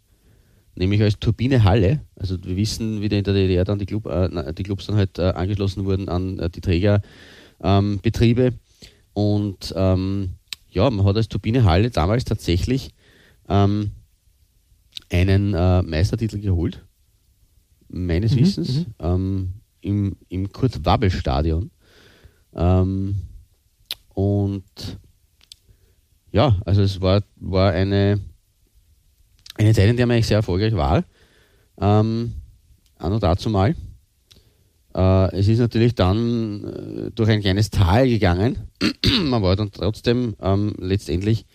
nämlich 0.75 1.03
als 1.03 1.19
Turbine 1.19 1.65
Halle. 1.65 2.01
Also 2.17 2.43
wir 2.43 2.57
wissen, 2.57 3.01
wie 3.01 3.05
in 3.07 3.11
der 3.11 3.35
DDR 3.35 3.65
dann 3.65 3.79
die, 3.79 3.87
Club, 3.87 4.07
äh, 4.07 4.53
die 4.55 4.63
Clubs 4.63 4.87
dann 4.87 4.97
halt 4.97 5.19
äh, 5.19 5.33
angeschlossen 5.35 5.85
wurden 5.85 6.09
an 6.09 6.39
äh, 6.39 6.51
die 6.51 6.61
Trägerbetriebe. 6.61 8.55
Und 9.13 9.73
ähm, 9.77 10.31
ja, 10.71 10.91
man 10.91 11.07
hat 11.07 11.17
als 11.17 11.29
Turbine 11.29 11.65
Halle 11.65 11.91
damals 11.91 12.25
tatsächlich 12.25 12.91
ähm, 13.49 13.93
einen 15.11 15.55
äh, 15.55 15.83
Meistertitel 15.83 16.41
geholt 16.41 16.84
meines 17.95 18.35
mhm, 18.35 18.41
Wissens, 18.41 18.75
mhm. 18.77 18.87
ähm, 18.99 19.53
im, 19.81 20.17
im 20.29 20.53
Kurt-Wabbel-Stadion. 20.53 21.71
Ähm, 22.55 23.17
und 24.15 24.65
ja, 26.33 26.57
also 26.65 26.83
es 26.83 27.01
war, 27.01 27.23
war 27.37 27.73
eine, 27.73 28.21
eine 29.57 29.73
Zeit, 29.73 29.89
in 29.89 29.97
der 29.97 30.07
man 30.07 30.15
eigentlich 30.15 30.27
sehr 30.27 30.39
erfolgreich 30.39 30.75
war. 30.75 31.05
Ähm, 31.81 32.33
auch 32.99 33.11
noch 33.11 33.21
dazu 33.21 33.51
mal. 33.51 33.75
Äh, 34.95 35.37
es 35.37 35.49
ist 35.49 35.59
natürlich 35.59 35.95
dann 35.95 36.65
äh, 36.65 37.11
durch 37.13 37.29
ein 37.29 37.41
kleines 37.41 37.71
Tal 37.71 38.09
gegangen. 38.09 38.69
man 39.25 39.43
war 39.43 39.57
dann 39.57 39.71
trotzdem 39.71 40.35
ähm, 40.41 40.75
letztendlich 40.79 41.47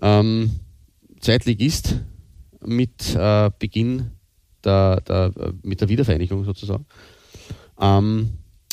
ähm, 0.00 0.50
Zweitligist 1.20 1.96
mit 2.64 3.14
äh, 3.14 3.50
Beginn 3.58 4.12
der, 4.64 5.00
der, 5.00 5.32
mit 5.62 5.80
der 5.80 5.88
Wiedervereinigung 5.88 6.44
sozusagen. 6.44 6.86
Ähm, 7.80 8.30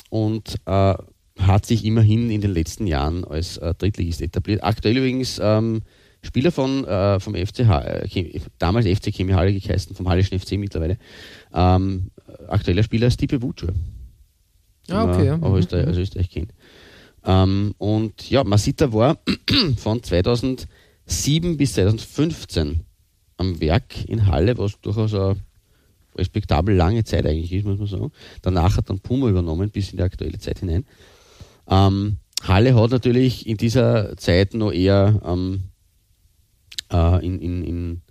und 0.09 0.55
äh, 0.65 0.95
hat 1.39 1.65
sich 1.65 1.85
immerhin 1.85 2.29
in 2.29 2.41
den 2.41 2.53
letzten 2.53 2.87
Jahren 2.87 3.23
als 3.23 3.57
äh, 3.57 3.73
Drittligist 3.75 4.21
etabliert. 4.21 4.63
Aktuell 4.63 4.97
übrigens 4.97 5.39
ähm, 5.41 5.81
Spieler 6.21 6.51
von, 6.51 6.85
äh, 6.85 7.19
vom 7.19 7.35
FCH, 7.35 7.59
äh, 7.59 8.41
damals 8.57 8.85
FC 8.85 9.13
Chemie 9.13 9.33
Halle 9.33 9.53
geheißen, 9.53 9.95
vom 9.95 10.09
Hallischen 10.09 10.39
FC 10.39 10.53
mittlerweile. 10.53 10.97
Ähm, 11.53 12.11
aktueller 12.47 12.83
Spieler 12.83 13.07
ist 13.07 13.15
Stipe 13.15 13.41
Vuccio. 13.41 13.69
Ah, 14.89 15.03
okay. 15.03 15.25
Ja. 15.27 15.41
Auch 15.41 15.53
Österreich, 15.53 15.83
mhm. 15.83 15.89
also 15.89 16.01
Österreich 16.01 16.29
kennt. 16.29 16.53
Ähm, 17.25 17.73
und 17.77 18.29
ja, 18.29 18.43
Masita 18.43 18.91
war 18.93 19.19
von 19.77 20.01
2007 20.01 21.57
bis 21.57 21.73
2015 21.73 22.81
am 23.37 23.59
Werk 23.59 24.05
in 24.07 24.25
Halle, 24.25 24.57
was 24.57 24.79
durchaus 24.81 25.13
ein 25.13 25.35
respektabel 26.17 26.75
lange 26.75 27.03
Zeit 27.03 27.25
eigentlich 27.25 27.53
ist, 27.53 27.65
muss 27.65 27.79
man 27.79 27.87
sagen. 27.87 28.11
Danach 28.41 28.77
hat 28.77 28.89
dann 28.89 28.99
Puma 28.99 29.29
übernommen, 29.29 29.69
bis 29.69 29.91
in 29.91 29.97
die 29.97 30.03
aktuelle 30.03 30.39
Zeit 30.39 30.59
hinein. 30.59 30.85
Ähm, 31.69 32.17
Halle 32.43 32.75
hat 32.75 32.91
natürlich 32.91 33.47
in 33.47 33.57
dieser 33.57 34.15
Zeit 34.17 34.53
noch 34.53 34.71
eher 34.71 35.21
ähm, 35.25 35.63
äh, 36.91 37.25
in, 37.25 37.39
in, 37.39 37.63
in, 37.63 38.01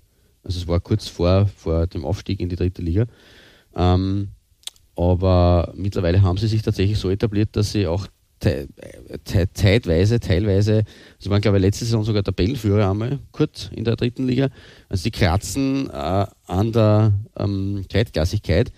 also 0.42 0.58
es 0.60 0.68
war 0.68 0.80
kurz 0.80 1.08
vor, 1.08 1.46
vor 1.46 1.86
dem 1.86 2.04
Aufstieg 2.04 2.40
in 2.40 2.48
die 2.48 2.56
dritte 2.56 2.82
Liga. 2.82 3.06
Ähm, 3.74 4.28
aber 4.96 5.72
mittlerweile 5.76 6.22
haben 6.22 6.38
sie 6.38 6.48
sich 6.48 6.62
tatsächlich 6.62 6.98
so 6.98 7.10
etabliert, 7.10 7.50
dass 7.52 7.72
sie 7.72 7.86
auch 7.86 8.06
zeitweise, 9.54 10.20
teilweise, 10.20 10.84
sie 11.18 11.30
waren 11.30 11.40
glaube 11.40 11.56
ich 11.56 11.62
letzte 11.62 11.84
Saison 11.84 12.04
sogar 12.04 12.22
Tabellenführer 12.22 12.90
einmal, 12.90 13.18
kurz 13.32 13.70
in 13.74 13.84
der 13.84 13.96
dritten 13.96 14.26
Liga. 14.26 14.48
Also 14.88 15.04
sie 15.04 15.10
kratzen 15.10 15.88
äh, 15.90 16.26
an 16.46 16.72
der 16.72 17.12
ähm, 17.38 17.84
Zeitklassigkeit, 17.90 18.72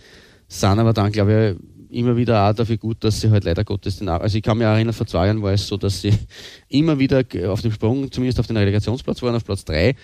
sind 0.47 0.79
aber 0.79 0.93
dann 0.93 1.13
glaube 1.13 1.57
ich 1.59 1.99
immer 1.99 2.17
wieder 2.17 2.49
auch 2.49 2.55
dafür 2.55 2.77
gut, 2.77 3.03
dass 3.03 3.21
sie 3.21 3.31
halt 3.31 3.45
leider 3.45 3.65
Gottes 3.65 3.99
den, 3.99 4.09
also 4.09 4.37
ich 4.37 4.43
kann 4.43 4.59
mich 4.59 4.67
erinnern, 4.67 4.93
vor 4.93 5.07
zwei 5.07 5.27
Jahren 5.27 5.43
war 5.43 5.53
es 5.53 5.67
so, 5.67 5.77
dass 5.77 6.03
sie 6.03 6.13
immer 6.69 6.99
wieder 6.99 7.25
auf 7.49 7.63
dem 7.63 7.73
Sprung, 7.73 8.13
zumindest 8.13 8.41
auf 8.41 8.47
den 8.47 8.57
Relegationsplatz 8.57 9.23
waren, 9.23 9.35
auf 9.35 9.45
Platz 9.45 9.65
drei 9.65 9.95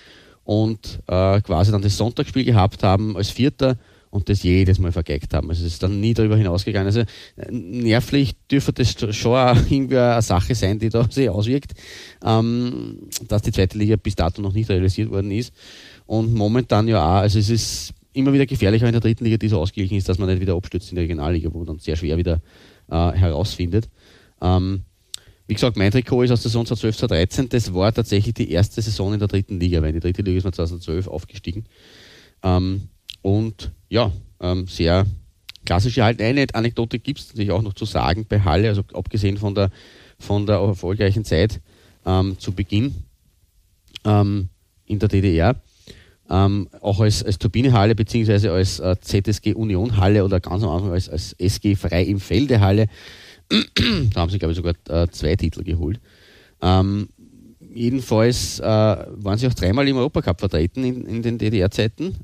und 0.45 1.01
äh, 1.07 1.41
quasi 1.41 1.73
dann 1.73 1.83
das 1.83 1.97
Sonntagsspiel 1.97 2.45
gehabt 2.45 2.83
haben 2.83 3.17
als 3.17 3.31
Vierter 3.31 3.77
und 4.15 4.29
das 4.29 4.45
jedes 4.45 4.79
Mal 4.79 4.93
vergeigt 4.93 5.35
haben. 5.35 5.51
Also 5.51 5.67
es 5.67 5.73
ist 5.73 5.83
dann 5.83 5.99
nie 5.99 6.15
darüber 6.15 6.37
hinausgegangen. 6.37 6.87
Also 6.87 7.01
äh, 7.01 7.51
nervlich 7.51 8.37
dürfte 8.49 8.73
das 8.73 8.93
schon 8.93 9.35
irgendwie 9.69 9.99
eine 9.99 10.23
Sache 10.23 10.55
sein, 10.55 10.79
die 10.79 10.89
da 10.89 11.05
sich 11.11 11.29
auswirkt, 11.29 11.73
ähm, 12.25 13.09
dass 13.27 13.43
die 13.43 13.51
zweite 13.51 13.77
Liga 13.77 13.97
bis 13.97 14.15
dato 14.15 14.41
noch 14.41 14.53
nicht 14.53 14.71
realisiert 14.71 15.11
worden 15.11 15.33
ist. 15.33 15.53
Und 16.07 16.33
momentan 16.33 16.87
ja 16.87 17.05
auch, 17.05 17.23
also 17.23 17.41
es 17.41 17.51
ist 17.51 17.93
immer 18.13 18.33
wieder 18.33 18.47
gefährlicher 18.47 18.87
in 18.87 18.93
der 18.93 19.01
dritten 19.01 19.25
Liga, 19.25 19.37
die 19.37 19.49
so 19.49 19.59
ausgeglichen 19.59 19.99
ist, 19.99 20.09
dass 20.09 20.19
man 20.19 20.29
nicht 20.29 20.41
wieder 20.41 20.55
abstürzt 20.55 20.91
in 20.91 20.95
der 20.95 21.03
Regionalliga, 21.03 21.53
wo 21.53 21.59
man 21.59 21.67
dann 21.67 21.79
sehr 21.81 21.97
schwer 21.97 22.17
wieder 22.17 22.41
äh, 22.93 23.11
herausfindet. 23.11 23.89
Ähm, 24.41 24.83
wie 25.49 25.55
gesagt, 25.55 25.77
mein 25.77 25.91
Trikot 25.91 26.23
ist 26.23 26.31
aus 26.31 26.43
der 26.43 26.51
Saison 26.51 26.65
2012, 26.65 26.99
2013. 26.99 27.49
Das 27.49 27.75
war 27.75 27.93
tatsächlich 27.93 28.35
die 28.35 28.53
erste 28.53 28.81
Saison 28.81 29.13
in 29.13 29.19
der 29.19 29.27
dritten 29.27 29.59
Liga, 29.59 29.83
weil 29.83 29.89
in 29.89 29.95
die 29.97 30.01
dritte 30.01 30.23
Liga 30.23 30.39
ist 30.39 30.45
man 30.45 30.53
2012 30.53 31.09
aufgestiegen. 31.09 31.65
Ähm, 32.45 32.91
und 33.25 33.73
ja, 33.89 34.13
ähm, 34.41 34.67
sehr 34.67 35.07
klassische 35.65 36.05
Hallen. 36.05 36.21
Eine 36.21 36.45
Anekdote 36.53 36.99
gibt 36.99 37.21
es 37.21 37.29
natürlich 37.29 37.53
auch 37.53 37.63
noch 37.63 37.73
zu 37.73 37.87
sagen 37.87 38.27
bei 38.29 38.39
Halle, 38.39 38.69
also 38.69 38.83
abgesehen 38.93 39.39
von 39.39 39.55
der, 39.55 39.71
von 40.19 40.45
der 40.45 40.57
erfolgreichen 40.57 41.25
Zeit 41.25 41.63
ähm, 42.05 42.39
zu 42.39 42.53
Beginn 42.53 42.95
ähm, 44.05 44.51
in 44.85 44.99
der 44.99 45.09
DDR. 45.09 45.57
Ähm, 46.29 46.69
auch 46.83 47.01
als, 47.01 47.23
als 47.23 47.39
Turbinehalle 47.39 47.95
beziehungsweise 47.95 48.53
als 48.53 48.79
äh, 48.79 48.95
ZSG 49.01 49.55
Union 49.55 49.97
Halle 49.97 50.23
oder 50.23 50.41
ganz 50.41 50.63
am 50.63 50.69
Anfang 50.71 50.93
als, 50.93 51.09
als 51.09 51.33
SG 51.39 51.77
Frei 51.77 52.03
im 52.03 52.21
Felde 52.21 52.61
Halle. 52.61 52.89
da 53.49 54.21
haben 54.21 54.31
sie, 54.31 54.39
glaube 54.39 54.53
ich, 54.53 54.57
sogar 54.57 54.75
äh, 54.89 55.09
zwei 55.09 55.35
Titel 55.37 55.63
geholt. 55.63 55.99
Ähm, 56.61 57.09
jedenfalls 57.73 58.61
äh, 58.61 58.65
waren 58.65 59.39
sie 59.39 59.47
auch 59.47 59.55
dreimal 59.55 59.89
im 59.89 59.97
Europacup 59.97 60.41
vertreten 60.41 60.85
in, 60.85 61.07
in 61.07 61.23
den 61.23 61.39
DDR-Zeiten. 61.39 62.17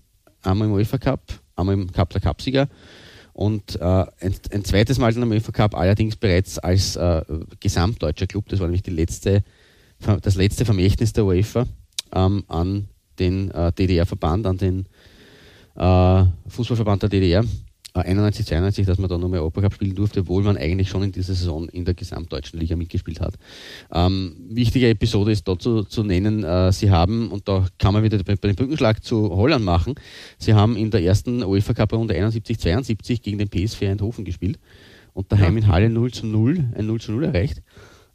Einmal 0.42 0.68
im 0.68 0.74
UEFA 0.74 0.98
Cup, 0.98 1.40
einmal 1.56 1.74
im 1.74 1.92
Cup 1.92 2.10
der 2.10 2.20
Cupsieger 2.20 2.68
und 3.32 3.76
äh, 3.76 3.84
ein, 3.84 4.34
ein, 4.52 4.64
zweites 4.64 4.98
Mal 4.98 5.12
dann 5.12 5.22
am 5.22 5.30
UEFA 5.30 5.52
Cup, 5.52 5.74
allerdings 5.74 6.16
bereits 6.16 6.58
als 6.58 6.96
äh, 6.96 7.22
gesamtdeutscher 7.60 8.26
Club. 8.26 8.48
Das 8.48 8.60
war 8.60 8.66
nämlich 8.66 8.82
die 8.82 8.90
letzte, 8.90 9.44
das 10.22 10.34
letzte 10.34 10.64
Vermächtnis 10.64 11.12
der 11.12 11.24
UEFA 11.24 11.66
ähm, 12.12 12.44
an 12.48 12.88
den 13.18 13.50
äh, 13.50 13.72
DDR-Verband, 13.72 14.46
an 14.46 14.56
den 14.56 14.86
äh, 15.76 16.24
Fußballverband 16.48 17.02
der 17.02 17.08
DDR. 17.08 17.44
91, 17.94 18.46
äh, 18.46 18.48
92, 18.48 18.86
dass 18.86 18.98
man 18.98 19.08
da 19.08 19.18
nochmal 19.18 19.40
Europacup 19.40 19.74
spielen 19.74 19.94
durfte, 19.94 20.20
obwohl 20.20 20.42
man 20.42 20.56
eigentlich 20.56 20.88
schon 20.88 21.02
in 21.02 21.12
dieser 21.12 21.34
Saison 21.34 21.68
in 21.68 21.84
der 21.84 21.94
gesamtdeutschen 21.94 22.58
Liga 22.60 22.76
mitgespielt 22.76 23.20
hat. 23.20 23.34
Ähm, 23.92 24.36
wichtige 24.50 24.88
Episode 24.88 25.32
ist 25.32 25.46
dazu 25.48 25.82
zu 25.82 26.04
nennen, 26.04 26.44
äh, 26.44 26.72
sie 26.72 26.90
haben, 26.90 27.30
und 27.30 27.48
da 27.48 27.66
kann 27.78 27.92
man 27.92 28.02
wieder 28.02 28.18
bei, 28.18 28.36
bei 28.36 28.48
den 28.48 28.56
Brückenschlag 28.56 29.02
zu 29.02 29.30
Holland 29.30 29.64
machen, 29.64 29.94
sie 30.38 30.54
haben 30.54 30.76
in 30.76 30.90
der 30.90 31.02
ersten 31.02 31.42
UEFA 31.42 31.74
Cup 31.74 31.92
Runde 31.92 32.14
71, 32.14 32.58
72 32.58 33.22
gegen 33.22 33.38
den 33.38 33.48
PSV 33.48 33.82
Eindhoven 33.82 34.24
gespielt 34.24 34.58
und 35.12 35.32
daheim 35.32 35.56
ja. 35.56 35.64
in 35.64 35.68
Halle 35.68 35.90
0 35.90 36.12
zu 36.12 36.26
0, 36.26 36.72
ein 36.76 36.86
0 36.86 37.00
zu 37.00 37.12
0 37.12 37.24
erreicht. 37.24 37.62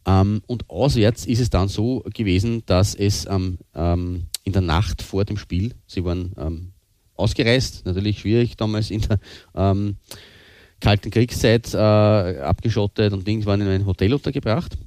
Ähm, 0.06 0.42
und 0.46 0.70
auswärts 0.70 1.26
ist 1.26 1.40
es 1.40 1.50
dann 1.50 1.68
so 1.68 2.04
gewesen, 2.14 2.64
dass 2.66 2.96
es 2.96 3.26
ähm, 3.28 3.58
ähm, 3.74 4.28
in 4.44 4.54
der 4.54 4.62
Nacht 4.62 5.02
vor 5.02 5.26
dem 5.26 5.38
Spiel, 5.38 5.74
sie 5.88 6.06
waren 6.06 6.34
ähm, 6.38 6.72
ausgereist, 7.16 7.86
natürlich 7.86 8.20
schwierig 8.20 8.58
damals 8.58 8.92
in 8.92 9.02
der 9.02 9.20
ähm, 9.56 9.98
kalten 10.80 11.10
Kriegszeit 11.10 11.74
äh, 11.74 11.78
abgeschottet 11.78 13.14
und 13.14 13.26
Dings 13.28 13.46
waren 13.46 13.62
in 13.62 13.68
ein 13.68 13.86
Hotel 13.86 14.14
untergebracht. 14.14 14.78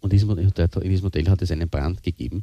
Und 0.00 0.12
in 0.12 0.18
diesem 0.18 1.04
Hotel, 1.04 1.28
hat 1.28 1.42
es 1.42 1.50
einen 1.50 1.68
Brand 1.68 2.02
gegeben. 2.02 2.42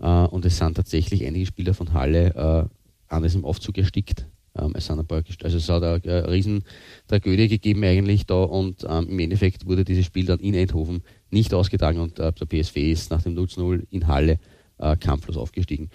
Äh, 0.00 0.06
und 0.06 0.44
es 0.44 0.56
sind 0.56 0.74
tatsächlich 0.74 1.24
einige 1.24 1.46
Spieler 1.46 1.74
von 1.74 1.92
Halle 1.92 2.34
äh, 2.34 3.14
an 3.14 3.22
diesem 3.22 3.44
Aufzug 3.44 3.76
erstickt. 3.78 4.26
Ähm, 4.58 4.72
es, 4.74 4.86
sind 4.86 4.98
ein 4.98 5.06
paar, 5.06 5.22
also 5.42 5.56
es 5.58 5.68
hat 5.68 5.82
eine, 5.82 6.02
eine 6.02 6.28
riesen 6.30 6.64
Tragödie 7.06 7.48
gegeben 7.48 7.84
eigentlich 7.84 8.26
da 8.26 8.42
und 8.42 8.84
ähm, 8.88 9.08
im 9.08 9.18
Endeffekt 9.18 9.66
wurde 9.66 9.84
dieses 9.84 10.06
Spiel 10.06 10.26
dann 10.26 10.40
in 10.40 10.56
Eindhoven 10.56 11.02
nicht 11.30 11.54
ausgetragen 11.54 12.00
und 12.00 12.18
äh, 12.18 12.32
der 12.32 12.46
PSV 12.46 12.76
ist 12.76 13.10
nach 13.10 13.22
dem 13.22 13.36
0-0 13.36 13.84
in 13.90 14.08
Halle 14.08 14.38
äh, 14.78 14.96
kampflos 14.96 15.36
aufgestiegen. 15.36 15.90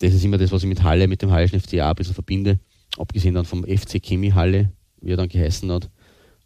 Das 0.00 0.14
ist 0.14 0.24
immer 0.24 0.38
das, 0.38 0.50
was 0.50 0.62
ich 0.62 0.68
mit 0.68 0.82
Halle, 0.82 1.06
mit 1.06 1.22
dem 1.22 1.30
Hallischen 1.30 1.60
FCA 1.60 1.90
ein 1.90 1.94
bisschen 1.94 2.14
verbinde. 2.14 2.58
Abgesehen 2.98 3.34
dann 3.34 3.44
vom 3.44 3.64
FC 3.64 4.02
Chemie 4.02 4.32
Halle, 4.32 4.72
wie 5.00 5.12
er 5.12 5.16
dann 5.16 5.28
geheißen 5.28 5.70
hat. 5.70 5.88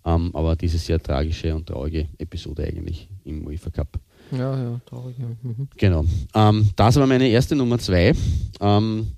Ähm, 0.05 0.31
aber 0.35 0.57
diese 0.57 0.77
sehr 0.77 1.01
tragische 1.01 1.55
und 1.55 1.67
traurige 1.67 2.09
Episode 2.19 2.65
eigentlich 2.65 3.09
im 3.25 3.47
UEFA 3.47 3.71
Cup. 3.71 3.99
Ja, 4.33 4.61
ja, 4.61 4.81
traurig. 4.85 5.17
Ja. 5.19 5.27
Mhm. 5.43 5.69
Genau. 5.77 6.05
Ähm, 6.35 6.71
das 6.77 6.97
war 6.97 7.07
meine 7.07 7.29
erste 7.29 7.57
Nummer 7.57 7.79
zwei. 7.79 8.13
Ähm, 8.61 9.13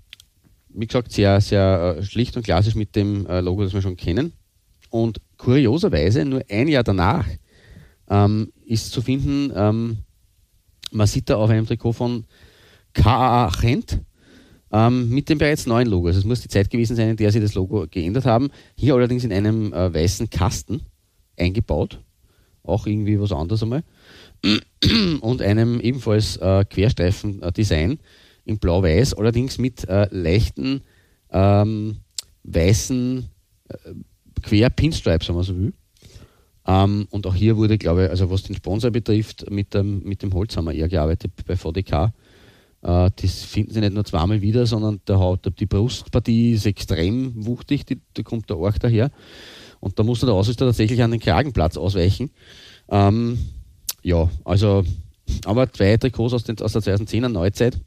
wie 0.68 0.86
gesagt, 0.86 1.12
sehr, 1.12 1.40
sehr 1.40 1.96
äh, 1.98 2.02
schlicht 2.04 2.36
und 2.36 2.44
klassisch 2.44 2.74
mit 2.74 2.94
dem 2.94 3.26
äh, 3.26 3.40
Logo, 3.40 3.64
das 3.64 3.72
wir 3.72 3.82
schon 3.82 3.96
kennen. 3.96 4.32
Und 4.90 5.20
kurioserweise, 5.38 6.24
nur 6.24 6.42
ein 6.48 6.68
Jahr 6.68 6.84
danach 6.84 7.26
ist 8.64 8.92
zu 8.92 9.02
finden, 9.02 9.52
ähm, 9.52 9.98
man 10.92 11.06
sieht 11.08 11.28
da 11.28 11.38
auf 11.38 11.50
einem 11.50 11.66
Trikot 11.66 11.92
von 11.92 12.24
KAA 12.92 13.50
Gent 13.60 14.00
ähm, 14.76 15.08
mit 15.08 15.28
dem 15.30 15.38
bereits 15.38 15.66
neuen 15.66 15.88
Logo. 15.88 16.08
Also 16.08 16.18
es 16.18 16.24
muss 16.26 16.42
die 16.42 16.48
Zeit 16.48 16.68
gewesen 16.68 16.96
sein, 16.96 17.08
in 17.08 17.16
der 17.16 17.32
sie 17.32 17.40
das 17.40 17.54
Logo 17.54 17.86
geändert 17.90 18.26
haben. 18.26 18.50
Hier 18.74 18.94
allerdings 18.94 19.24
in 19.24 19.32
einem 19.32 19.72
äh, 19.72 19.92
weißen 19.92 20.28
Kasten 20.28 20.82
eingebaut. 21.38 22.00
Auch 22.62 22.86
irgendwie 22.86 23.18
was 23.18 23.32
anderes 23.32 23.62
einmal. 23.62 23.84
Und 25.20 25.40
einem 25.40 25.80
ebenfalls 25.80 26.36
äh, 26.36 26.64
Querstreifen-Design 26.68 27.98
in 28.44 28.58
blau-weiß, 28.58 29.14
allerdings 29.14 29.56
mit 29.56 29.88
äh, 29.88 30.08
leichten 30.10 30.82
ähm, 31.30 31.96
weißen 32.44 33.28
äh, 33.68 33.76
Quer-Pinstripes, 34.42 35.28
wenn 35.28 35.36
man 35.36 35.44
so 35.44 35.56
will. 35.56 35.72
Ähm, 36.66 37.06
und 37.10 37.26
auch 37.26 37.34
hier 37.34 37.56
wurde, 37.56 37.78
glaube 37.78 38.04
ich, 38.04 38.10
also 38.10 38.30
was 38.30 38.42
den 38.42 38.56
Sponsor 38.56 38.90
betrifft, 38.90 39.50
mit 39.50 39.72
dem, 39.72 40.02
mit 40.02 40.22
dem 40.22 40.34
Holz 40.34 40.56
haben 40.56 40.66
wir 40.66 40.74
eher 40.74 40.88
gearbeitet 40.88 41.32
bei 41.46 41.56
VDK. 41.56 42.12
Äh, 42.86 43.10
das 43.16 43.42
finden 43.42 43.72
sie 43.72 43.80
nicht 43.80 43.94
nur 43.94 44.04
zweimal 44.04 44.40
wieder, 44.40 44.64
sondern 44.64 45.00
der 45.08 45.18
Haut, 45.18 45.40
die 45.58 45.66
Brustpartie 45.66 46.52
ist 46.52 46.66
extrem 46.66 47.32
wuchtig, 47.44 47.84
die, 47.84 48.00
da 48.14 48.22
kommt 48.22 48.48
der 48.48 48.58
Orch 48.58 48.78
daher. 48.78 49.10
Und 49.80 49.98
da 49.98 50.04
muss 50.04 50.20
der 50.20 50.30
Ausrüster 50.30 50.66
tatsächlich 50.66 51.02
an 51.02 51.10
den 51.10 51.18
Kragenplatz 51.18 51.76
ausweichen. 51.76 52.30
Ähm, 52.88 53.38
ja, 54.02 54.30
also, 54.44 54.84
aber 55.44 55.70
zwei 55.72 55.96
Trikots 55.96 56.32
aus, 56.32 56.44
den, 56.44 56.60
aus 56.60 56.72
der 56.72 56.82
2010er 56.82 57.28
Neuzeit, 57.28 57.80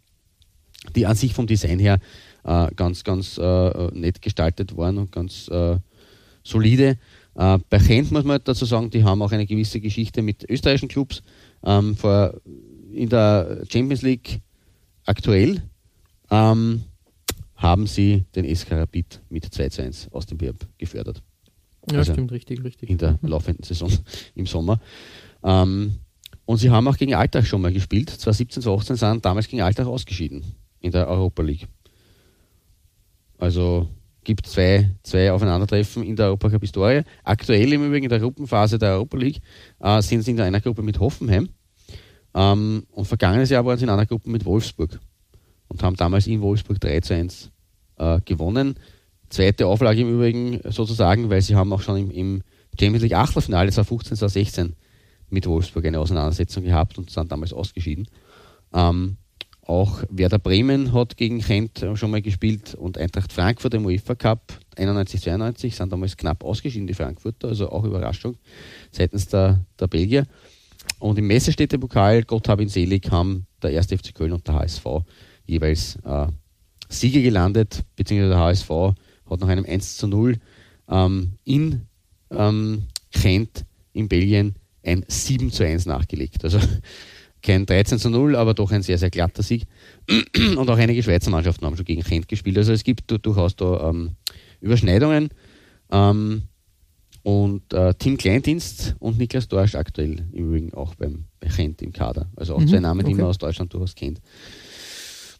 die 0.95 1.05
an 1.05 1.15
sich 1.15 1.33
vom 1.33 1.47
Design 1.47 1.79
her 1.79 1.99
äh, 2.43 2.67
ganz, 2.75 3.05
ganz 3.05 3.37
äh, 3.37 3.91
nett 3.93 4.21
gestaltet 4.21 4.75
waren 4.75 4.97
und 4.97 5.13
ganz 5.13 5.47
äh, 5.47 5.77
solide. 6.43 6.97
Äh, 7.35 7.59
bei 7.69 7.77
Gent 7.77 8.11
muss 8.11 8.25
man 8.25 8.41
dazu 8.43 8.65
sagen, 8.65 8.89
die 8.89 9.05
haben 9.05 9.21
auch 9.21 9.31
eine 9.31 9.45
gewisse 9.45 9.79
Geschichte 9.79 10.21
mit 10.21 10.43
österreichischen 10.49 10.89
Clubs. 10.89 11.21
Ähm, 11.63 11.95
vor, 11.95 12.33
in 12.91 13.07
der 13.07 13.63
Champions 13.69 14.01
League 14.01 14.41
aktuell 15.09 15.61
ähm, 16.29 16.83
haben 17.55 17.87
sie 17.87 18.25
den 18.35 18.55
SK 18.55 18.73
Rapid 18.73 19.21
mit 19.29 19.45
2 19.45 19.69
zu 19.69 19.81
1 19.81 20.11
aus 20.11 20.25
dem 20.27 20.37
Berg 20.37 20.55
gefördert. 20.77 21.21
Ja, 21.91 21.99
also 21.99 22.13
stimmt, 22.13 22.31
richtig, 22.31 22.63
richtig. 22.63 22.89
In 22.89 22.97
der 22.97 23.17
mhm. 23.21 23.29
laufenden 23.29 23.63
Saison 23.63 23.91
im 24.35 24.45
Sommer. 24.45 24.79
Ähm, 25.43 25.95
und 26.45 26.57
sie 26.57 26.69
haben 26.69 26.87
auch 26.87 26.97
gegen 26.97 27.15
Alltag 27.15 27.45
schon 27.45 27.61
mal 27.61 27.73
gespielt. 27.73 28.09
2017, 28.09 28.63
2018 28.63 28.95
sind 28.95 29.25
damals 29.25 29.47
gegen 29.47 29.61
Alltag 29.61 29.87
ausgeschieden 29.87 30.43
in 30.79 30.91
der 30.91 31.07
Europa 31.07 31.41
League. 31.41 31.67
Also 33.37 33.87
gibt 34.23 34.45
zwei, 34.45 34.91
zwei 35.03 35.31
Aufeinandertreffen 35.31 36.03
in 36.03 36.15
der 36.15 36.27
Europacup 36.27 36.61
Historie. 36.61 37.01
Aktuell 37.23 37.73
im 37.73 37.85
Übrigen 37.85 38.05
in 38.05 38.09
der 38.09 38.19
Gruppenphase 38.19 38.77
der 38.77 38.93
Europa 38.93 39.17
League 39.17 39.41
äh, 39.79 40.01
sind 40.01 40.21
sie 40.21 40.31
in 40.31 40.41
einer 40.41 40.61
Gruppe 40.61 40.83
mit 40.83 40.99
Hoffenheim. 40.99 41.49
Ähm, 42.33 42.83
und 42.91 43.05
vergangenes 43.05 43.49
Jahr 43.49 43.65
waren 43.65 43.77
sie 43.77 43.85
in 43.85 43.89
einer 43.89 44.05
Gruppe 44.05 44.29
mit 44.29 44.45
Wolfsburg 44.45 44.99
und 45.67 45.83
haben 45.83 45.95
damals 45.95 46.27
in 46.27 46.41
Wolfsburg 46.41 46.79
3 46.79 47.01
zu 47.01 47.13
1 47.13 47.51
äh, 47.97 48.19
gewonnen. 48.25 48.75
Zweite 49.29 49.67
Auflage 49.67 50.01
im 50.01 50.13
Übrigen 50.13 50.59
sozusagen, 50.71 51.29
weil 51.29 51.41
sie 51.41 51.55
haben 51.55 51.71
auch 51.71 51.81
schon 51.81 51.97
im, 51.97 52.11
im 52.11 52.41
Champions 52.79 53.03
League 53.03 53.15
Achtelfinale 53.15 53.71
2015, 53.71 54.17
2016 54.17 54.75
mit 55.29 55.45
Wolfsburg 55.45 55.85
eine 55.85 55.99
Auseinandersetzung 55.99 56.63
gehabt 56.63 56.97
und 56.97 57.09
sind 57.09 57.31
damals 57.31 57.53
ausgeschieden. 57.53 58.07
Ähm, 58.73 59.17
auch 59.69 60.01
Werder 60.09 60.39
Bremen 60.39 60.93
hat 60.93 61.15
gegen 61.15 61.41
Gent 61.41 61.85
schon 61.93 62.09
mal 62.09 62.23
gespielt 62.23 62.73
und 62.73 62.97
Eintracht 62.97 63.31
Frankfurt 63.31 63.75
im 63.75 63.85
UEFA 63.85 64.15
Cup 64.15 64.41
91-92 64.75 65.75
sind 65.75 65.91
damals 65.91 66.17
knapp 66.17 66.43
ausgeschieden, 66.43 66.87
die 66.87 66.95
Frankfurter, 66.95 67.49
also 67.49 67.69
auch 67.69 67.83
Überraschung 67.83 68.37
seitens 68.91 69.27
der, 69.27 69.63
der 69.79 69.85
Belgier. 69.85 70.25
Und 70.99 71.17
im 71.17 71.27
Messestädte-Pokal, 71.27 72.23
Gott 72.23 72.47
hab 72.49 72.59
ihn 72.61 72.69
selig, 72.69 73.09
haben 73.09 73.47
der 73.61 73.77
1. 73.77 73.87
FC 73.87 74.13
Köln 74.13 74.33
und 74.33 74.47
der 74.47 74.55
HSV 74.55 74.85
jeweils 75.45 75.97
äh, 76.03 76.27
Siege 76.89 77.21
gelandet, 77.21 77.83
beziehungsweise 77.95 78.31
der 78.31 78.39
HSV 78.39 78.69
hat 79.29 79.39
nach 79.39 79.47
einem 79.47 79.65
1 79.65 79.97
zu 79.97 80.07
0 80.07 80.37
ähm, 80.89 81.33
in 81.45 81.87
ähm, 82.31 82.83
Gent 83.11 83.65
in 83.93 84.07
Belgien 84.07 84.55
ein 84.83 85.05
7 85.07 85.51
zu 85.51 85.65
1 85.65 85.85
nachgelegt. 85.85 86.43
Also 86.43 86.59
kein 87.41 87.65
13 87.65 87.99
zu 87.99 88.09
0, 88.09 88.35
aber 88.35 88.53
doch 88.53 88.71
ein 88.71 88.81
sehr, 88.81 88.97
sehr 88.97 89.09
glatter 89.09 89.43
Sieg. 89.43 89.65
Und 90.57 90.69
auch 90.69 90.77
einige 90.77 91.01
Schweizer 91.03 91.31
Mannschaften 91.31 91.65
haben 91.65 91.75
schon 91.75 91.85
gegen 91.85 92.01
Gent 92.01 92.27
gespielt. 92.27 92.57
Also 92.57 92.73
es 92.73 92.83
gibt 92.83 93.11
durchaus 93.25 93.55
da 93.55 93.89
ähm, 93.89 94.11
Überschneidungen. 94.59 95.29
Ähm, 95.91 96.43
und 97.23 97.73
äh, 97.73 97.93
Tim 97.95 98.17
Kleindienst 98.17 98.95
und 98.99 99.17
Niklas 99.17 99.47
Dorsch 99.47 99.75
aktuell 99.75 100.25
im 100.31 100.47
Übrigen 100.47 100.73
auch 100.73 100.95
beim 100.95 101.25
bei 101.39 101.47
Gent 101.47 101.81
im 101.81 101.93
Kader. 101.93 102.27
Also 102.35 102.55
auch 102.55 102.59
mhm, 102.59 102.67
zwei 102.67 102.79
Namen, 102.79 103.05
die 103.05 103.13
man 103.13 103.25
aus 103.25 103.37
Deutschland 103.37 103.73
durchaus 103.73 103.95
kennt. 103.95 104.19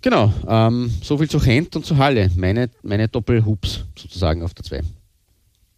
Genau, 0.02 0.34
ähm, 0.48 0.92
so 1.02 1.18
viel 1.18 1.30
zu 1.30 1.40
Gent 1.40 1.76
und 1.76 1.86
zu 1.86 1.98
Halle. 1.98 2.30
Meine, 2.36 2.70
meine 2.84 3.08
Doppelhubs 3.08 3.86
sozusagen 3.98 4.44
auf 4.44 4.54
der 4.54 4.64
2. 4.64 4.82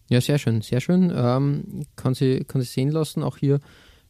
Ja, 0.09 0.21
sehr 0.21 0.37
schön, 0.37 0.61
sehr 0.61 0.81
schön. 0.81 1.11
Ähm, 1.15 1.85
kann, 1.95 2.13
sie, 2.13 2.43
kann 2.43 2.61
sie 2.61 2.67
sehen 2.67 2.89
lassen, 2.89 3.23
auch 3.23 3.37
hier 3.37 3.59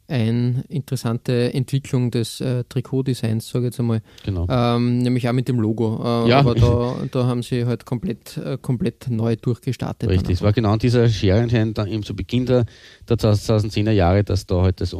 eine 0.07 0.63
interessante 0.67 1.53
Entwicklung 1.53 2.11
des 2.11 2.41
äh, 2.41 2.63
Trikotdesigns, 2.67 3.47
sage 3.47 3.65
ich 3.65 3.71
jetzt 3.71 3.79
einmal. 3.79 4.01
Genau. 4.25 4.45
Ähm, 4.49 4.99
nämlich 4.99 5.27
auch 5.29 5.33
mit 5.33 5.47
dem 5.47 5.59
Logo. 5.59 6.01
Äh, 6.25 6.29
Ja. 6.29 6.39
Aber 6.39 6.55
da, 6.55 6.95
da 7.11 7.25
haben 7.25 7.43
sie 7.43 7.65
halt 7.65 7.85
komplett, 7.85 8.37
äh, 8.37 8.57
komplett 8.61 9.09
neu 9.09 9.35
durchgestartet. 9.35 10.09
Richtig, 10.09 10.35
es 10.35 10.41
war 10.41 10.51
genau 10.51 10.75
dieser 10.75 11.07
Scherenschein 11.07 11.73
dann 11.73 11.87
eben 11.87 12.03
zu 12.03 12.15
Beginn 12.15 12.45
der, 12.45 12.65
der 13.07 13.17
2010er 13.17 13.91
Jahre, 13.91 14.23
dass 14.23 14.45
da 14.45 14.61
halt 14.63 14.81
das 14.81 14.93
äh, 14.93 14.97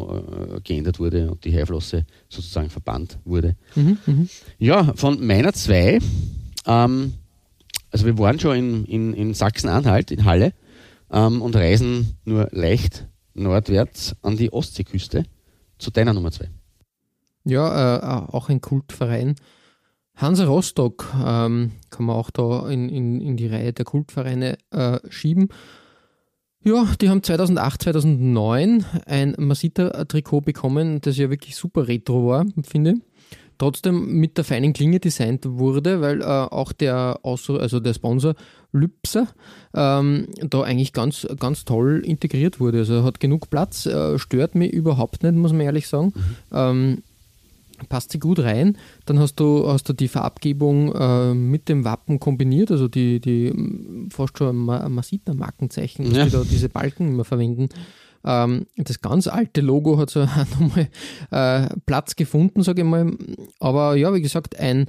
geändert 0.63 0.99
wurde 0.99 1.29
und 1.31 1.43
die 1.43 1.53
Haarflosse 1.57 2.05
sozusagen 2.29 2.69
verbannt 2.69 3.19
wurde. 3.25 3.55
Mhm, 3.75 3.97
mhm. 4.05 4.29
Ja, 4.59 4.93
von 4.95 5.25
meiner 5.25 5.53
zwei, 5.53 5.99
ähm, 6.65 7.13
also 7.91 8.05
wir 8.05 8.17
waren 8.17 8.39
schon 8.39 8.55
in, 8.55 8.85
in, 8.85 9.13
in 9.13 9.33
Sachsen-Anhalt, 9.33 10.11
in 10.11 10.23
Halle, 10.25 10.53
ähm, 11.11 11.41
und 11.41 11.55
reisen 11.55 12.15
nur 12.23 12.47
leicht 12.51 13.07
nordwärts 13.33 14.15
an 14.21 14.37
die 14.37 14.51
Ostseeküste 14.51 15.23
zu 15.77 15.91
deiner 15.91 16.13
Nummer 16.13 16.31
zwei. 16.31 16.49
Ja, 17.43 17.97
äh, 17.97 18.31
auch 18.31 18.49
ein 18.49 18.61
Kultverein. 18.61 19.35
Hansa 20.15 20.45
Rostock 20.45 21.07
ähm, 21.15 21.71
kann 21.89 22.05
man 22.05 22.15
auch 22.15 22.29
da 22.29 22.69
in, 22.69 22.89
in, 22.89 23.21
in 23.21 23.37
die 23.37 23.47
Reihe 23.47 23.73
der 23.73 23.85
Kultvereine 23.85 24.57
äh, 24.71 24.99
schieben. 25.09 25.49
Ja, 26.63 26.85
die 27.01 27.09
haben 27.09 27.23
2008, 27.23 27.81
2009 27.83 28.85
ein 29.07 29.35
Masita-Trikot 29.37 30.41
bekommen, 30.41 31.01
das 31.01 31.17
ja 31.17 31.31
wirklich 31.31 31.55
super 31.55 31.87
retro 31.87 32.27
war, 32.27 32.45
finde 32.63 32.91
ich. 32.91 33.01
Trotzdem 33.57 34.13
mit 34.13 34.37
der 34.37 34.43
feinen 34.43 34.73
Klinge 34.73 34.99
designt 34.99 35.45
wurde, 35.45 36.01
weil 36.01 36.21
äh, 36.21 36.25
auch 36.25 36.71
der, 36.71 37.19
Ausru 37.23 37.57
also 37.57 37.79
der 37.79 37.93
Sponsor 37.93 38.35
Lübser 38.73 39.27
ähm, 39.73 40.27
da 40.41 40.61
eigentlich 40.61 40.93
ganz, 40.93 41.27
ganz 41.39 41.65
toll 41.65 42.01
integriert 42.05 42.59
wurde. 42.59 42.79
Also 42.79 43.03
hat 43.03 43.19
genug 43.19 43.49
Platz, 43.49 43.85
äh, 43.85 44.17
stört 44.17 44.55
mich 44.55 44.71
überhaupt 44.71 45.23
nicht, 45.23 45.35
muss 45.35 45.51
man 45.51 45.61
ehrlich 45.61 45.87
sagen. 45.87 46.13
Ähm, 46.53 47.03
passt 47.89 48.11
sie 48.11 48.19
gut 48.19 48.39
rein. 48.39 48.77
Dann 49.05 49.17
hast 49.19 49.35
du, 49.39 49.67
hast 49.67 49.89
du 49.89 49.93
die 49.93 50.07
Farbgebung 50.07 50.93
äh, 50.93 51.33
mit 51.33 51.67
dem 51.67 51.83
Wappen 51.83 52.19
kombiniert, 52.19 52.69
also 52.71 52.87
die, 52.87 53.19
die 53.19 53.51
fast 54.11 54.37
schon 54.37 54.55
Ma- 54.55 54.87
Masita-Markenzeichen, 54.87 56.05
dass 56.05 56.15
Ja. 56.17 56.25
die 56.25 56.31
da 56.31 56.43
diese 56.43 56.69
Balken 56.69 57.07
immer 57.09 57.25
verwenden. 57.25 57.69
Ähm, 58.23 58.67
das 58.77 59.01
ganz 59.01 59.27
alte 59.27 59.61
Logo 59.61 59.97
hat 59.97 60.11
so 60.11 60.21
auch 60.21 60.59
nochmal 60.59 60.89
äh, 61.31 61.69
Platz 61.87 62.15
gefunden, 62.15 62.61
sage 62.61 62.83
ich 62.83 62.87
mal. 62.87 63.11
Aber 63.59 63.95
ja, 63.95 64.13
wie 64.13 64.21
gesagt, 64.21 64.59
ein 64.59 64.87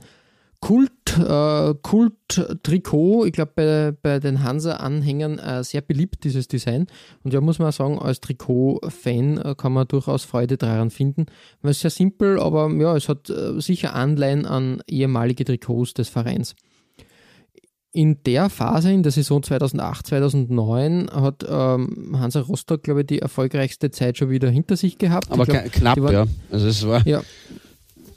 Kult, 0.62 1.18
äh, 1.18 1.74
Kult-Trikot, 1.82 3.24
ich 3.26 3.32
glaube 3.32 3.50
bei, 3.56 3.92
bei 4.00 4.20
den 4.20 4.44
Hansa-Anhängern 4.44 5.40
äh, 5.40 5.64
sehr 5.64 5.80
beliebt, 5.80 6.22
dieses 6.22 6.46
Design. 6.46 6.86
Und 7.24 7.34
ja, 7.34 7.40
muss 7.40 7.58
man 7.58 7.68
auch 7.68 7.72
sagen, 7.72 7.98
als 7.98 8.20
Trikot-Fan 8.20 9.38
äh, 9.38 9.54
kann 9.56 9.72
man 9.72 9.88
durchaus 9.88 10.22
Freude 10.24 10.56
daran 10.56 10.90
finden. 10.90 11.26
Weil 11.62 11.72
es 11.72 11.80
sehr 11.80 11.90
simpel, 11.90 12.38
aber 12.38 12.70
ja, 12.74 12.96
es 12.96 13.08
hat 13.08 13.28
äh, 13.28 13.60
sicher 13.60 13.92
Anleihen 13.94 14.46
an 14.46 14.82
ehemalige 14.86 15.44
Trikots 15.44 15.94
des 15.94 16.08
Vereins. 16.08 16.54
In 17.94 18.22
der 18.24 18.48
Phase, 18.48 18.90
in 18.92 19.02
der 19.02 19.10
Saison 19.12 19.42
2008, 19.42 20.06
2009, 20.06 21.10
hat 21.12 21.44
ähm, 21.46 22.16
Hansa 22.18 22.40
Rostock, 22.40 22.84
glaube 22.84 23.00
ich, 23.00 23.06
die 23.08 23.18
erfolgreichste 23.18 23.90
Zeit 23.90 24.16
schon 24.16 24.30
wieder 24.30 24.48
hinter 24.48 24.76
sich 24.76 24.96
gehabt. 24.96 25.30
Aber 25.30 25.44
glaub, 25.44 25.64
knapp, 25.72 26.00
waren- 26.00 26.12
ja. 26.14 26.26
Also 26.52 26.68
es 26.68 26.86
war 26.86 27.06
ja. 27.06 27.20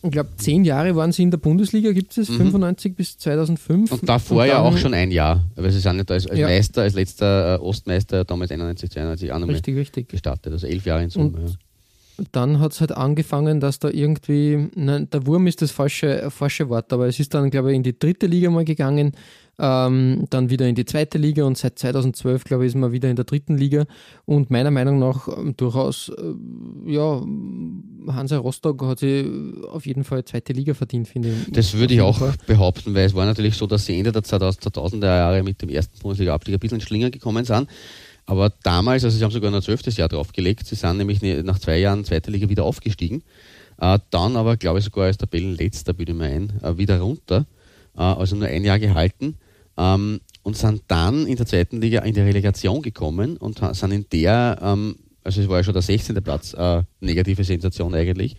Ich 0.06 0.12
glaube, 0.12 0.30
zehn 0.38 0.64
Jahre 0.66 0.96
waren 0.96 1.12
sie 1.12 1.24
in 1.24 1.32
der 1.32 1.38
Bundesliga, 1.38 1.92
gibt 1.92 2.18
es, 2.18 2.28
95 2.28 2.96
bis 2.96 3.18
2005. 3.18 3.92
Mhm. 3.92 3.98
und 4.00 4.10
davor 4.10 4.46
ja 4.46 4.56
dann- 4.56 4.64
auch 4.74 4.78
schon 4.78 4.94
ein 4.94 5.12
Jahr, 5.12 5.44
weil 5.56 5.72
sie 5.72 5.80
sind 5.80 5.98
nicht 5.98 6.12
als, 6.12 6.28
als 6.28 6.40
Ja. 6.40 6.48
Meister, 6.48 6.82
als 6.84 6.94
letzter 6.94 7.56
äh, 7.56 7.60
Ostmeister 7.60 8.24
damals 8.24 8.52
91, 8.52 8.90
92 8.92 9.32
auch 9.32 9.48
Richtig, 9.48 9.76
richtig. 9.76 10.10
gestartet, 10.10 10.54
also 10.54 10.68
elf 10.68 10.86
Jahre 10.86 11.04
in 11.04 11.10
Summe. 11.10 11.26
Und- 11.38 11.50
ja. 11.50 11.56
Dann 12.32 12.62
hat 12.62 12.72
es 12.72 12.80
halt 12.80 12.94
angefangen, 12.94 13.60
dass 13.60 13.80
da 13.80 13.90
irgendwie, 13.90 14.70
nein, 14.76 15.10
der 15.12 15.26
Wurm 15.28 15.48
ist 15.48 15.62
das 15.62 15.72
falsche, 15.72 16.32
falsche 16.32 16.70
Wort, 16.70 16.94
aber 16.94 17.08
es 17.08 17.20
ist 17.20 17.34
dann, 17.34 17.50
glaube 17.50 17.72
ich, 17.72 17.76
in 17.76 17.84
die 17.84 17.98
dritte 18.00 18.26
Liga 18.28 18.50
mal 18.50 18.64
gegangen, 18.64 19.12
ähm, 19.58 20.26
dann 20.30 20.50
wieder 20.50 20.68
in 20.68 20.76
die 20.76 20.86
zweite 20.86 21.18
Liga 21.18 21.44
und 21.46 21.58
seit 21.58 21.80
2012, 21.80 22.44
glaube 22.44 22.66
ich, 22.66 22.70
ist 22.70 22.76
man 22.76 22.92
wieder 22.92 23.10
in 23.10 23.16
der 23.16 23.26
dritten 23.26 23.58
Liga 23.58 23.86
und 24.26 24.50
meiner 24.50 24.72
Meinung 24.72 25.00
nach 25.00 25.28
ähm, 25.28 25.56
durchaus, 25.56 26.10
äh, 26.10 26.92
ja, 26.92 27.22
Hansa 28.08 28.38
Rostock 28.38 28.84
hat 28.84 29.00
sich 29.00 29.26
auf 29.70 29.86
jeden 29.86 30.04
Fall 30.04 30.26
zweite 30.26 30.54
Liga 30.54 30.74
verdient, 30.74 31.08
finde 31.08 31.30
ich. 31.30 31.54
Das 31.54 31.74
würde 31.74 31.94
ich 31.94 32.02
auch 32.02 32.18
Fall. 32.18 32.34
behaupten, 32.48 32.94
weil 32.94 33.06
es 33.06 33.14
war 33.14 33.26
natürlich 33.26 33.56
so, 33.56 33.68
dass 33.68 33.86
sie 33.86 33.98
Ende 33.98 34.12
der 34.12 34.24
2000er 34.24 35.06
Jahre 35.06 35.44
mit 35.44 35.62
dem 35.62 35.70
ersten 35.70 35.98
Bundesliga-Abstieg 36.00 36.56
ein 36.56 36.60
bisschen 36.60 36.80
in 36.80 36.86
Schlingern 36.86 37.12
gekommen 37.12 37.46
sind. 37.46 37.68
Aber 38.26 38.52
damals, 38.64 39.04
also 39.04 39.18
sie 39.18 39.24
haben 39.24 39.32
sogar 39.32 39.52
noch 39.52 39.60
ein 39.60 39.64
zwölftes 39.64 39.98
Jahr 39.98 40.10
draufgelegt, 40.10 40.66
sie 40.66 40.76
sind 40.76 40.98
nämlich 40.98 41.22
nach 41.22 41.60
zwei 41.60 41.78
Jahren 41.78 42.04
zweite 42.06 42.32
Liga 42.32 42.50
wieder 42.50 42.64
aufgestiegen. 42.64 43.24
Äh, 43.80 44.00
dann 44.10 44.36
aber, 44.36 44.58
glaube 44.58 44.80
ich, 44.80 44.86
sogar 44.86 45.06
als 45.06 45.18
Tabellenletzter, 45.18 45.94
bilde 45.94 46.14
ich 46.14 46.18
mir 46.18 46.26
ein, 46.26 46.54
äh, 46.64 46.78
wieder 46.78 47.00
runter. 47.00 47.46
Äh, 47.96 48.02
also 48.02 48.36
nur 48.36 48.48
ein 48.48 48.64
Jahr 48.64 48.80
gehalten. 48.80 49.38
Ähm, 49.78 50.22
und 50.44 50.56
sind 50.56 50.84
dann 50.88 51.26
in 51.26 51.38
der 51.38 51.48
zweiten 51.48 51.82
Liga 51.82 52.02
in 52.02 52.14
die 52.14 52.22
Relegation 52.22 52.82
gekommen 52.82 53.36
und 53.38 53.62
sind 53.76 53.92
in 53.92 54.06
der, 54.12 54.60
ähm, 54.62 54.96
also 55.24 55.42
es 55.42 55.50
war 55.50 55.58
ja 55.58 55.64
schon 55.64 55.74
der 55.74 55.82
16. 55.82 56.16
Platz, 56.24 56.54
äh, 56.54 56.84
negative 57.00 57.44
Sensation 57.44 57.96
eigentlich 57.96 58.38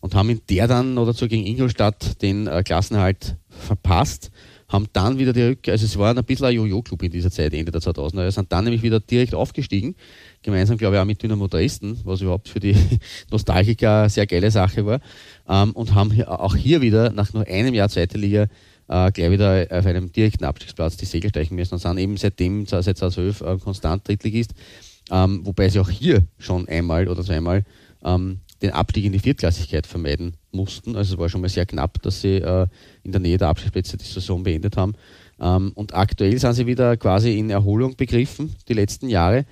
und 0.00 0.14
haben 0.14 0.30
in 0.30 0.40
der 0.48 0.66
dann 0.66 0.94
noch 0.94 1.06
dazu 1.06 1.28
gegen 1.28 1.46
Ingolstadt 1.46 2.20
den 2.22 2.46
äh, 2.46 2.62
Klassenerhalt 2.62 3.36
verpasst, 3.48 4.30
haben 4.68 4.86
dann 4.92 5.18
wieder 5.18 5.32
die 5.32 5.42
Rückkehr, 5.42 5.72
also 5.72 5.84
es 5.84 5.98
war 5.98 6.16
ein 6.16 6.24
bisschen 6.24 6.46
ein 6.46 6.54
Jojo-Club 6.54 7.02
in 7.02 7.10
dieser 7.10 7.30
Zeit, 7.30 7.52
Ende 7.54 7.72
der 7.72 7.80
2000er, 7.80 8.30
sind 8.30 8.52
dann 8.52 8.64
nämlich 8.64 8.82
wieder 8.82 9.00
direkt 9.00 9.34
aufgestiegen, 9.34 9.96
gemeinsam 10.42 10.78
glaube 10.78 10.96
ich 10.96 11.00
auch 11.00 11.06
mit 11.06 11.22
Dynamo 11.22 11.48
Dresden, 11.48 11.98
was 12.04 12.20
überhaupt 12.20 12.48
für 12.48 12.60
die 12.60 12.76
Nostalgiker 13.30 14.00
eine 14.00 14.10
sehr 14.10 14.26
geile 14.26 14.50
Sache 14.50 14.86
war, 14.86 15.00
ähm, 15.48 15.72
und 15.72 15.94
haben 15.94 16.12
hier, 16.12 16.30
auch 16.30 16.54
hier 16.54 16.80
wieder 16.80 17.10
nach 17.12 17.32
nur 17.32 17.46
einem 17.46 17.74
Jahr 17.74 17.88
zweite 17.88 18.16
Liga 18.16 18.46
äh, 18.90 19.12
gleich 19.12 19.30
wieder 19.30 19.66
auf 19.70 19.86
einem 19.86 20.12
direkten 20.12 20.44
Abstiegsplatz 20.44 20.96
die 20.96 21.04
Segel 21.04 21.30
steichen 21.30 21.54
müssen 21.54 21.74
und 21.74 21.80
sind 21.80 21.98
eben 21.98 22.16
seitdem, 22.16 22.66
seit 22.66 22.84
2012, 22.84 23.40
äh, 23.40 23.58
konstant 23.58 24.06
Drittligist, 24.06 24.52
ähm, 25.10 25.40
wobei 25.44 25.68
sie 25.68 25.78
auch 25.78 25.88
hier 25.88 26.24
schon 26.38 26.68
einmal 26.68 27.08
oder 27.08 27.22
zweimal 27.22 27.64
ähm, 28.04 28.40
den 28.62 28.72
Abstieg 28.72 29.04
in 29.04 29.12
die 29.12 29.20
Viertklassigkeit 29.20 29.86
vermeiden 29.86 30.34
mussten. 30.52 30.96
Also 30.96 31.14
es 31.14 31.20
war 31.20 31.28
schon 31.28 31.40
mal 31.40 31.48
sehr 31.48 31.66
knapp, 31.66 32.02
dass 32.02 32.20
sie 32.20 32.36
äh, 32.36 32.66
in 33.04 33.12
der 33.12 33.20
Nähe 33.20 33.38
der 33.38 33.48
Abstiegsplätze 33.48 33.96
die 33.96 34.04
Saison 34.04 34.42
beendet 34.42 34.76
haben. 34.76 34.94
Ähm, 35.40 35.72
und 35.74 35.94
aktuell 35.94 36.36
sind 36.38 36.54
sie 36.54 36.66
wieder 36.66 36.96
quasi 36.96 37.38
in 37.38 37.48
Erholung 37.50 37.96
begriffen, 37.96 38.54
die 38.68 38.74
letzten 38.74 39.08
Jahre. 39.08 39.46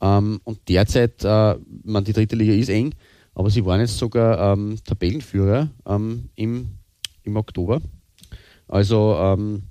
Ähm, 0.00 0.40
und 0.44 0.60
derzeit, 0.68 1.24
äh, 1.24 1.56
man, 1.82 2.04
die 2.04 2.12
dritte 2.12 2.36
Liga 2.36 2.54
ist 2.54 2.70
eng, 2.70 2.94
aber 3.34 3.50
sie 3.50 3.64
waren 3.66 3.80
jetzt 3.80 3.98
sogar 3.98 4.52
ähm, 4.52 4.78
Tabellenführer 4.84 5.68
ähm, 5.86 6.28
im, 6.36 6.68
im 7.24 7.36
Oktober. 7.36 7.82
Also 8.68 9.16
ähm, 9.18 9.64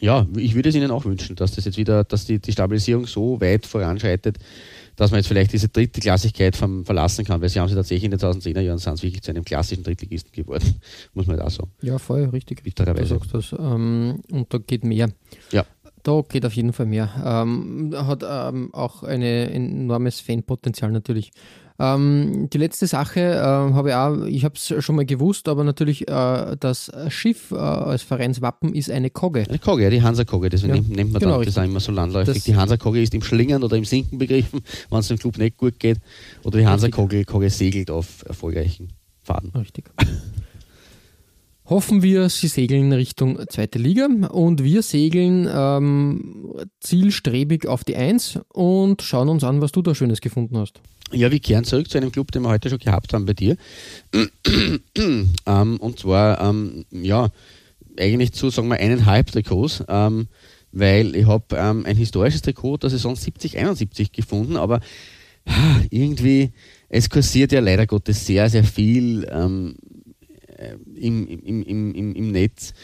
ja, 0.00 0.26
ich 0.36 0.54
würde 0.54 0.68
es 0.68 0.74
Ihnen 0.74 0.90
auch 0.90 1.04
wünschen, 1.04 1.36
dass 1.36 1.52
das 1.52 1.64
jetzt 1.64 1.78
wieder, 1.78 2.04
dass 2.04 2.26
die, 2.26 2.38
die 2.38 2.52
Stabilisierung 2.52 3.06
so 3.06 3.40
weit 3.40 3.66
voranschreitet, 3.66 4.38
dass 4.96 5.10
man 5.10 5.18
jetzt 5.18 5.28
vielleicht 5.28 5.52
diese 5.52 5.68
dritte 5.68 6.00
Klassigkeit 6.00 6.56
vom, 6.56 6.84
verlassen 6.84 7.24
kann, 7.24 7.40
weil 7.40 7.48
sie 7.48 7.60
haben 7.60 7.68
sie 7.68 7.74
tatsächlich 7.74 8.04
in 8.04 8.10
den 8.10 8.20
2010er 8.20 8.60
Jahren 8.60 8.78
sind 8.78 9.02
wirklich 9.02 9.22
zu 9.22 9.30
einem 9.30 9.44
klassischen 9.44 9.84
Drittligisten 9.84 10.32
geworden, 10.32 10.76
muss 11.14 11.26
man 11.26 11.36
da 11.36 11.48
sagen. 11.48 11.70
Ja, 11.82 11.98
voll, 11.98 12.24
richtig. 12.24 12.58
Du 12.58 12.64
Bittererweise. 12.64 13.18
sagst 13.18 13.34
das. 13.34 13.54
Ähm, 13.58 14.22
und 14.30 14.52
da 14.52 14.58
geht 14.58 14.84
mehr. 14.84 15.10
Ja. 15.52 15.64
Da 16.02 16.22
geht 16.28 16.46
auf 16.46 16.52
jeden 16.52 16.72
Fall 16.72 16.86
mehr. 16.86 17.10
Ähm, 17.24 17.92
hat 17.96 18.22
ähm, 18.28 18.72
auch 18.72 19.02
ein 19.02 19.22
enormes 19.22 20.20
Fanpotenzial 20.20 20.92
natürlich. 20.92 21.32
Ähm, 21.78 22.48
die 22.52 22.58
letzte 22.58 22.86
Sache 22.86 23.20
äh, 23.20 23.36
habe 23.38 23.90
ich 23.90 23.94
auch, 23.94 24.24
ich 24.24 24.44
habe 24.44 24.54
es 24.54 24.72
schon 24.84 24.96
mal 24.96 25.04
gewusst, 25.04 25.46
aber 25.48 25.62
natürlich 25.62 26.08
äh, 26.08 26.56
das 26.58 26.90
Schiff 27.08 27.50
äh, 27.50 27.56
als 27.56 28.02
Vereinswappen 28.02 28.74
ist 28.74 28.90
eine 28.90 29.10
Kogge. 29.10 29.44
Eine 29.48 29.58
Kogge, 29.58 29.82
ja, 29.84 29.90
die 29.90 30.02
Hansa-Kogge, 30.02 30.48
deswegen 30.48 30.74
Ja, 30.74 30.80
nennt, 30.80 30.96
nennt 30.96 31.12
man 31.12 31.20
genau, 31.20 31.38
das 31.38 31.48
richtig. 31.48 31.58
auch 31.62 31.64
immer 31.66 31.80
so 31.80 31.92
landläufig. 31.92 32.34
Das- 32.34 32.44
die 32.44 32.56
Hansa-Kogge 32.56 33.02
ist 33.02 33.12
im 33.14 33.22
Schlingern 33.22 33.62
oder 33.62 33.76
im 33.76 33.84
Sinken 33.84 34.18
begriffen, 34.18 34.60
wenn 34.90 34.98
es 35.00 35.08
dem 35.08 35.18
Club 35.18 35.36
nicht 35.38 35.56
gut 35.58 35.78
geht. 35.78 35.98
Oder 36.44 36.58
die 36.60 36.66
Hansa-Kogge 36.66 37.24
Kogge 37.26 37.50
segelt 37.50 37.90
auf 37.90 38.24
erfolgreichen 38.26 38.92
Faden. 39.22 39.50
Richtig. 39.54 39.90
Hoffen 41.68 42.00
wir, 42.02 42.28
sie 42.28 42.46
segeln 42.46 42.92
Richtung 42.92 43.40
zweite 43.48 43.80
Liga 43.80 44.06
und 44.30 44.62
wir 44.62 44.82
segeln 44.82 45.48
ähm, 45.52 46.54
zielstrebig 46.78 47.66
auf 47.66 47.82
die 47.82 47.96
Eins 47.96 48.38
und 48.52 49.02
schauen 49.02 49.28
uns 49.28 49.42
an, 49.42 49.60
was 49.60 49.72
du 49.72 49.82
da 49.82 49.92
Schönes 49.92 50.20
gefunden 50.20 50.56
hast. 50.58 50.80
Ja, 51.12 51.30
wir 51.30 51.38
kehren 51.38 51.64
zurück 51.64 51.88
zu 51.88 51.98
einem 51.98 52.10
Club, 52.10 52.32
den 52.32 52.42
wir 52.42 52.48
heute 52.48 52.68
schon 52.68 52.80
gehabt 52.80 53.12
haben 53.12 53.26
bei 53.26 53.34
dir. 53.34 53.56
ähm, 55.46 55.76
und 55.78 55.98
zwar, 55.98 56.40
ähm, 56.40 56.84
ja, 56.90 57.30
eigentlich 57.98 58.32
zu, 58.32 58.50
sagen 58.50 58.68
wir, 58.68 58.78
eineinhalb 58.78 59.30
Trikots, 59.30 59.84
ähm, 59.88 60.26
weil 60.72 61.14
ich 61.14 61.26
habe 61.26 61.56
ähm, 61.56 61.86
ein 61.86 61.96
historisches 61.96 62.42
Trikot 62.42 62.78
der 62.78 62.90
Saison 62.90 63.14
70, 63.14 63.56
71 63.56 64.12
gefunden, 64.12 64.56
aber 64.56 64.80
ah, 65.46 65.80
irgendwie, 65.90 66.52
es 66.88 67.08
kursiert 67.08 67.52
ja 67.52 67.60
leider 67.60 67.86
Gottes 67.86 68.26
sehr, 68.26 68.50
sehr 68.50 68.64
viel 68.64 69.26
ähm, 69.30 69.76
äh, 70.56 70.74
im, 70.96 71.26
im, 71.26 71.62
im, 71.62 71.94
im, 71.94 72.14
im 72.14 72.32
Netz. 72.32 72.74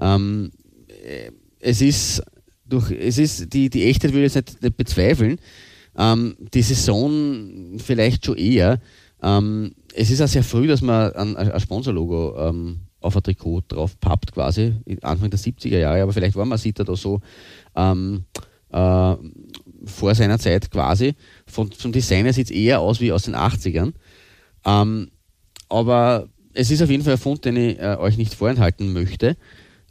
Ähm, 0.00 0.52
äh, 0.88 1.30
es 1.58 1.80
ist 1.80 2.22
durch, 2.64 2.90
es 2.92 3.18
ist, 3.18 3.52
die, 3.52 3.70
die 3.70 3.84
Echtheit 3.84 4.12
würde 4.12 4.26
ich 4.26 4.34
jetzt 4.34 4.52
nicht, 4.52 4.62
nicht 4.62 4.76
bezweifeln. 4.76 5.38
Ähm, 5.96 6.36
die 6.54 6.62
Saison 6.62 7.78
vielleicht 7.78 8.26
schon 8.26 8.36
eher, 8.36 8.80
Ähm, 9.22 9.74
es 9.94 10.10
ist 10.10 10.20
auch 10.20 10.28
sehr 10.28 10.42
früh, 10.42 10.66
dass 10.66 10.82
man 10.82 11.12
ein, 11.12 11.36
ein 11.36 11.60
Sponsorlogo 11.60 12.34
ähm, 12.38 12.80
auf 13.00 13.16
ein 13.16 13.22
Trikot 13.22 13.62
drauf 13.68 13.98
pappt, 14.00 14.32
quasi, 14.32 14.74
Anfang 15.02 15.30
der 15.30 15.38
70er 15.38 15.78
Jahre, 15.78 16.02
aber 16.02 16.12
vielleicht 16.12 16.36
war 16.36 16.44
Masita 16.44 16.84
da 16.84 16.96
so 16.96 17.20
ähm, 17.76 18.24
äh, 18.70 19.14
vor 19.84 20.14
seiner 20.14 20.38
Zeit 20.38 20.70
quasi. 20.70 21.14
Von, 21.46 21.70
vom 21.72 21.92
Design 21.92 22.24
her 22.24 22.32
sieht 22.32 22.46
es 22.46 22.56
eher 22.56 22.80
aus 22.80 23.00
wie 23.00 23.12
aus 23.12 23.24
den 23.24 23.36
80ern. 23.36 23.92
Ähm, 24.64 25.10
aber 25.68 26.28
es 26.54 26.70
ist 26.70 26.82
auf 26.82 26.90
jeden 26.90 27.02
Fall 27.02 27.14
ein 27.14 27.18
Fund, 27.18 27.44
den 27.44 27.56
ich 27.56 27.78
äh, 27.78 27.96
euch 27.98 28.16
nicht 28.16 28.34
vorenthalten 28.34 28.92
möchte. 28.92 29.36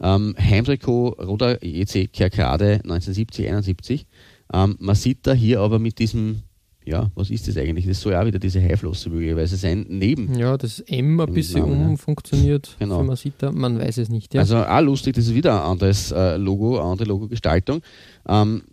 Ähm, 0.01 0.35
Heimtrikot 0.37 1.09
Roda 1.19 1.53
EC 1.61 2.11
Kerkrade 2.11 2.81
1970, 2.83 3.47
71. 3.47 4.05
Ähm, 4.53 4.75
man 4.79 4.95
sieht 4.95 5.25
da 5.27 5.33
hier 5.33 5.61
aber 5.61 5.79
mit 5.79 5.99
diesem, 5.99 6.41
ja, 6.83 7.11
was 7.15 7.29
ist 7.29 7.47
das 7.47 7.57
eigentlich? 7.57 7.85
Das 7.85 8.01
soll 8.01 8.13
ja 8.13 8.21
auch 8.21 8.25
wieder 8.25 8.39
diese 8.39 8.61
Haiflosse 8.61 9.09
möglicherweise 9.09 9.55
sein, 9.55 9.85
neben. 9.87 10.37
Ja, 10.37 10.57
das 10.57 10.79
M 10.81 11.19
ein 11.19 11.33
bisschen 11.33 11.61
Namen, 11.61 11.91
umfunktioniert 11.91 12.75
Genau. 12.79 12.99
für 12.99 13.03
Masita, 13.05 13.51
man 13.51 13.79
weiß 13.79 13.97
es 13.99 14.09
nicht. 14.09 14.33
Ja. 14.33 14.41
Also 14.41 14.57
auch 14.57 14.81
lustig, 14.81 15.15
das 15.15 15.27
ist 15.27 15.35
wieder 15.35 15.63
ein 15.63 15.71
anderes 15.71 16.11
äh, 16.11 16.37
Logo, 16.37 16.79
eine 16.79 16.89
andere 16.91 17.07
Logo-Gestaltung. 17.07 17.81
Ähm, 18.27 18.63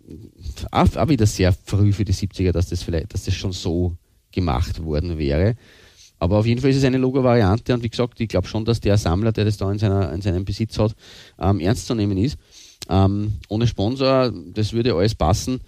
auch, 0.71 0.97
auch 0.97 1.09
wieder 1.09 1.27
sehr 1.27 1.53
früh 1.53 1.93
für 1.93 2.05
die 2.05 2.15
70er, 2.15 2.53
dass 2.53 2.69
das 2.69 2.83
vielleicht, 2.83 3.13
dass 3.15 3.25
das 3.25 3.35
schon 3.35 3.53
so 3.53 3.93
gemacht 4.33 4.83
worden 4.83 5.19
wäre. 5.19 5.55
Aber 6.19 6.39
auf 6.39 6.47
jeden 6.47 6.61
Fall 6.61 6.71
ist 6.71 6.77
es 6.79 6.85
eine 6.85 6.99
Logo-Variante 6.99 7.73
und 7.75 7.83
wie 7.83 7.89
gesagt, 7.89 8.21
ich 8.21 8.29
glaube 8.29 8.49
schon, 8.49 8.65
dass 8.65 8.81
der 8.81 8.97
Sammler, 8.99 9.31
der 9.33 9.45
das 9.45 9.57
da 9.57 9.71
in, 9.71 9.79
seiner, 9.79 10.13
in 10.13 10.21
seinem 10.21 10.45
Besitz 10.45 10.79
hat, 10.79 10.95
ähm, 11.39 11.61
ernst 11.61 11.87
zu 11.87 11.95
nehmen 11.95 12.19
ist. 12.19 12.37
Ähm, 12.89 13.35
ohne 13.49 13.67
Sponsor, 13.67 14.33
das 14.55 14.73
würde 14.73 14.95
alles 14.95 15.15
passen. 15.15 15.61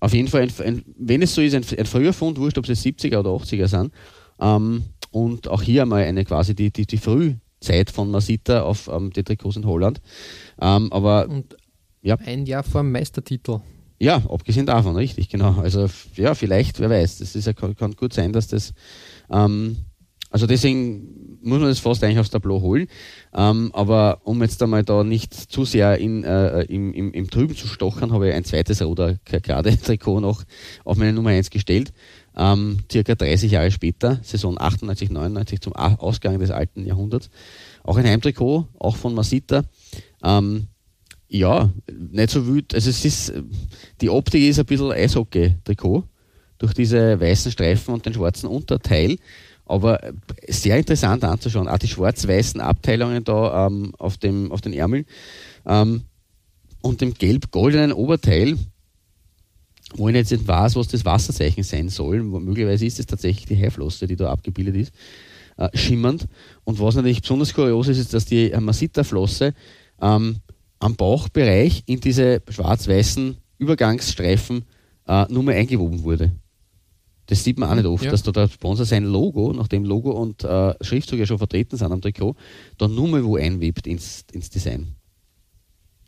Auf 0.00 0.12
jeden 0.14 0.28
Fall, 0.28 0.42
ein, 0.42 0.52
ein, 0.64 0.84
wenn 0.98 1.22
es 1.22 1.34
so 1.34 1.40
ist, 1.42 1.54
ein, 1.54 1.64
ein 1.78 1.86
früher 1.86 2.12
Fund, 2.12 2.38
wurscht, 2.38 2.58
ob 2.58 2.68
es 2.68 2.84
70er 2.84 3.18
oder 3.20 3.30
80er 3.30 3.66
sind. 3.68 3.92
Ähm, 4.40 4.84
und 5.10 5.48
auch 5.48 5.62
hier 5.62 5.82
einmal 5.82 6.04
eine 6.04 6.24
quasi 6.24 6.54
die, 6.54 6.70
die, 6.70 6.86
die 6.86 6.98
Frühzeit 6.98 7.90
von 7.90 8.10
Masita 8.10 8.62
auf 8.62 8.88
ähm, 8.92 9.10
die 9.12 9.22
Trikots 9.24 9.56
in 9.56 9.66
Holland. 9.66 10.00
Ähm, 10.60 10.92
aber 10.92 11.28
Und 11.28 11.56
ja. 12.02 12.16
ein 12.16 12.46
Jahr 12.46 12.62
vor 12.62 12.82
dem 12.82 12.92
Meistertitel. 12.92 13.60
ja, 14.00 14.16
abgesehen 14.28 14.66
davon, 14.66 14.94
richtig, 14.96 15.28
genau. 15.28 15.54
Also 15.60 15.88
ja, 16.14 16.34
vielleicht, 16.34 16.78
wer 16.78 16.90
weiß, 16.90 17.18
das 17.18 17.34
ist, 17.34 17.46
ja- 17.46 17.52
kann, 17.52 17.74
kann 17.74 17.92
gut 17.96 18.12
sein, 18.12 18.32
dass 18.32 18.46
das 18.48 18.72
ähm, 19.30 19.76
also 20.30 20.46
deswegen 20.46 21.17
muss 21.42 21.60
man 21.60 21.68
das 21.68 21.78
fast 21.78 22.02
eigentlich 22.02 22.18
aufs 22.18 22.30
Tableau 22.30 22.60
holen. 22.60 22.88
Ähm, 23.34 23.70
aber 23.72 24.20
um 24.24 24.42
jetzt 24.42 24.62
einmal 24.62 24.84
da 24.84 25.04
nicht 25.04 25.34
zu 25.34 25.64
sehr 25.64 25.98
in, 25.98 26.24
äh, 26.24 26.62
im, 26.62 26.92
im, 26.92 27.12
im 27.12 27.30
Trüben 27.30 27.56
zu 27.56 27.66
stochern, 27.66 28.12
habe 28.12 28.28
ich 28.28 28.34
ein 28.34 28.44
zweites 28.44 28.82
Roder 28.82 29.16
gerade 29.24 29.76
Trikot 29.82 30.20
noch 30.20 30.44
auf 30.84 30.96
meine 30.96 31.12
Nummer 31.12 31.30
1 31.30 31.50
gestellt. 31.50 31.92
Ähm, 32.36 32.78
circa 32.90 33.14
30 33.14 33.50
Jahre 33.50 33.70
später, 33.70 34.20
Saison 34.22 34.56
98, 34.58 35.10
99 35.10 35.60
zum 35.60 35.72
Ausgang 35.74 36.38
des 36.38 36.50
alten 36.50 36.86
Jahrhunderts. 36.86 37.30
Auch 37.82 37.96
ein 37.96 38.06
Heimtrikot, 38.06 38.68
auch 38.78 38.96
von 38.96 39.14
Masita. 39.14 39.64
Ähm, 40.22 40.68
ja, 41.28 41.70
nicht 41.90 42.30
so 42.30 42.46
wild. 42.46 42.74
Also 42.74 42.90
es 42.90 43.04
ist, 43.04 43.30
äh, 43.30 43.42
die 44.00 44.10
Optik 44.10 44.42
ist 44.42 44.58
ein 44.58 44.66
bisschen 44.66 44.92
Eishockey-Trikot 44.92 46.04
durch 46.58 46.74
diese 46.74 47.20
weißen 47.20 47.52
Streifen 47.52 47.94
und 47.94 48.04
den 48.06 48.14
schwarzen 48.14 48.48
Unterteil. 48.48 49.16
Aber 49.68 50.02
äh, 50.02 50.12
sehr 50.48 50.78
interessant 50.78 51.24
anzuschauen. 51.24 51.68
Auch 51.68 51.78
die 51.78 51.88
schwarz-weißen 51.88 52.60
Abteilungen 52.60 53.22
da 53.24 53.66
ähm, 53.66 53.92
auf, 53.98 54.16
dem, 54.16 54.50
auf 54.50 54.60
den 54.60 54.72
Ärmeln 54.72 55.04
ähm, 55.66 56.02
und 56.80 57.00
dem 57.00 57.14
gelb-goldenen 57.14 57.92
Oberteil, 57.92 58.56
wo 59.94 60.08
ich 60.08 60.14
jetzt 60.14 60.32
nicht 60.32 60.48
weiß, 60.48 60.76
was 60.76 60.88
das 60.88 61.04
Wasserzeichen 61.04 61.62
sein 61.62 61.88
soll. 61.88 62.22
Möglicherweise 62.22 62.86
ist 62.86 62.98
es 62.98 63.06
tatsächlich 63.06 63.46
die 63.46 63.62
Haiflosse, 63.62 64.06
die 64.06 64.16
da 64.16 64.30
abgebildet 64.30 64.76
ist, 64.76 64.92
äh, 65.56 65.68
schimmernd. 65.76 66.26
Und 66.64 66.80
was 66.80 66.94
natürlich 66.94 67.22
besonders 67.22 67.54
kurios 67.54 67.88
ist, 67.88 67.98
ist, 67.98 68.14
dass 68.14 68.24
die 68.24 68.50
Masita-Flosse 68.58 69.54
ähm, 70.00 70.36
am 70.78 70.96
Bauchbereich 70.96 71.82
in 71.86 72.00
diese 72.00 72.42
schwarz-weißen 72.48 73.36
Übergangsstreifen 73.58 74.64
äh, 75.06 75.26
nur 75.28 75.42
mal 75.42 75.54
eingewoben 75.54 76.04
wurde. 76.04 76.32
Das 77.28 77.44
sieht 77.44 77.58
man 77.58 77.68
auch 77.70 77.74
nicht 77.74 77.84
oft, 77.86 78.04
Ja. 78.04 78.10
dass 78.10 78.22
da 78.22 78.32
der 78.32 78.48
Sponsor 78.48 78.84
sein 78.86 79.04
Logo, 79.04 79.52
nachdem 79.52 79.84
Logo 79.84 80.10
und 80.12 80.44
äh, 80.44 80.74
Schriftzug 80.80 81.18
ja 81.18 81.26
schon 81.26 81.38
vertreten 81.38 81.76
sind 81.76 81.92
am 81.92 82.00
Trikot, 82.00 82.34
dann 82.78 82.94
nur 82.94 83.06
mal 83.08 83.22
wo 83.24 83.36
einwebt 83.36 83.86
ins, 83.86 84.24
ins 84.32 84.48
Design. 84.50 84.94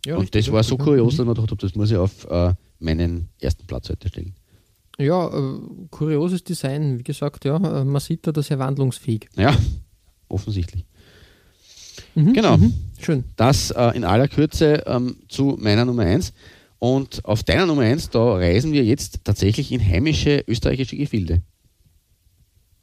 Ja, 0.06 0.14
und 0.16 0.22
richtig, 0.22 0.46
das 0.46 0.52
war 0.54 0.62
so 0.62 0.76
richtig, 0.76 0.86
kurios, 0.86 1.12
ja. 1.12 1.18
dass 1.18 1.26
man 1.26 1.34
gedacht 1.34 1.50
habe, 1.50 1.60
das 1.60 1.74
muss 1.74 1.90
ich 1.90 1.96
auf 1.98 2.24
äh, 2.30 2.54
meinen 2.78 3.28
ersten 3.38 3.66
Platz 3.66 3.90
heute 3.90 4.08
stellen. 4.08 4.34
Ja, 4.98 5.28
äh, 5.28 5.58
kurioses 5.90 6.42
Design, 6.42 6.98
wie 6.98 7.02
gesagt, 7.02 7.44
ja, 7.44 7.56
äh, 7.56 7.84
man 7.84 8.00
sieht 8.00 8.26
da, 8.26 8.32
das 8.32 8.46
ist 8.46 8.48
ja 8.50 8.58
wandlungsfähig. 8.58 9.28
Ja, 9.36 9.54
offensichtlich. 10.28 10.86
Mhm, 12.14 12.32
Genau. 12.32 12.56
Mhm, 12.56 12.72
schön. 12.98 13.24
Das 13.36 13.70
äh, 13.72 13.90
in 13.94 14.04
aller 14.04 14.28
Kürze 14.28 14.82
ähm, 14.86 15.16
zu 15.28 15.58
meiner 15.60 15.84
Nummer 15.84 16.02
1. 16.02 16.32
Und 16.80 17.24
auf 17.26 17.42
deiner 17.44 17.66
Nummer 17.66 17.82
1, 17.82 18.08
da 18.10 18.34
reisen 18.34 18.72
wir 18.72 18.82
jetzt 18.82 19.20
tatsächlich 19.24 19.70
in 19.70 19.86
heimische 19.86 20.42
österreichische 20.48 20.96
Gefilde. 20.96 21.42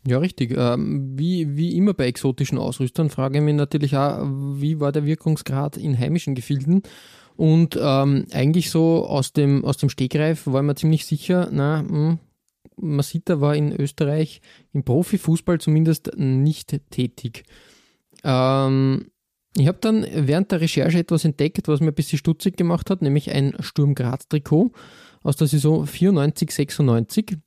Ja, 0.08 0.20
richtig. 0.20 0.56
Ähm, 0.56 1.18
wie, 1.18 1.58
wie 1.58 1.76
immer 1.76 1.94
bei 1.94 2.06
exotischen 2.06 2.60
Ausrüstern 2.60 3.10
frage 3.10 3.40
ich 3.40 3.44
mich 3.44 3.56
natürlich 3.56 3.98
auch, 3.98 4.24
wie 4.24 4.80
war 4.80 4.92
der 4.92 5.06
Wirkungsgrad 5.06 5.78
in 5.78 5.98
heimischen 5.98 6.36
Gefilden? 6.36 6.84
Und 7.36 7.78
ähm, 7.82 8.26
eigentlich 8.32 8.70
so 8.70 9.06
aus 9.06 9.34
dem, 9.34 9.66
aus 9.66 9.78
dem 9.78 9.90
Stegreif 9.90 10.46
war 10.46 10.62
mir 10.62 10.76
ziemlich 10.76 11.06
sicher, 11.06 11.50
na, 11.52 11.82
mh, 11.82 12.20
Masita 12.78 13.42
war 13.42 13.56
in 13.56 13.74
Österreich 13.74 14.42
im 14.74 14.84
Profifußball 14.84 15.60
zumindest 15.60 16.12
nicht 16.16 16.80
tätig. 16.92 17.44
Ähm, 18.24 19.08
ich 19.56 19.68
habe 19.68 19.78
dann 19.82 20.06
während 20.12 20.52
der 20.52 20.62
Recherche 20.62 21.00
etwas 21.00 21.26
entdeckt, 21.26 21.68
was 21.68 21.80
mir 21.80 21.88
ein 21.88 21.96
bisschen 21.96 22.20
stutzig 22.20 22.58
gemacht 22.58 22.90
hat, 22.90 23.02
nämlich 23.02 23.32
ein 23.32 23.56
Sturm 23.60 23.96
Graz-Trikot 23.96 24.72
aus 25.24 25.36
der 25.36 25.48
Saison 25.48 25.86
94-96. 25.86 27.38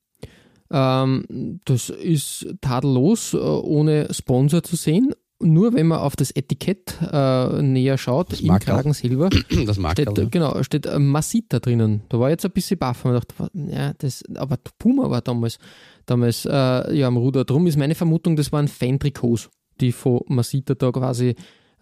Ähm, 0.73 1.61
das 1.65 1.91
ist 1.91 2.47
tadellos, 2.61 3.35
äh, 3.35 3.39
ohne 3.39 4.13
Sponsor 4.13 4.63
zu 4.63 4.77
sehen. 4.77 5.13
Nur 5.43 5.73
wenn 5.73 5.87
man 5.87 6.01
auf 6.01 6.17
das 6.17 6.31
Etikett 6.33 6.99
äh, 7.01 7.63
näher 7.63 7.97
schaut, 7.97 8.31
Das 8.31 8.41
im 8.41 8.49
Markerl. 8.49 8.75
Kragen 8.75 8.93
selber, 8.93 9.31
Das 9.67 9.79
steht, 9.93 10.31
genau, 10.31 10.63
steht 10.63 10.85
äh, 10.85 10.99
Masita 10.99 11.61
drinnen. 11.61 12.03
Da 12.11 12.21
war 12.21 12.29
jetzt 12.29 12.45
ein 12.45 12.51
bisschen 12.51 12.79
baff 12.79 13.07
und 13.07 13.15
dachte, 13.15 13.51
ja, 13.55 13.95
das, 13.95 14.23
aber 14.35 14.59
Puma 14.79 15.09
war 15.09 15.23
damals, 15.23 15.59
damals 16.05 16.45
äh, 16.45 16.95
ja, 16.95 17.07
am 17.07 17.17
Ruder. 17.17 17.45
Drum 17.47 17.67
ist 17.67 17.79
meine 17.79 17.95
Vermutung, 17.95 18.37
das 18.37 18.53
waren 18.53 18.69
Fan-Trikots, 18.69 19.49
die 19.81 19.93
von 19.93 20.21
Masita 20.27 20.75
da 20.75 20.93
quasi, 20.93 21.35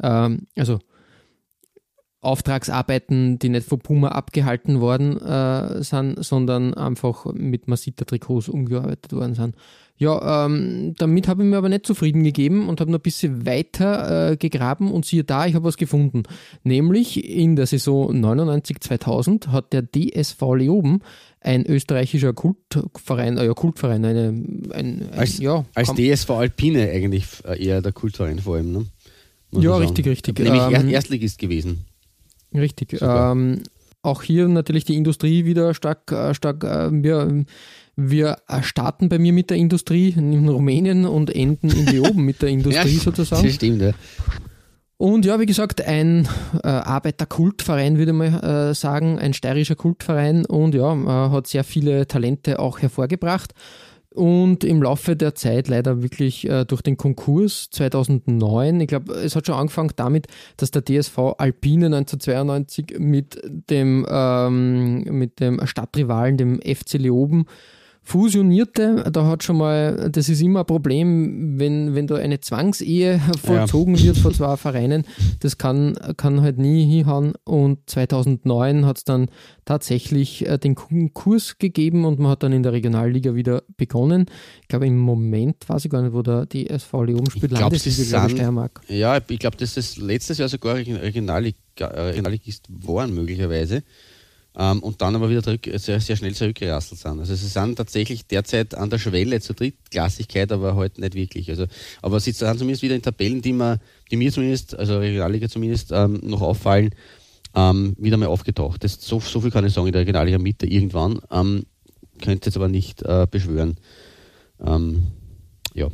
ähm, 0.03 0.47
also 0.57 0.79
Auftragsarbeiten, 2.21 3.39
die 3.39 3.49
nicht 3.49 3.69
von 3.69 3.79
Puma 3.79 4.09
abgehalten 4.09 4.81
worden 4.81 5.21
äh, 5.21 5.83
sind, 5.85 6.25
sondern 6.25 6.75
einfach 6.75 7.27
mit 7.33 7.69
Masita-Trikots 7.69 8.49
umgearbeitet 8.49 9.13
worden 9.13 9.35
sind. 9.35 9.55
Ja, 10.01 10.47
ähm, 10.47 10.95
damit 10.97 11.27
habe 11.27 11.43
ich 11.43 11.49
mir 11.49 11.57
aber 11.57 11.69
nicht 11.69 11.85
zufrieden 11.85 12.23
gegeben 12.23 12.69
und 12.69 12.81
habe 12.81 12.91
noch 12.91 13.01
ein 13.01 13.03
bisschen 13.03 13.47
weiter 13.47 14.31
äh, 14.31 14.37
gegraben 14.37 14.93
und 14.93 15.05
siehe 15.05 15.25
da, 15.25 15.47
ich 15.47 15.55
habe 15.55 15.65
was 15.65 15.77
gefunden. 15.77 16.23
Nämlich 16.63 17.25
in 17.29 17.57
der 17.57 17.67
Saison 17.67 18.13
99-2000 18.25 19.49
hat 19.49 19.73
der 19.73 19.83
DSV 19.83 20.41
Leoben, 20.55 21.01
ein 21.41 21.67
österreichischer 21.67 22.33
Kultverein, 22.33 23.39
äh, 23.39 23.53
Kultverein, 23.55 24.05
eine, 24.05 24.29
ein, 24.29 24.71
ein 24.73 25.09
Als, 25.17 25.39
ja, 25.39 25.65
als 25.75 25.93
DSV 25.95 26.31
Alpine 26.31 26.91
eigentlich 26.91 27.25
äh, 27.45 27.65
eher 27.65 27.83
der 27.83 27.93
Kultverein 27.93 28.39
vor 28.39 28.57
allem. 28.57 28.73
Ne? 28.73 28.87
Ja, 29.53 29.77
richtig, 29.77 30.07
richtig. 30.07 30.39
Nämlich 30.39 30.63
Ähm, 30.63 30.75
Er- 30.75 30.85
Erstligist 30.89 31.39
gewesen. 31.39 31.85
Richtig. 32.55 32.97
Ähm, 33.01 33.63
auch 34.03 34.23
hier 34.23 34.49
natürlich 34.49 34.85
die 34.85 34.97
Industrie 34.97 35.45
wieder 35.45 35.75
stark, 35.75 36.11
äh, 36.13 36.35
stark 36.35 36.65
äh, 36.65 36.89
wir, 36.91 37.45
wir 37.97 38.37
starten 38.63 39.09
bei 39.09 39.19
mir 39.19 39.33
mit 39.33 39.51
der 39.51 39.57
Industrie 39.57 40.11
in 40.17 40.49
Rumänien 40.49 41.05
und 41.05 41.35
enden 41.35 41.69
in 41.71 41.87
Leoben 41.87 42.25
mit 42.25 42.41
der 42.43 42.49
Industrie 42.51 42.95
Ja, 42.95 43.01
sozusagen. 43.01 43.45
Das 43.45 43.55
stimmt, 43.55 43.83
ja. 43.83 43.93
Und 45.01 45.25
ja, 45.25 45.39
wie 45.39 45.47
gesagt, 45.47 45.81
ein 45.81 46.29
äh, 46.65 46.67
Arbeiterkultverein, 46.69 47.99
würde 47.99 48.13
man 48.13 48.35
äh, 48.35 48.75
sagen, 48.75 49.19
ein 49.21 49.33
steirischer 49.33 49.77
Kultverein 49.77 50.45
und 50.45 50.75
ja, 50.75 50.93
äh, 50.93 51.31
hat 51.31 51.47
sehr 51.47 51.63
viele 51.63 52.09
Talente 52.09 52.59
auch 52.59 52.81
hervorgebracht. 52.81 53.55
Und 54.19 54.65
im 54.65 54.83
Laufe 54.83 55.15
der 55.15 55.37
Zeit 55.37 55.69
leider 55.69 56.03
wirklich 56.03 56.45
äh, 56.51 56.65
durch 56.65 56.83
den 56.83 56.97
Konkurs 56.97 57.71
2009, 57.71 58.81
ich 58.81 58.89
glaube, 58.89 59.13
es 59.13 59.37
hat 59.37 59.47
schon 59.47 59.55
angefangen 59.55 59.93
damit, 59.95 60.27
dass 60.57 60.73
der 60.73 60.83
DSV 60.83 61.37
Alpine 61.39 61.87
1992 61.87 62.97
mit 62.99 63.41
dem, 63.71 64.05
ähm, 64.11 65.05
mit 65.05 65.39
dem 65.39 65.65
Stadtrivalen, 65.65 66.37
dem 66.37 66.61
FC 66.61 66.95
Leoben, 66.95 67.47
fusionierte, 68.09 69.05
da 69.13 69.27
hat 69.27 69.45
schon 69.45 69.59
mal, 69.59 70.09
das 70.11 70.31
ist 70.31 70.41
immer 70.41 70.61
ein 70.61 70.67
Problem, 70.67 71.59
wenn, 71.59 71.95
wenn 71.95 72.07
da 72.07 72.17
eine 72.17 72.41
Zwangsehe 72.41 73.21
vollzogen 73.45 73.97
ja. 73.97 74.05
wird 74.05 74.17
von 74.17 74.33
zwei 74.33 74.57
Vereinen, 74.57 75.05
das 75.41 75.59
kann, 75.59 75.95
kann 76.17 76.41
halt 76.41 76.57
nie 76.57 76.87
hinhauen 76.87 77.35
und 77.45 77.79
2009 77.91 78.87
hat 78.87 78.97
es 78.97 79.05
dann 79.05 79.29
tatsächlich 79.67 80.49
äh, 80.49 80.57
den 80.57 80.75
Kurs 81.13 81.59
gegeben 81.59 82.07
und 82.07 82.19
man 82.19 82.31
hat 82.31 82.43
dann 82.43 82.53
in 82.53 82.63
der 82.63 82.73
Regionalliga 82.73 83.35
wieder 83.35 83.63
begonnen. 83.77 84.25
Ich 84.63 84.69
glaube, 84.69 84.87
im 84.87 84.97
Moment 84.97 85.69
weiß 85.69 85.85
ich 85.85 85.91
gar 85.91 86.01
nicht, 86.01 86.15
wo 86.15 86.23
der 86.23 86.47
die 86.47 86.71
SV 86.71 87.03
Leoben 87.05 87.31
spielt, 87.31 87.53
Landesliga, 87.53 88.21
glaube 88.21 88.31
Steiermark. 88.31 88.81
Ja, 88.89 89.19
ich 89.29 89.39
glaube, 89.39 89.59
das 89.59 89.99
letztes 89.99 90.39
Jahr 90.39 90.49
sogar 90.49 90.77
Regionalliga, 90.77 91.59
Regionalligist 91.79 92.69
waren 92.71 93.15
möglicherweise 93.15 93.83
ähm, 94.59 94.83
und 94.83 95.01
dann 95.01 95.15
aber 95.15 95.31
wieder 95.31 95.43
zurück, 95.43 95.71
sehr, 95.77 96.01
sehr 96.01 96.17
schnell 96.17 96.35
zurückgerasselt 96.35 97.01
sind. 97.01 97.21
Also 97.21 97.35
sie 97.35 97.47
sind 97.47 97.77
tatsächlich 97.77 98.27
derzeit 98.27 98.75
an 98.75 98.91
der 98.91 98.99
Schwelle 98.99 99.41
zur 99.41 99.55
Drittklassigkeit, 99.55 100.51
aber 100.51 100.75
halt 100.75 100.99
nicht 100.99 101.15
wirklich. 101.15 101.49
Also, 101.49 101.67
aber 102.03 102.19
sie 102.19 102.33
sind 102.33 102.59
zumindest 102.59 102.83
wieder 102.83 102.97
in 102.97 103.03
Tabellen, 103.03 103.41
die, 103.41 103.53
man, 103.53 103.79
die 104.11 104.17
mir 104.17 104.33
zumindest, 104.33 104.77
also 104.77 104.99
Regionalliga 104.99 105.49
zumindest, 105.49 105.93
ähm, 105.93 106.21
noch 106.25 106.43
auffallen, 106.43 106.91
ähm, 107.55 107.95
wieder 107.99 108.17
mal 108.17 108.27
aufgetaucht. 108.27 108.83
Das, 108.83 109.01
so, 109.01 109.21
so 109.21 109.41
viel 109.41 109.53
kann 109.53 109.65
ich 109.65 109.73
sagen 109.73 109.87
in 109.87 109.93
der 109.93 110.03
Regionalliga 110.03 110.39
Mitte 110.39 110.67
irgendwann. 110.67 111.21
Ähm, 111.31 111.65
könnte 112.21 112.47
jetzt 112.49 112.57
aber 112.57 112.69
nicht 112.69 113.03
äh, 113.03 113.29
beschwören. 113.31 113.77
Ähm, 114.61 115.07
ja. 115.75 115.89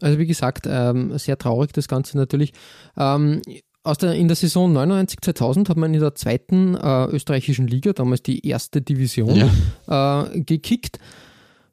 Also 0.00 0.18
wie 0.18 0.26
gesagt, 0.26 0.66
ähm, 0.68 1.16
sehr 1.16 1.38
traurig 1.38 1.72
das 1.72 1.88
Ganze 1.88 2.18
natürlich. 2.18 2.52
Ähm, 2.96 3.40
aus 3.88 3.98
der, 3.98 4.14
in 4.14 4.28
der 4.28 4.36
Saison 4.36 4.76
99-2000 4.76 5.68
hat 5.68 5.76
man 5.76 5.94
in 5.94 6.00
der 6.00 6.14
zweiten 6.14 6.74
äh, 6.74 7.06
österreichischen 7.06 7.66
Liga, 7.66 7.92
damals 7.92 8.22
die 8.22 8.46
erste 8.46 8.82
Division, 8.82 9.50
ja. 9.88 10.24
äh, 10.24 10.40
gekickt. 10.40 10.98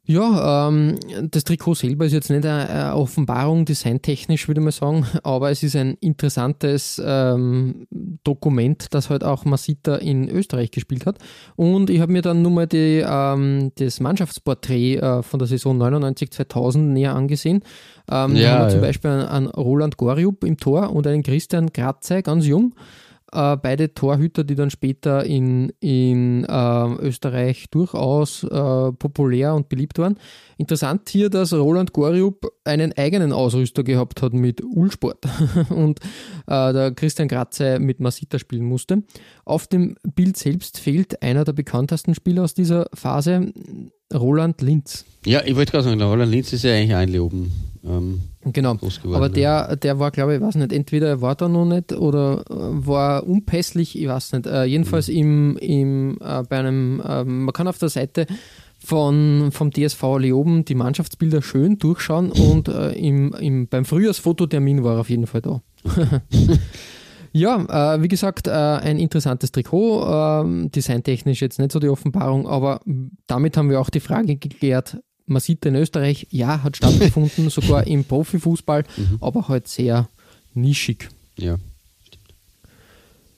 Ja, 0.08 0.68
ähm, 0.68 0.98
das 1.30 1.42
Trikot 1.42 1.74
selber 1.74 2.06
ist 2.06 2.12
jetzt 2.12 2.30
nicht 2.30 2.46
eine 2.46 2.94
Offenbarung, 2.94 3.64
designtechnisch 3.64 4.46
würde 4.46 4.60
mal 4.60 4.70
sagen, 4.70 5.04
aber 5.24 5.50
es 5.50 5.64
ist 5.64 5.74
ein 5.74 5.96
interessantes 6.00 7.02
ähm, 7.04 7.86
Dokument, 8.22 8.86
das 8.94 9.10
halt 9.10 9.24
auch 9.24 9.44
Masita 9.44 9.96
in 9.96 10.28
Österreich 10.28 10.70
gespielt 10.70 11.06
hat. 11.06 11.18
Und 11.56 11.90
ich 11.90 12.00
habe 12.00 12.12
mir 12.12 12.22
dann 12.22 12.42
nur 12.42 12.52
mal 12.52 12.68
die, 12.68 13.04
ähm, 13.04 13.72
das 13.74 13.98
Mannschaftsporträt 13.98 14.96
äh, 14.96 15.22
von 15.24 15.40
der 15.40 15.48
Saison 15.48 15.80
99-2000 15.82 16.78
näher 16.78 17.14
angesehen. 17.14 17.64
Ähm, 18.08 18.36
ja, 18.36 18.42
da 18.42 18.52
haben 18.52 18.64
wir 18.66 18.70
zum 18.70 18.80
Beispiel 18.82 19.10
einen, 19.10 19.48
Roland 19.48 19.96
Goriub 19.96 20.44
im 20.44 20.56
Tor 20.56 20.92
und 20.94 21.06
einen 21.08 21.24
Christian 21.24 21.72
Gratzey, 21.72 22.22
ganz 22.22 22.46
jung 22.46 22.74
äh, 23.32 23.56
beide 23.56 23.92
Torhüter, 23.92 24.44
die 24.44 24.54
dann 24.54 24.70
später 24.70 25.24
in, 25.24 25.72
in 25.80 26.44
äh, 26.44 26.94
Österreich 27.00 27.66
durchaus 27.70 28.44
äh, 28.44 28.92
populär 28.92 29.54
und 29.54 29.68
beliebt 29.68 29.98
waren. 29.98 30.16
Interessant 30.58 31.08
hier, 31.08 31.28
dass 31.28 31.52
Roland 31.52 31.92
Goriub 31.92 32.46
einen 32.64 32.92
eigenen 32.92 33.32
Ausrüster 33.32 33.82
gehabt 33.82 34.22
hat 34.22 34.32
mit 34.32 34.62
Ulsport 34.62 35.26
und 35.70 36.00
äh, 36.46 36.72
der 36.72 36.92
Christian 36.92 37.28
Gratze 37.28 37.78
mit 37.78 38.00
Masita 38.00 38.38
spielen 38.38 38.64
musste. 38.64 39.02
Auf 39.44 39.66
dem 39.66 39.96
Bild 40.14 40.36
selbst 40.36 40.78
fehlt 40.78 41.22
einer 41.22 41.44
der 41.44 41.52
bekanntesten 41.52 42.14
Spieler 42.14 42.44
aus 42.44 42.54
dieser 42.54 42.86
Phase, 42.94 43.52
Roland 44.14 44.62
Linz. 44.62 45.04
Ja, 45.24 45.42
ich 45.44 45.56
wollte 45.56 45.72
gerade 45.72 45.84
sagen, 45.84 46.00
Roland 46.00 46.30
Linz 46.30 46.52
ist 46.52 46.62
ja 46.62 46.72
eigentlich 46.72 46.94
einloben. 46.94 47.52
Ähm, 47.88 48.20
genau, 48.44 48.76
aber 49.04 49.28
der, 49.28 49.76
der 49.76 49.98
war, 50.00 50.10
glaube 50.10 50.34
ich, 50.34 50.40
weiß 50.40 50.56
nicht, 50.56 50.72
entweder 50.72 51.08
er 51.08 51.20
war 51.20 51.36
da 51.36 51.48
noch 51.48 51.64
nicht 51.64 51.92
oder 51.92 52.44
äh, 52.50 52.54
war 52.54 53.24
unpässlich, 53.26 53.98
ich 54.00 54.08
weiß 54.08 54.32
nicht. 54.32 54.46
Äh, 54.46 54.64
jedenfalls 54.64 55.08
mhm. 55.08 55.14
im, 55.14 55.56
im, 55.58 56.18
äh, 56.20 56.42
bei 56.42 56.58
einem, 56.58 57.00
äh, 57.00 57.24
man 57.24 57.52
kann 57.52 57.68
auf 57.68 57.78
der 57.78 57.88
Seite 57.88 58.26
von, 58.78 59.50
vom 59.52 59.70
DSV 59.70 60.02
Leoben 60.18 60.64
die 60.64 60.74
Mannschaftsbilder 60.74 61.42
schön 61.42 61.78
durchschauen 61.78 62.32
und 62.52 62.68
äh, 62.68 62.92
im, 62.92 63.32
im, 63.34 63.68
beim 63.68 63.84
Frühjahrsfototermin 63.84 64.82
war 64.82 64.94
er 64.94 65.00
auf 65.00 65.10
jeden 65.10 65.28
Fall 65.28 65.42
da. 65.42 65.62
ja, 67.32 67.94
äh, 67.94 68.02
wie 68.02 68.08
gesagt, 68.08 68.48
ein 68.48 68.98
interessantes 68.98 69.52
Trikot, 69.52 70.02
äh, 70.02 70.68
designtechnisch 70.70 71.40
jetzt 71.40 71.60
nicht 71.60 71.70
so 71.70 71.78
die 71.78 71.88
Offenbarung, 71.88 72.48
aber 72.48 72.80
damit 73.28 73.56
haben 73.56 73.70
wir 73.70 73.80
auch 73.80 73.90
die 73.90 74.00
Frage 74.00 74.36
geklärt, 74.36 74.98
man 75.26 75.40
sieht 75.40 75.64
in 75.66 75.74
Österreich, 75.74 76.26
ja, 76.30 76.62
hat 76.62 76.76
stattgefunden, 76.76 77.50
sogar 77.50 77.86
im 77.86 78.04
Profifußball, 78.04 78.84
mhm. 78.96 79.18
aber 79.20 79.48
halt 79.48 79.68
sehr 79.68 80.08
nischig. 80.54 81.08
Ja. 81.36 81.56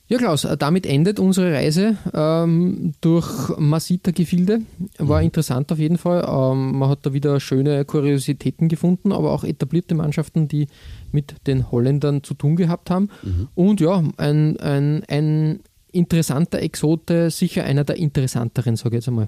Ja, 0.09 0.17
Klaus, 0.17 0.43
äh, 0.43 0.57
damit 0.57 0.87
endet 0.87 1.19
unsere 1.19 1.53
Reise 1.53 1.95
ähm, 2.15 2.95
durch 2.99 3.55
Masita-Gefilde. 3.59 4.61
War 4.97 5.19
mhm. 5.19 5.25
interessant 5.25 5.71
auf 5.71 5.77
jeden 5.77 5.99
Fall. 5.99 6.25
Ähm, 6.27 6.79
man 6.79 6.89
hat 6.89 7.05
da 7.05 7.13
wieder 7.13 7.39
schöne 7.39 7.85
Kuriositäten 7.85 8.69
gefunden, 8.69 9.11
aber 9.11 9.31
auch 9.31 9.43
etablierte 9.43 9.93
Mannschaften, 9.93 10.47
die 10.47 10.67
mit 11.11 11.35
den 11.45 11.71
Holländern 11.71 12.23
zu 12.23 12.33
tun 12.33 12.55
gehabt 12.55 12.89
haben. 12.89 13.09
Mhm. 13.21 13.49
Und 13.53 13.81
ja, 13.81 14.03
ein, 14.17 14.59
ein, 14.59 15.03
ein 15.07 15.59
interessanter 15.91 16.59
Exote, 16.59 17.29
sicher 17.29 17.63
einer 17.63 17.83
der 17.83 17.97
interessanteren, 17.97 18.77
sage 18.77 18.95
ich 18.95 19.01
jetzt 19.01 19.09
einmal. 19.09 19.27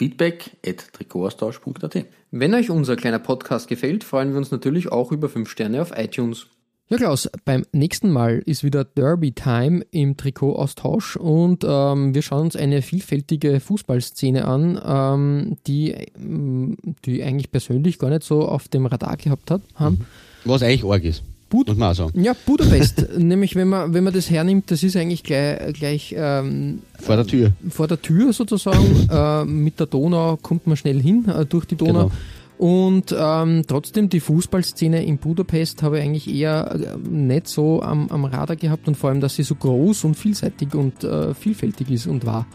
feedback.trikotaustausch.at. 0.00 2.06
Wenn 2.30 2.54
euch 2.54 2.70
unser 2.70 2.96
kleiner 2.96 3.18
Podcast 3.18 3.68
gefällt, 3.68 4.02
freuen 4.02 4.30
wir 4.30 4.38
uns 4.38 4.50
natürlich 4.50 4.90
auch 4.90 5.12
über 5.12 5.28
5 5.28 5.46
Sterne 5.46 5.82
auf 5.82 5.92
iTunes. 5.94 6.46
Ja, 6.88 6.96
Klaus, 6.96 7.28
beim 7.44 7.66
nächsten 7.72 8.10
Mal 8.10 8.42
ist 8.46 8.64
wieder 8.64 8.82
Derby-Time 8.82 9.84
im 9.90 10.16
Trikotaustausch 10.16 11.16
und 11.16 11.66
ähm, 11.68 12.14
wir 12.14 12.22
schauen 12.22 12.46
uns 12.46 12.56
eine 12.56 12.80
vielfältige 12.80 13.60
Fußballszene 13.60 14.46
an, 14.46 14.80
ähm, 14.82 15.58
die, 15.66 15.94
mm, 16.18 16.76
die 17.04 17.22
eigentlich 17.22 17.52
persönlich 17.52 17.98
gar 17.98 18.08
nicht 18.08 18.22
so 18.22 18.48
auf 18.48 18.68
dem 18.68 18.86
Radar 18.86 19.18
gehabt 19.18 19.50
hat, 19.50 19.60
haben. 19.74 19.96
Mhm. 19.96 20.06
Was 20.46 20.62
eigentlich 20.62 20.84
arg 20.84 21.04
ist. 21.04 21.22
Bud 21.50 21.68
muss 21.68 21.76
man 21.76 21.90
auch 21.90 21.94
sagen. 21.94 22.22
Ja, 22.22 22.34
Budapest. 22.46 23.08
Nämlich, 23.18 23.56
wenn 23.56 23.68
man, 23.68 23.92
wenn 23.92 24.04
man 24.04 24.14
das 24.14 24.30
hernimmt, 24.30 24.70
das 24.70 24.82
ist 24.82 24.96
eigentlich 24.96 25.24
gleich, 25.24 25.72
gleich 25.74 26.14
ähm, 26.16 26.80
vor 26.98 27.16
der 27.16 27.26
Tür. 27.26 27.52
Vor 27.68 27.88
der 27.88 28.00
Tür 28.00 28.32
sozusagen. 28.32 29.08
äh, 29.10 29.44
mit 29.44 29.78
der 29.80 29.86
Donau 29.86 30.38
kommt 30.40 30.66
man 30.66 30.76
schnell 30.76 31.02
hin, 31.02 31.28
äh, 31.28 31.44
durch 31.44 31.66
die 31.66 31.76
Donau. 31.76 32.04
Genau. 32.04 32.12
Und 32.60 33.16
ähm, 33.18 33.64
trotzdem 33.66 34.10
die 34.10 34.20
Fußballszene 34.20 35.02
in 35.02 35.16
Budapest 35.16 35.82
habe 35.82 35.98
ich 35.98 36.04
eigentlich 36.04 36.28
eher 36.32 36.74
äh, 36.74 37.08
nicht 37.08 37.48
so 37.48 37.82
am, 37.82 38.08
am 38.10 38.26
Radar 38.26 38.54
gehabt 38.54 38.86
und 38.86 38.96
vor 38.96 39.10
allem, 39.10 39.20
dass 39.20 39.34
sie 39.34 39.42
so 39.42 39.54
groß 39.54 40.04
und 40.04 40.14
vielseitig 40.14 40.74
und 40.74 41.02
äh, 41.02 41.34
vielfältig 41.34 41.90
ist 41.90 42.06
und 42.06 42.26
war. 42.26 42.46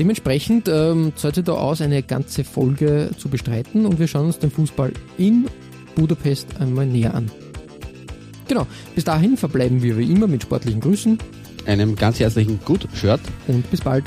Dementsprechend 0.00 0.68
ähm, 0.68 1.12
zahlt 1.14 1.36
sich 1.36 1.44
da 1.44 1.52
aus, 1.52 1.80
eine 1.80 2.02
ganze 2.02 2.42
Folge 2.42 3.10
zu 3.18 3.28
bestreiten 3.28 3.86
und 3.86 3.98
wir 4.00 4.08
schauen 4.08 4.26
uns 4.26 4.38
den 4.40 4.50
Fußball 4.50 4.92
in 5.16 5.46
Budapest 5.94 6.48
einmal 6.58 6.86
näher 6.86 7.14
an. 7.14 7.30
Genau, 8.50 8.66
bis 8.96 9.04
dahin 9.04 9.36
verbleiben 9.36 9.80
wir 9.80 9.96
wie 9.96 10.10
immer 10.10 10.26
mit 10.26 10.42
sportlichen 10.42 10.80
Grüßen. 10.80 11.18
Einem 11.66 11.94
ganz 11.94 12.18
herzlichen 12.18 12.58
Good 12.64 12.88
Shirt 12.92 13.20
und 13.46 13.70
bis 13.70 13.80
bald. 13.80 14.02